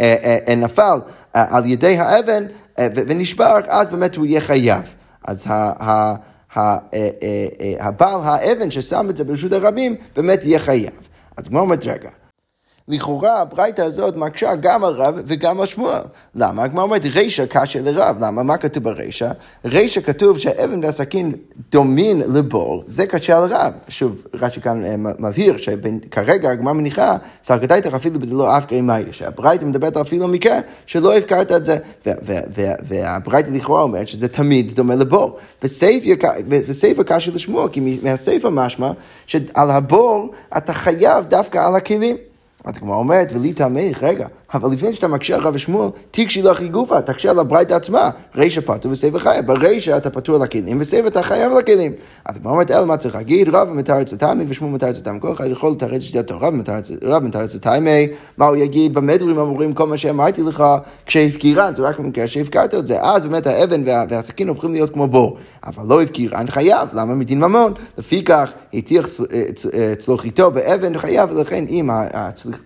אה, 0.00 0.54
נפל 0.56 0.98
על 1.32 1.66
ידי 1.66 1.98
האבן 1.98 2.44
ונשבר, 2.78 3.58
אז 3.68 3.88
באמת 3.88 4.16
הוא 4.16 4.26
יהיה 4.26 4.40
חייב. 4.40 4.94
אז 5.24 5.44
ה... 5.48 6.29
אה, 6.56 6.78
אה, 6.94 7.08
אה, 7.60 7.74
הבעל 7.86 8.20
האבן 8.22 8.70
ששם 8.70 9.06
את 9.10 9.16
זה 9.16 9.24
ברשות 9.24 9.52
הרבים, 9.52 9.96
באמת 10.16 10.44
יהיה 10.44 10.58
חייב. 10.58 10.90
אז 11.36 11.48
כמו 11.48 11.60
אומרת, 11.60 11.84
רגע, 11.84 12.10
לכאורה 12.90 13.40
הברייתא 13.40 13.82
הזאת 13.82 14.16
מקשה 14.16 14.54
גם 14.54 14.84
על 14.84 14.94
רב 14.94 15.22
וגם 15.26 15.60
על 15.60 15.66
שמואל. 15.66 16.00
למה? 16.34 16.62
הגמרא 16.62 16.82
אומרת 16.82 17.04
רישא 17.04 17.44
קשה 17.46 17.80
לרב. 17.80 18.16
למה? 18.20 18.42
מה 18.42 18.56
כתוב 18.56 18.84
ברישא? 18.84 19.30
רישא 19.64 20.00
כתוב 20.00 20.38
שהאבן 20.38 20.84
והסכין 20.84 21.32
דומין 21.70 22.22
לבור, 22.34 22.82
זה 22.86 23.06
קשה 23.06 23.38
על 23.38 23.44
רב. 23.44 23.72
שוב, 23.88 24.22
רש"י 24.34 24.60
כאן 24.60 24.84
אה, 24.84 24.94
מבהיר 25.18 25.56
שכרגע 25.56 26.50
הגמרא 26.50 26.72
מניחה, 26.72 27.16
סרקתייתך 27.42 27.94
אפילו 27.94 28.20
בדלא 28.20 28.58
אף 28.58 28.72
מאי, 28.82 29.04
שהברייתא 29.12 29.64
מדברת 29.64 29.96
אפילו 29.96 30.28
מקרה 30.28 30.58
שלא 30.86 31.16
הפקרת 31.16 31.52
את 31.52 31.64
זה, 31.64 31.78
והברייתא 32.86 33.50
לכאורה 33.50 33.82
אומרת 33.82 34.08
שזה 34.08 34.28
תמיד 34.28 34.72
דומה 34.72 34.94
לבור. 34.94 35.38
וסייפה 35.62 37.04
קשה 37.04 37.30
לשמוע, 37.34 37.68
כי 37.68 37.98
מהסייפה 38.02 38.50
משמע 38.50 38.90
שעל 39.26 39.70
הבור 39.70 40.30
אתה 40.56 40.72
חייב 40.72 41.24
דווקא 41.24 41.58
על 41.58 41.74
הכלים. 41.74 42.29
אז 42.64 42.74
הגמרא 42.76 42.96
אומרת, 42.96 43.32
ולי 43.34 43.52
תעמך, 43.52 44.02
רגע, 44.02 44.26
אבל 44.54 44.70
לפני 44.70 44.94
שאתה 44.94 45.08
מקשה 45.08 45.34
על 45.34 45.40
רב 45.40 45.54
ושמואל, 45.54 45.88
תקשי 46.10 46.42
לך 46.42 46.62
גופה, 46.62 47.00
תקשה 47.00 47.30
על 47.30 47.38
הברייתא 47.38 47.74
עצמה. 47.74 48.10
רישא 48.36 48.60
פטור 48.60 48.92
וסבב 48.92 49.18
חייב. 49.18 49.46
ברישא 49.46 49.96
אתה 49.96 50.10
פטור 50.10 50.36
על 50.36 50.42
הכלים, 50.42 50.80
וסבב 50.80 51.06
אתה 51.06 51.22
חייב 51.22 51.52
על 51.52 51.58
הכלים. 51.58 51.92
אז 52.24 52.36
הגמרא 52.36 52.52
אומרת, 52.52 52.70
אלא 52.70 52.86
מה 52.86 52.96
צריך 52.96 53.14
להגיד? 53.14 53.48
רב 53.48 53.68
מתרץ 53.68 54.12
הטעמי 54.12 54.44
ושמואל 54.48 54.72
מתרץ 54.72 54.98
הטעמי. 54.98 55.20
כל 55.20 55.32
אחד 55.32 55.46
יכול 55.50 55.72
לתרץ 55.72 56.02
שיטתו. 56.02 56.38
רב 57.02 57.24
מתרץ 57.24 57.54
הטעמי, 57.54 58.08
מה 58.38 58.46
הוא 58.46 58.56
יגיד? 58.56 58.94
במה 58.94 59.16
דברים 59.16 59.38
אמורים 59.38 59.72
כל 59.72 59.86
מה 59.86 59.96
שאמרתי 59.96 60.42
לך 60.42 60.64
כשהפקירן, 61.06 61.72
זה 61.76 61.82
רק 61.82 61.98
במקרה 61.98 62.28
שהפקרת 62.28 62.74
את 62.74 62.86
זה. 62.86 63.02
אז 63.02 63.24
באמת 63.24 63.46
האבן 63.46 63.82
והסכין 63.86 64.48
הופכים 64.48 64.72
להיות 64.72 64.92
כמו 64.92 65.06
בור. 65.06 65.36
אבל 65.66 65.84
לא 65.88 66.02
הפקירן 66.02 66.46
חייב, 66.50 66.88
למה 66.92 67.14
מדין 67.14 67.40
ממון? 67.40 67.72
לפיכך 67.98 68.52
הטיח 68.74 69.08
צלוחיתו 69.98 70.50
באבן 70.50 70.98
חייב, 70.98 71.30
ולכן 71.32 71.64
אם 71.68 71.90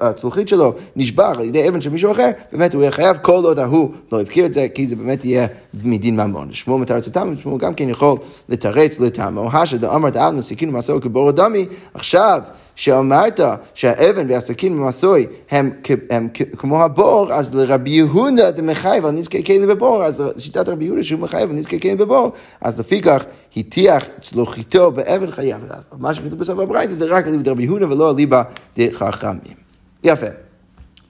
הצלוחית 0.01 0.49
שלו 0.49 0.75
נשבר 0.97 1.33
על 1.38 1.44
ידי 1.44 1.68
אבן 1.68 1.81
של 1.81 1.90
מישהו 1.90 2.12
אחר, 2.12 2.31
באמת 2.53 2.75
הוא 2.75 2.83
יהיה 2.83 2.92
חייב 2.92 3.16
כל 3.23 3.44
עוד 3.44 3.59
ההוא 3.59 3.90
לא 4.12 4.20
הפקיר 4.20 4.47
את 4.47 4.53
זה, 4.53 4.66
כי 4.75 4.87
זה 4.87 4.97
באמת 4.97 5.25
יהיה 5.25 5.47
מדין 5.85 6.20
ממון. 6.20 6.53
שמואל 6.53 6.81
מתרץ 6.81 7.07
לטעמו, 7.07 7.38
שמואל 7.38 7.59
גם 7.59 7.75
כן 7.75 7.88
יכול 7.88 8.16
לתרץ 8.49 9.01
לטעמו, 9.01 9.51
השא 9.53 9.77
דאמר 9.77 10.09
דאמנו 10.09 10.42
סיכינו 10.42 10.73
מעשו 10.73 11.01
כבור 11.01 11.29
הדמי, 11.29 11.66
עכשיו 11.94 12.40
שאמרת 12.77 13.40
שהאבן 13.75 14.31
והסכין 14.31 14.77
במסוי 14.77 15.27
הם, 15.51 15.70
הם 16.11 16.29
כמו 16.57 16.83
הבור, 16.83 17.33
אז 17.33 17.55
לרבי 17.55 17.90
יהודה 17.90 18.51
דמחייב 18.51 19.07
על 19.07 19.11
נזקי 19.11 19.44
כלים 19.44 19.68
בבור, 19.68 20.05
אז 20.05 20.23
שיטת 20.38 20.68
רבי 20.68 20.85
יהודה 20.85 21.03
שהוא 21.03 21.20
מחייב 21.20 21.51
על 21.51 21.57
נזקי 21.57 21.81
כלים 21.81 21.99
בבור, 21.99 22.33
אז 22.61 22.81
לפיכך 22.81 23.25
הטיח 23.57 24.05
צלוחיתו 24.20 24.90
באבן 24.90 25.31
חייב. 25.31 25.61
מה 25.99 26.14
שכתוב 26.14 26.38
בסוף 26.38 26.59
הברייתא 26.59 26.92
זה 26.92 27.05
רק 27.05 27.27
אליבא 27.27 27.42
דרבי 27.42 27.62
יהודה 27.62 27.87
ולא 27.87 28.11
אליבא 28.11 28.42
דחכמים. 28.79 29.63
יפה. 30.05 30.27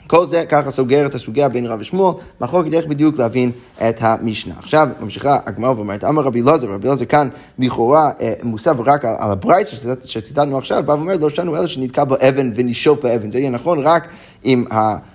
כל 0.07 0.27
זה 0.27 0.45
ככה 0.49 0.71
סוגר 0.71 1.07
את 1.07 1.15
הסוגיה 1.15 1.49
בין 1.49 1.67
רב 1.67 1.81
ושמואל, 1.81 2.15
מחלוקת 2.41 2.75
איך 2.75 2.87
בדיוק 2.87 3.19
להבין 3.19 3.51
את 3.89 3.97
המשנה. 4.01 4.55
עכשיו 4.59 4.89
ממשיכה 5.01 5.39
הגמרא 5.47 5.71
ואומרת, 5.71 6.05
אמר 6.05 6.23
רבי 6.23 6.43
אלעזר, 6.43 6.69
רבי 6.69 6.89
אלעזר 6.89 7.05
כאן 7.05 7.29
לכאורה 7.59 8.11
אה, 8.21 8.33
מוסב 8.43 8.77
רק 8.81 9.05
על, 9.05 9.15
על 9.19 9.31
הברייס 9.31 9.87
שציטטנו 10.05 10.59
עכשיו, 10.59 10.83
בא 10.87 10.93
ואומר, 10.93 11.17
לא 11.21 11.31
שנו 11.31 11.57
אלה 11.57 11.69
שנתקע 11.69 12.05
באבן 12.05 12.53
ונשאוף 12.55 13.01
באבן. 13.03 13.31
זה 13.31 13.39
יהיה 13.39 13.51
נכון 13.51 13.79
רק 13.79 14.09
אם 14.45 14.65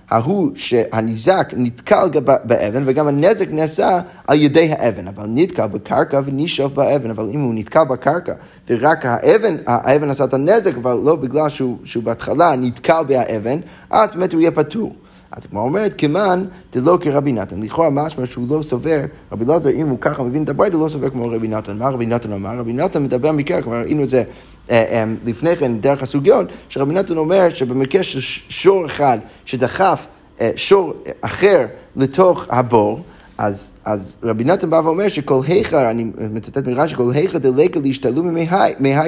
ההוא 0.10 0.52
שהניזק 0.56 1.54
נתקל 1.58 2.08
באבן 2.44 2.84
וגם 2.86 3.08
הנזק 3.08 3.48
נעשה 3.52 4.00
על 4.28 4.42
ידי 4.42 4.72
האבן, 4.72 5.08
אבל 5.08 5.26
נתקל 5.28 5.68
בקרקע 5.68 6.22
ונשאוף 6.26 6.74
באבן, 6.74 7.10
אבל 7.10 7.30
אם 7.34 7.42
הוא 7.42 7.54
נתקל 7.54 7.84
בקרקע 7.84 8.34
ורק 8.70 9.06
האבן, 9.06 9.56
האבן 9.68 10.10
עשה 10.10 10.24
את 10.24 10.34
הנזק, 10.34 10.78
אבל 10.78 10.98
לא 11.04 11.16
בגלל 11.16 11.50
שהוא, 11.50 11.78
שהוא 11.84 12.04
בהתחלה 12.04 12.56
נתקל 12.56 13.04
באבן, 13.08 13.60
אז 13.90 14.10
באמת 14.14 14.34
הוא 14.34 14.42
יהיה 14.42 14.52
פטור. 14.52 14.96
אז 15.32 15.46
כמו 15.46 15.62
אומרת, 15.62 15.94
כמאן 15.98 16.46
דלא 16.74 16.98
כרבי 17.02 17.32
נתן. 17.32 17.64
לכאורה 17.64 17.90
משמע 17.90 18.26
שהוא 18.26 18.46
לא 18.50 18.62
סובר, 18.62 19.00
רבי 19.32 19.46
אלעזר, 19.46 19.70
אם 19.70 19.88
הוא 19.88 19.98
ככה 20.02 20.24
מבין 20.24 20.44
את 20.44 20.50
הברייתא, 20.50 20.78
לא 20.78 20.90
סובר 20.90 21.10
כמו 21.10 21.30
רבי 21.30 21.48
נתן. 21.48 21.78
מה 21.78 21.90
רבי 21.90 22.06
נתן 22.06 22.34
אמר? 22.34 22.58
רבי 22.58 22.74
נתן 22.74 23.04
מדבר 23.04 23.32
מקרה, 23.32 23.62
כלומר 23.62 23.78
ראינו 23.78 24.04
את 24.04 24.10
זה 24.10 24.24
אה, 24.70 24.84
אה, 24.92 25.04
לפני 25.26 25.56
כן 25.56 25.78
דרך 25.80 26.04
הסוגיון, 26.04 26.46
שרבי 26.70 26.94
נתן 26.94 27.18
אומר 27.18 27.50
שבמקרה 27.50 28.04
של 28.04 28.20
שור 28.50 28.86
אחד 28.86 29.18
שדחף 29.46 30.08
אה, 30.42 30.52
שור 30.56 30.94
אחר 31.22 31.66
לתוך 31.96 32.46
הבור, 32.50 33.02
אז, 33.38 33.74
אז 33.86 34.16
רבי 34.24 34.44
נתן 34.44 34.70
בא 34.70 34.82
ואומר 34.84 35.10
שכל 35.10 35.40
היכר, 35.48 35.90
אני 35.90 36.12
מצטט 36.32 36.68
מרש"י, 36.68 36.96
כל 36.96 37.12
היכר 37.14 37.38
דלקה 37.38 37.80
להשתלו 37.80 38.24
ממי 38.24 38.48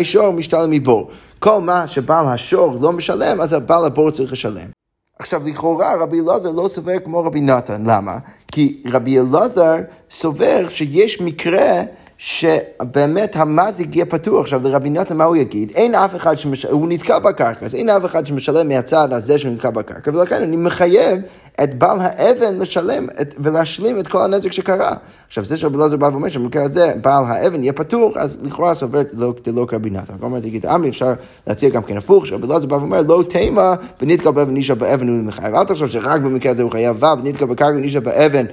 שור 0.03 0.31
משתלם 0.31 0.71
מבור. 0.71 1.09
כל 1.39 1.61
מה 1.61 1.87
שבעל 1.87 2.27
השור 2.27 2.77
לא 2.81 2.91
משלם, 2.91 3.41
אז 3.41 3.53
הבעל 3.53 3.85
הבור 3.85 4.11
צריך 4.11 4.31
לשלם. 4.31 4.80
עכשיו, 5.21 5.41
לכאורה 5.45 5.95
רבי 5.95 6.19
אלעזר 6.19 6.51
לא 6.51 6.67
סובר 6.67 6.99
כמו 7.03 7.23
רבי 7.23 7.41
נתן, 7.41 7.83
למה? 7.85 8.17
כי 8.51 8.83
רבי 8.91 9.19
אלעזר 9.19 9.75
סובר 10.11 10.69
שיש 10.69 11.21
מקרה 11.21 11.81
שבאמת 12.23 13.35
המזיק 13.35 13.95
יהיה 13.95 14.05
פתוח. 14.05 14.41
עכשיו, 14.41 14.61
לרבי 14.63 14.89
נתן 14.89 15.17
מה 15.17 15.23
הוא 15.23 15.35
יגיד? 15.35 15.71
אין 15.75 15.95
אף 15.95 16.15
אחד 16.15 16.35
שמשלם, 16.35 16.71
הוא 16.71 16.87
נתקע 16.89 17.19
בקרקע, 17.19 17.65
אז 17.65 17.75
אין 17.75 17.89
אף 17.89 18.05
אחד 18.05 18.25
שמשלם 18.25 18.69
מהצד 18.69 19.13
הזה 19.13 19.39
שהוא 19.39 19.53
נתקע 19.53 19.69
בקרקע, 19.69 20.11
ולכן 20.13 20.41
אני 20.41 20.57
מחייב 20.57 21.21
את 21.63 21.75
בעל 21.75 21.97
האבן 22.01 22.59
לשלם 22.59 23.07
את, 23.21 23.35
ולהשלים 23.39 23.99
את 23.99 24.07
כל 24.07 24.23
הנזק 24.23 24.51
שקרה. 24.51 24.93
עכשיו, 25.27 25.45
זה 25.45 25.57
שרבי 25.57 25.77
אלעזר 25.77 25.97
בא 25.97 26.05
ואומר 26.05 26.29
שבמקרה 26.29 26.63
הזה 26.63 26.93
בעל 27.01 27.23
האבן 27.27 27.63
יהיה 27.63 27.73
פתוח, 27.73 28.17
אז 28.17 28.37
לכאורה 28.43 28.75
סובר 28.75 29.01
לא, 29.13 29.33
לא 29.53 29.65
כרבי 29.65 29.89
נתן. 29.89 30.13
כלומר, 30.19 30.39
תגיד, 30.39 30.65
אמרי 30.65 30.89
אפשר 30.89 31.13
להציע 31.47 31.69
גם 31.69 31.83
כן 31.83 31.97
הפוך, 31.97 32.27
שרבי 32.27 32.47
אלעזר 32.47 32.67
בא 32.67 32.75
ואומר, 32.75 33.01
לא 33.01 33.23
תימה 33.29 33.75
ונתקע 34.01 34.31
באבן 34.31 34.53
נישה 34.53 34.75
באבן 34.75 35.07
הוא 35.07 35.23
מחייב. 35.23 35.55
אל 35.55 35.63
תחשוב 35.63 35.87
שרק 35.87 36.21
במקרה 36.21 36.51
הזה 36.51 36.63
הוא 36.63 36.71
חייב 36.71 37.03
ונתקע 37.03 37.45
בקרקע 37.45 37.77
נישה 37.77 37.99
באבן, 37.99 38.45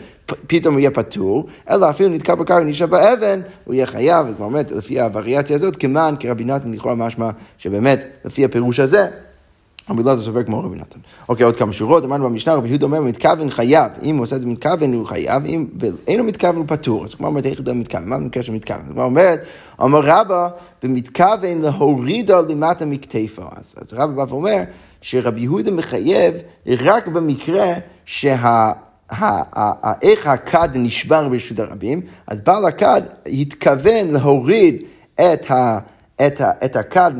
פתאום 0.46 0.74
הוא 0.74 0.80
יהיה 0.80 0.90
פטור, 0.90 1.46
אלא 1.70 1.90
אפילו 1.90 2.08
נתקע 2.08 2.34
בקרקע 2.34 2.64
נישה 2.64 2.86
באבן, 2.86 3.40
הוא 3.64 3.74
יהיה 3.74 3.86
חייב, 3.86 4.26
וכבר 4.30 4.44
אומרת, 4.44 4.70
לפי 4.70 5.00
הווריאציה 5.00 5.56
הזאת, 5.56 5.76
כמען 5.76 6.14
כרבי 6.20 6.44
נתן 6.44 6.72
לכאורה 6.72 6.94
משמע 6.94 7.30
שבאמת, 7.58 8.06
לפי 8.24 8.44
הפירוש 8.44 8.80
הזה, 8.80 9.06
רבי 9.90 10.02
אלעזר 10.02 10.24
סובר 10.24 10.42
כמו 10.42 10.60
רבי 10.60 10.76
נתן. 10.76 10.98
אוקיי, 11.28 11.44
עוד 11.44 11.56
כמה 11.56 11.72
שורות, 11.72 12.04
אמרנו 12.04 12.30
במשנה, 12.30 12.54
רבי 12.54 12.68
יהודה 12.68 12.86
אומר, 12.86 13.00
מתכוון 13.00 13.50
חייב. 13.50 13.92
אם 14.02 14.16
הוא 14.16 14.22
עושה 14.22 14.36
את 14.36 14.40
זה 14.40 14.46
מתכוון, 14.46 14.92
הוא 14.92 15.06
חייב, 15.06 15.44
אם 15.44 15.66
אין 16.06 16.18
לו 16.18 16.24
מתכוון, 16.24 16.56
הוא 16.56 16.64
פטור. 16.68 17.04
אז 17.04 17.14
כמו 17.14 17.26
אומרת, 17.26 17.46
איך 17.46 17.58
יודע 17.58 17.72
מתכוון? 17.72 18.08
מה 18.08 18.18
במקרה 18.18 18.42
של 18.42 18.52
מתכוון? 18.52 18.82
כמו 18.92 19.02
אומרת, 19.02 19.40
אמר 19.82 20.00
רבא, 20.04 20.48
במתכוון 20.82 21.62
להורידו 21.62 22.34
למטה 22.48 22.86
מכתפו. 22.86 23.42
אז, 23.56 23.74
אז 23.76 23.92
רבא 23.92 24.24
בא 24.24 24.24
ואומר, 24.28 24.62
שרבי 25.00 25.40
יהודה 25.40 25.70
מחייב 25.70 26.34
רק 26.66 27.08
במקרה 27.08 27.74
שה... 28.04 28.72
איך 30.02 30.26
הכד 30.26 30.68
נשבר 30.74 31.28
ברשות 31.28 31.58
הרבים, 31.58 32.00
אז 32.26 32.40
בעל 32.40 32.64
הכד 32.64 33.02
התכוון 33.26 34.10
להוריד 34.10 34.82
את 36.64 36.76
הכד 36.76 37.10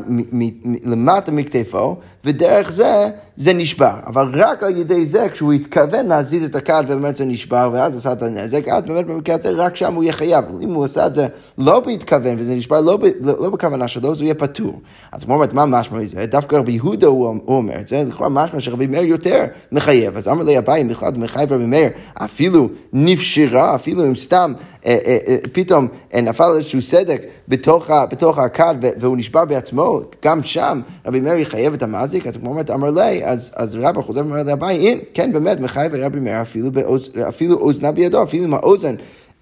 למטה 0.83 1.31
מכתפו, 1.31 1.97
ודרך 2.25 2.71
זה 2.71 3.09
זה 3.39 3.53
נשבר. 3.53 3.93
אבל 4.07 4.31
רק 4.33 4.63
על 4.63 4.77
ידי 4.77 5.05
זה, 5.05 5.27
כשהוא 5.29 5.53
התכוון 5.53 6.05
להזיז 6.05 6.43
את 6.43 6.55
הכד 6.55 6.83
ובאמת 6.87 7.17
זה 7.17 7.25
נשבר, 7.25 7.69
ואז 7.73 7.97
עשה 7.97 8.11
את 8.11 8.21
הנזק, 8.21 8.67
אז 8.67 8.83
באמת 8.83 9.05
במקרה 9.05 9.35
הזה 9.35 9.49
רק 9.49 9.75
שם 9.75 9.93
הוא 9.93 10.03
יהיה 10.03 10.13
חייב. 10.13 10.45
אם 10.61 10.73
הוא 10.73 10.85
עשה 10.85 11.07
את 11.07 11.15
זה 11.15 11.27
לא 11.57 11.79
בהתכוון 11.79 12.35
וזה 12.37 12.55
נשבר 12.55 12.81
לא, 12.81 12.97
לא, 13.21 13.33
לא 13.39 13.49
בכוונה 13.49 13.87
שלו, 13.87 14.11
אז 14.11 14.17
הוא 14.17 14.23
יהיה 14.23 14.35
פטור. 14.35 14.81
אז 15.11 15.23
כמו 15.23 15.33
אומרת, 15.33 15.53
מה 15.53 15.65
משמע 15.65 15.99
מזה? 15.99 16.25
דווקא 16.25 16.55
רבי 16.55 16.71
יהודה 16.71 17.07
הוא, 17.07 17.27
הוא 17.45 17.57
אומר 17.57 17.79
את 17.79 17.87
זה, 17.87 18.03
לכאורה 18.07 18.29
משמע 18.29 18.59
שרבי 18.59 18.87
מאיר 18.87 19.03
יותר 19.03 19.45
מחייב. 19.71 20.17
אז 20.17 20.27
אמר 20.27 20.43
לי 20.43 20.57
אביי, 20.57 20.83
בכלל 20.83 21.11
מחייב 21.17 21.53
רבי 21.53 21.65
מאיר, 21.65 21.89
אפילו 22.13 22.69
נפשרה, 22.93 23.75
אפילו 23.75 24.05
אם 24.05 24.15
סתם 24.15 24.53
אה, 24.85 24.97
אה, 25.05 25.17
אה, 25.27 25.37
פתאום 25.51 25.87
נפל 26.13 26.51
איזשהו 26.55 26.81
סדק 26.81 27.21
בתוך, 27.47 27.89
בתוך 28.11 28.37
הכד 28.37 28.75
והוא 28.99 29.17
נשבר 29.17 29.45
בעצמו, 29.45 29.99
גם 30.25 30.43
שם 30.43 30.81
רבי 31.05 31.19
מאיר 31.19 31.37
יחייב 31.37 31.73
את 31.73 31.83
המאזיק, 31.83 32.27
אז 32.27 32.37
כמו 32.37 32.49
אומרת, 32.49 32.71
אמר 32.71 32.91
לי, 32.91 33.28
אז, 33.29 33.51
אז 33.55 33.75
רבא 33.75 34.01
חוזר 34.01 34.19
ואומר 34.19 34.43
לאביי, 34.43 34.77
הנה, 34.77 35.01
כן, 35.13 35.33
באמת, 35.33 35.59
מחייב 35.59 35.95
רבי 35.95 36.19
מאיר 36.19 36.41
אפילו, 36.41 36.71
באוז, 36.71 37.09
אפילו 37.29 37.55
אוזנה 37.55 37.91
בידו, 37.91 38.23
אפילו 38.23 38.43
עם 38.43 38.53
האוזן. 38.53 38.95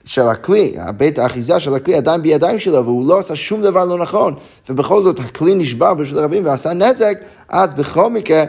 של 0.05 0.21
הכלי, 0.21 0.73
בית 0.97 1.19
האחיזה 1.19 1.59
של 1.59 1.73
הכלי 1.73 1.95
עדיין 1.95 2.21
בידיים 2.21 2.59
שלו, 2.59 2.85
והוא 2.85 3.07
לא 3.07 3.19
עשה 3.19 3.35
שום 3.35 3.61
דבר 3.61 3.85
לא 3.85 3.97
נכון, 3.97 4.35
ובכל 4.69 5.03
זאת 5.03 5.19
הכלי 5.19 5.55
נשבר 5.55 5.93
ברשות 5.93 6.17
הרבים 6.17 6.45
ועשה 6.45 6.73
נזק, 6.73 7.17
אז 7.49 7.73
בכל 7.73 8.09
מקרה 8.09 8.43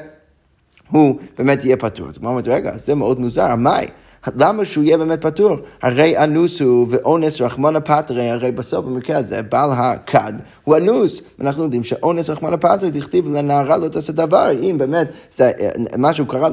הוא 0.90 1.18
באמת 1.38 1.64
יהיה 1.64 1.76
פטור. 1.76 2.08
אז 2.08 2.16
הוא 2.16 2.30
אומר, 2.30 2.40
רגע, 2.46 2.76
זה 2.76 2.94
מאוד 2.94 3.20
מוזר, 3.20 3.44
המאי. 3.44 3.86
למה 4.36 4.64
שהוא 4.64 4.84
יהיה 4.84 4.98
באמת 4.98 5.20
פטור? 5.20 5.56
הרי 5.82 6.18
אנוס 6.18 6.60
הוא 6.60 6.86
ואונס 6.90 7.40
רחמנא 7.40 7.78
פטרי, 7.78 8.30
הרי 8.30 8.52
בסוף 8.52 8.84
במקרה 8.84 9.16
הזה 9.16 9.42
בעל 9.42 9.70
הכד 9.72 10.32
הוא 10.64 10.76
אנוס. 10.76 11.20
אנחנו 11.40 11.62
יודעים 11.62 11.84
שאונס 11.84 12.30
רחמנא 12.30 12.56
פטרי 12.56 12.90
תכתיב 12.90 13.28
לנערה 13.28 13.76
לא 13.76 13.88
תעשה 13.88 14.12
דבר. 14.12 14.50
אם 14.62 14.76
באמת 14.78 15.08
זה 15.34 15.52
משהו 15.98 16.26
קרה 16.26 16.48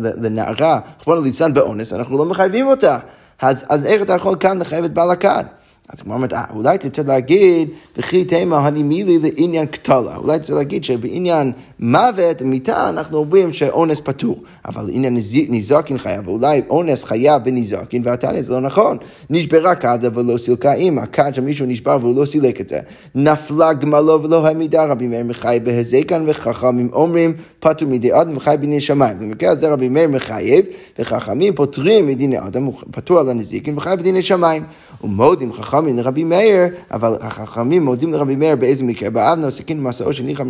לנערה, 0.00 0.80
רחמנא 1.00 1.20
ליצן 1.20 1.54
באונס, 1.54 1.92
אנחנו 1.92 2.18
לא 2.18 2.24
מחייבים 2.24 2.66
אותה. 2.66 2.98
אז, 3.42 3.66
אז 3.68 3.86
איך 3.86 4.02
אתה 4.02 4.12
יכול 4.12 4.36
כאן 4.40 4.58
לחייב 4.58 4.84
את 4.84 4.92
בעל 4.92 5.10
הכד? 5.10 5.44
אז 5.88 6.00
כמו 6.00 6.14
אומרת, 6.14 6.32
אה, 6.32 6.44
אולי 6.54 6.78
תרצה 6.78 7.02
להגיד, 7.06 7.68
וכי 7.96 8.24
תימא 8.24 8.54
הנימילי 8.54 9.18
לעניין 9.18 9.66
קטלה. 9.66 10.16
אולי 10.16 10.38
תרצה 10.38 10.54
להגיד 10.54 10.84
שבעניין 10.84 11.52
מוות, 11.80 12.42
מיתה, 12.42 12.88
אנחנו 12.88 13.18
אומרים 13.18 13.52
שאונס 13.52 14.00
פטור. 14.00 14.42
אבל 14.64 14.90
הנה 14.90 15.08
ניזוקין 15.48 15.98
חייב, 15.98 16.28
ואולי 16.28 16.62
אונס 16.70 17.04
חייב 17.04 17.44
בניזוקין, 17.44 18.02
והתניא 18.04 18.42
זה 18.42 18.52
לא 18.52 18.60
נכון. 18.60 18.96
נשברה 19.30 19.74
כדו 19.74 20.08
ולא 20.14 20.38
סילקו, 20.38 20.72
אימא, 20.72 21.02
כד 21.12 21.34
שמישהו 21.34 21.66
נשבר 21.66 21.98
והוא 22.00 22.20
לא 22.20 22.26
סילק 22.26 22.60
את 22.60 22.68
זה. 22.68 22.78
נפלה 23.14 23.72
גמלו 23.72 24.22
ולא 24.22 24.46
העמידה, 24.46 24.84
רבי 24.84 25.06
מאיר 25.06 25.24
מחייב 25.24 25.64
בהיזקן 25.64 26.24
וחכמים 26.26 26.88
אומרים 26.92 27.34
פטור 27.60 27.88
מדיני 27.88 28.12
אדם 28.12 28.36
וחייב 28.36 28.54
בדיני 28.58 28.80
שמיים. 28.80 29.18
במקרה 29.18 29.50
הזה 29.50 29.72
רבי 29.72 29.88
מאיר 29.88 30.08
מחייב, 30.08 30.64
וחכמים 30.98 31.54
פוטרים 31.54 32.06
מדיני 32.06 32.38
אדם, 32.38 32.70
פטור 32.90 33.18
על 33.18 33.28
הנזיקין 33.28 33.78
וחייב 33.78 33.94
בדיני 33.98 34.22
שמיים. 34.22 34.62
ומודים 35.04 35.52
חכמים 35.52 35.75
לרבי 35.84 36.24
מאיר, 36.24 36.62
אבל 36.90 37.16
החכמים 37.20 37.84
מודים 37.84 38.12
לרבי 38.12 38.36
מאיר 38.36 38.56
באיזה 38.56 38.84
מקרה? 38.84 39.10
באבנה 39.10 39.50
סכין 39.50 39.78
במסעו 39.78 40.12
שניחא 40.12 40.44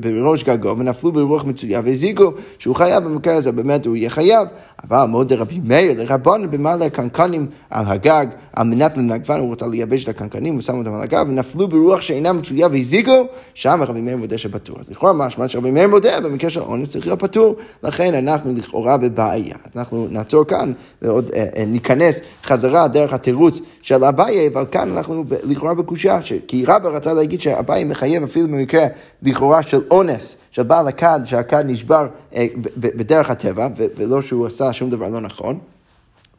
בראש 0.00 0.44
גגו 0.44 0.78
ונפלו 0.78 1.12
ברוח 1.12 1.44
מצויה 1.44 1.80
והזיקו 1.84 2.32
שהוא 2.58 2.74
חייב 2.76 3.04
במקרה 3.04 3.34
הזה, 3.34 3.52
באמת 3.52 3.86
הוא 3.86 3.96
יהיה 3.96 4.10
חייב. 4.10 4.48
אבל 4.84 5.04
מודה 5.04 5.36
רבי 5.36 5.60
מאיר 5.64 6.02
לרבנו 6.02 6.50
במעלה 6.50 6.84
הקנקנים 6.84 7.46
על 7.70 7.84
הגג, 7.88 8.26
על 8.58 8.66
מנת 8.66 8.96
לנגבן, 8.96 9.40
הוא 9.40 9.48
רוצה 9.48 9.66
לייבש 9.66 10.04
את 10.04 10.08
הקנקנים, 10.08 10.58
ושם 10.58 10.78
אותם 10.78 10.94
על 10.94 11.02
הגג, 11.02 11.24
ונפלו 11.28 11.68
ברוח 11.68 12.00
שאינה 12.00 12.32
מצויה 12.32 12.68
והזיקו, 12.72 13.26
שם 13.54 13.80
רבי 13.86 14.00
מאיר 14.00 14.16
מודה 14.16 14.38
שפטור. 14.38 14.76
אז 14.80 14.90
לכאורה 14.90 15.12
משמע 15.12 15.48
שרבי 15.48 15.70
מאיר 15.70 15.88
מודה, 15.88 16.20
במקרה 16.20 16.50
של 16.50 16.60
אונס 16.60 16.88
צריך 16.90 17.06
להיות 17.06 17.20
פטור, 17.20 17.56
לכן 17.82 18.14
אנחנו 18.14 18.52
לכאורה 18.56 18.96
בבעיה. 18.96 19.56
אנחנו 19.76 20.08
נעצור 20.10 20.44
כאן 20.44 20.72
ועוד 21.02 21.30
אה, 21.34 21.46
אה, 21.56 21.64
ניכנס 21.64 22.20
חזרה 22.44 22.88
דרך 22.88 23.12
התירוץ 23.12 23.58
של 23.82 24.04
אביי, 24.04 24.48
אבל 24.48 24.64
כאן 24.70 24.90
אנחנו 24.96 25.24
לכאורה 25.44 25.74
בקושייה, 25.74 26.18
כי 26.48 26.64
רבא 26.64 26.88
רצה 26.88 27.12
להגיד 27.12 27.40
שאביי 27.40 27.84
מחייב 27.84 28.22
אפילו 28.22 28.48
במקרה 28.48 28.86
לכאורה 29.22 29.62
של 29.62 29.80
אונס, 29.90 30.36
של 30.50 30.62
בעל 30.62 30.88
הכד, 30.88 31.20
שהכד 31.24 31.64
נשבר 31.66 32.06
אה, 32.34 32.46
בדרך 32.76 33.30
הטבע, 33.30 33.68
ולא 33.96 34.22
שהוא 34.22 34.46
עשה 34.46 34.72
שום 34.72 34.90
דבר 34.90 35.08
לא 35.08 35.20
נכון. 35.20 35.58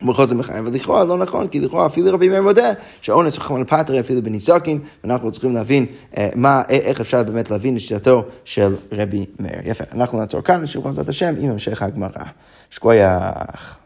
ובכל 0.01 0.25
זאת 0.25 0.37
מחייב, 0.37 0.65
ולכאורה 0.67 1.03
לא 1.03 1.17
נכון, 1.17 1.47
כי 1.47 1.59
לכאורה 1.59 1.85
אפילו 1.85 2.13
רבי 2.13 2.29
מאיר 2.29 2.41
מודה 2.41 2.73
שאונס 3.01 3.37
חכם 3.37 3.63
פטרי 3.63 3.99
אפילו 3.99 4.21
בניסוקין, 4.21 4.79
ואנחנו 5.03 5.31
צריכים 5.31 5.53
להבין 5.53 5.85
אה, 6.17 6.29
מה, 6.35 6.61
איך 6.69 7.01
אפשר 7.01 7.23
באמת 7.23 7.51
להבין 7.51 7.75
את 7.75 7.81
שיטתו 7.81 8.25
של 8.45 8.75
רבי 8.91 9.25
מאיר. 9.39 9.61
יפה, 9.65 9.83
אנחנו 9.93 10.19
נעצור 10.19 10.41
כאן, 10.41 10.61
נשאיר 10.61 10.83
בעזרת 10.83 11.09
השם 11.09 11.33
עם 11.39 11.49
המשך 11.49 11.81
הגמרא. 11.81 12.09
שקוייך. 12.69 13.77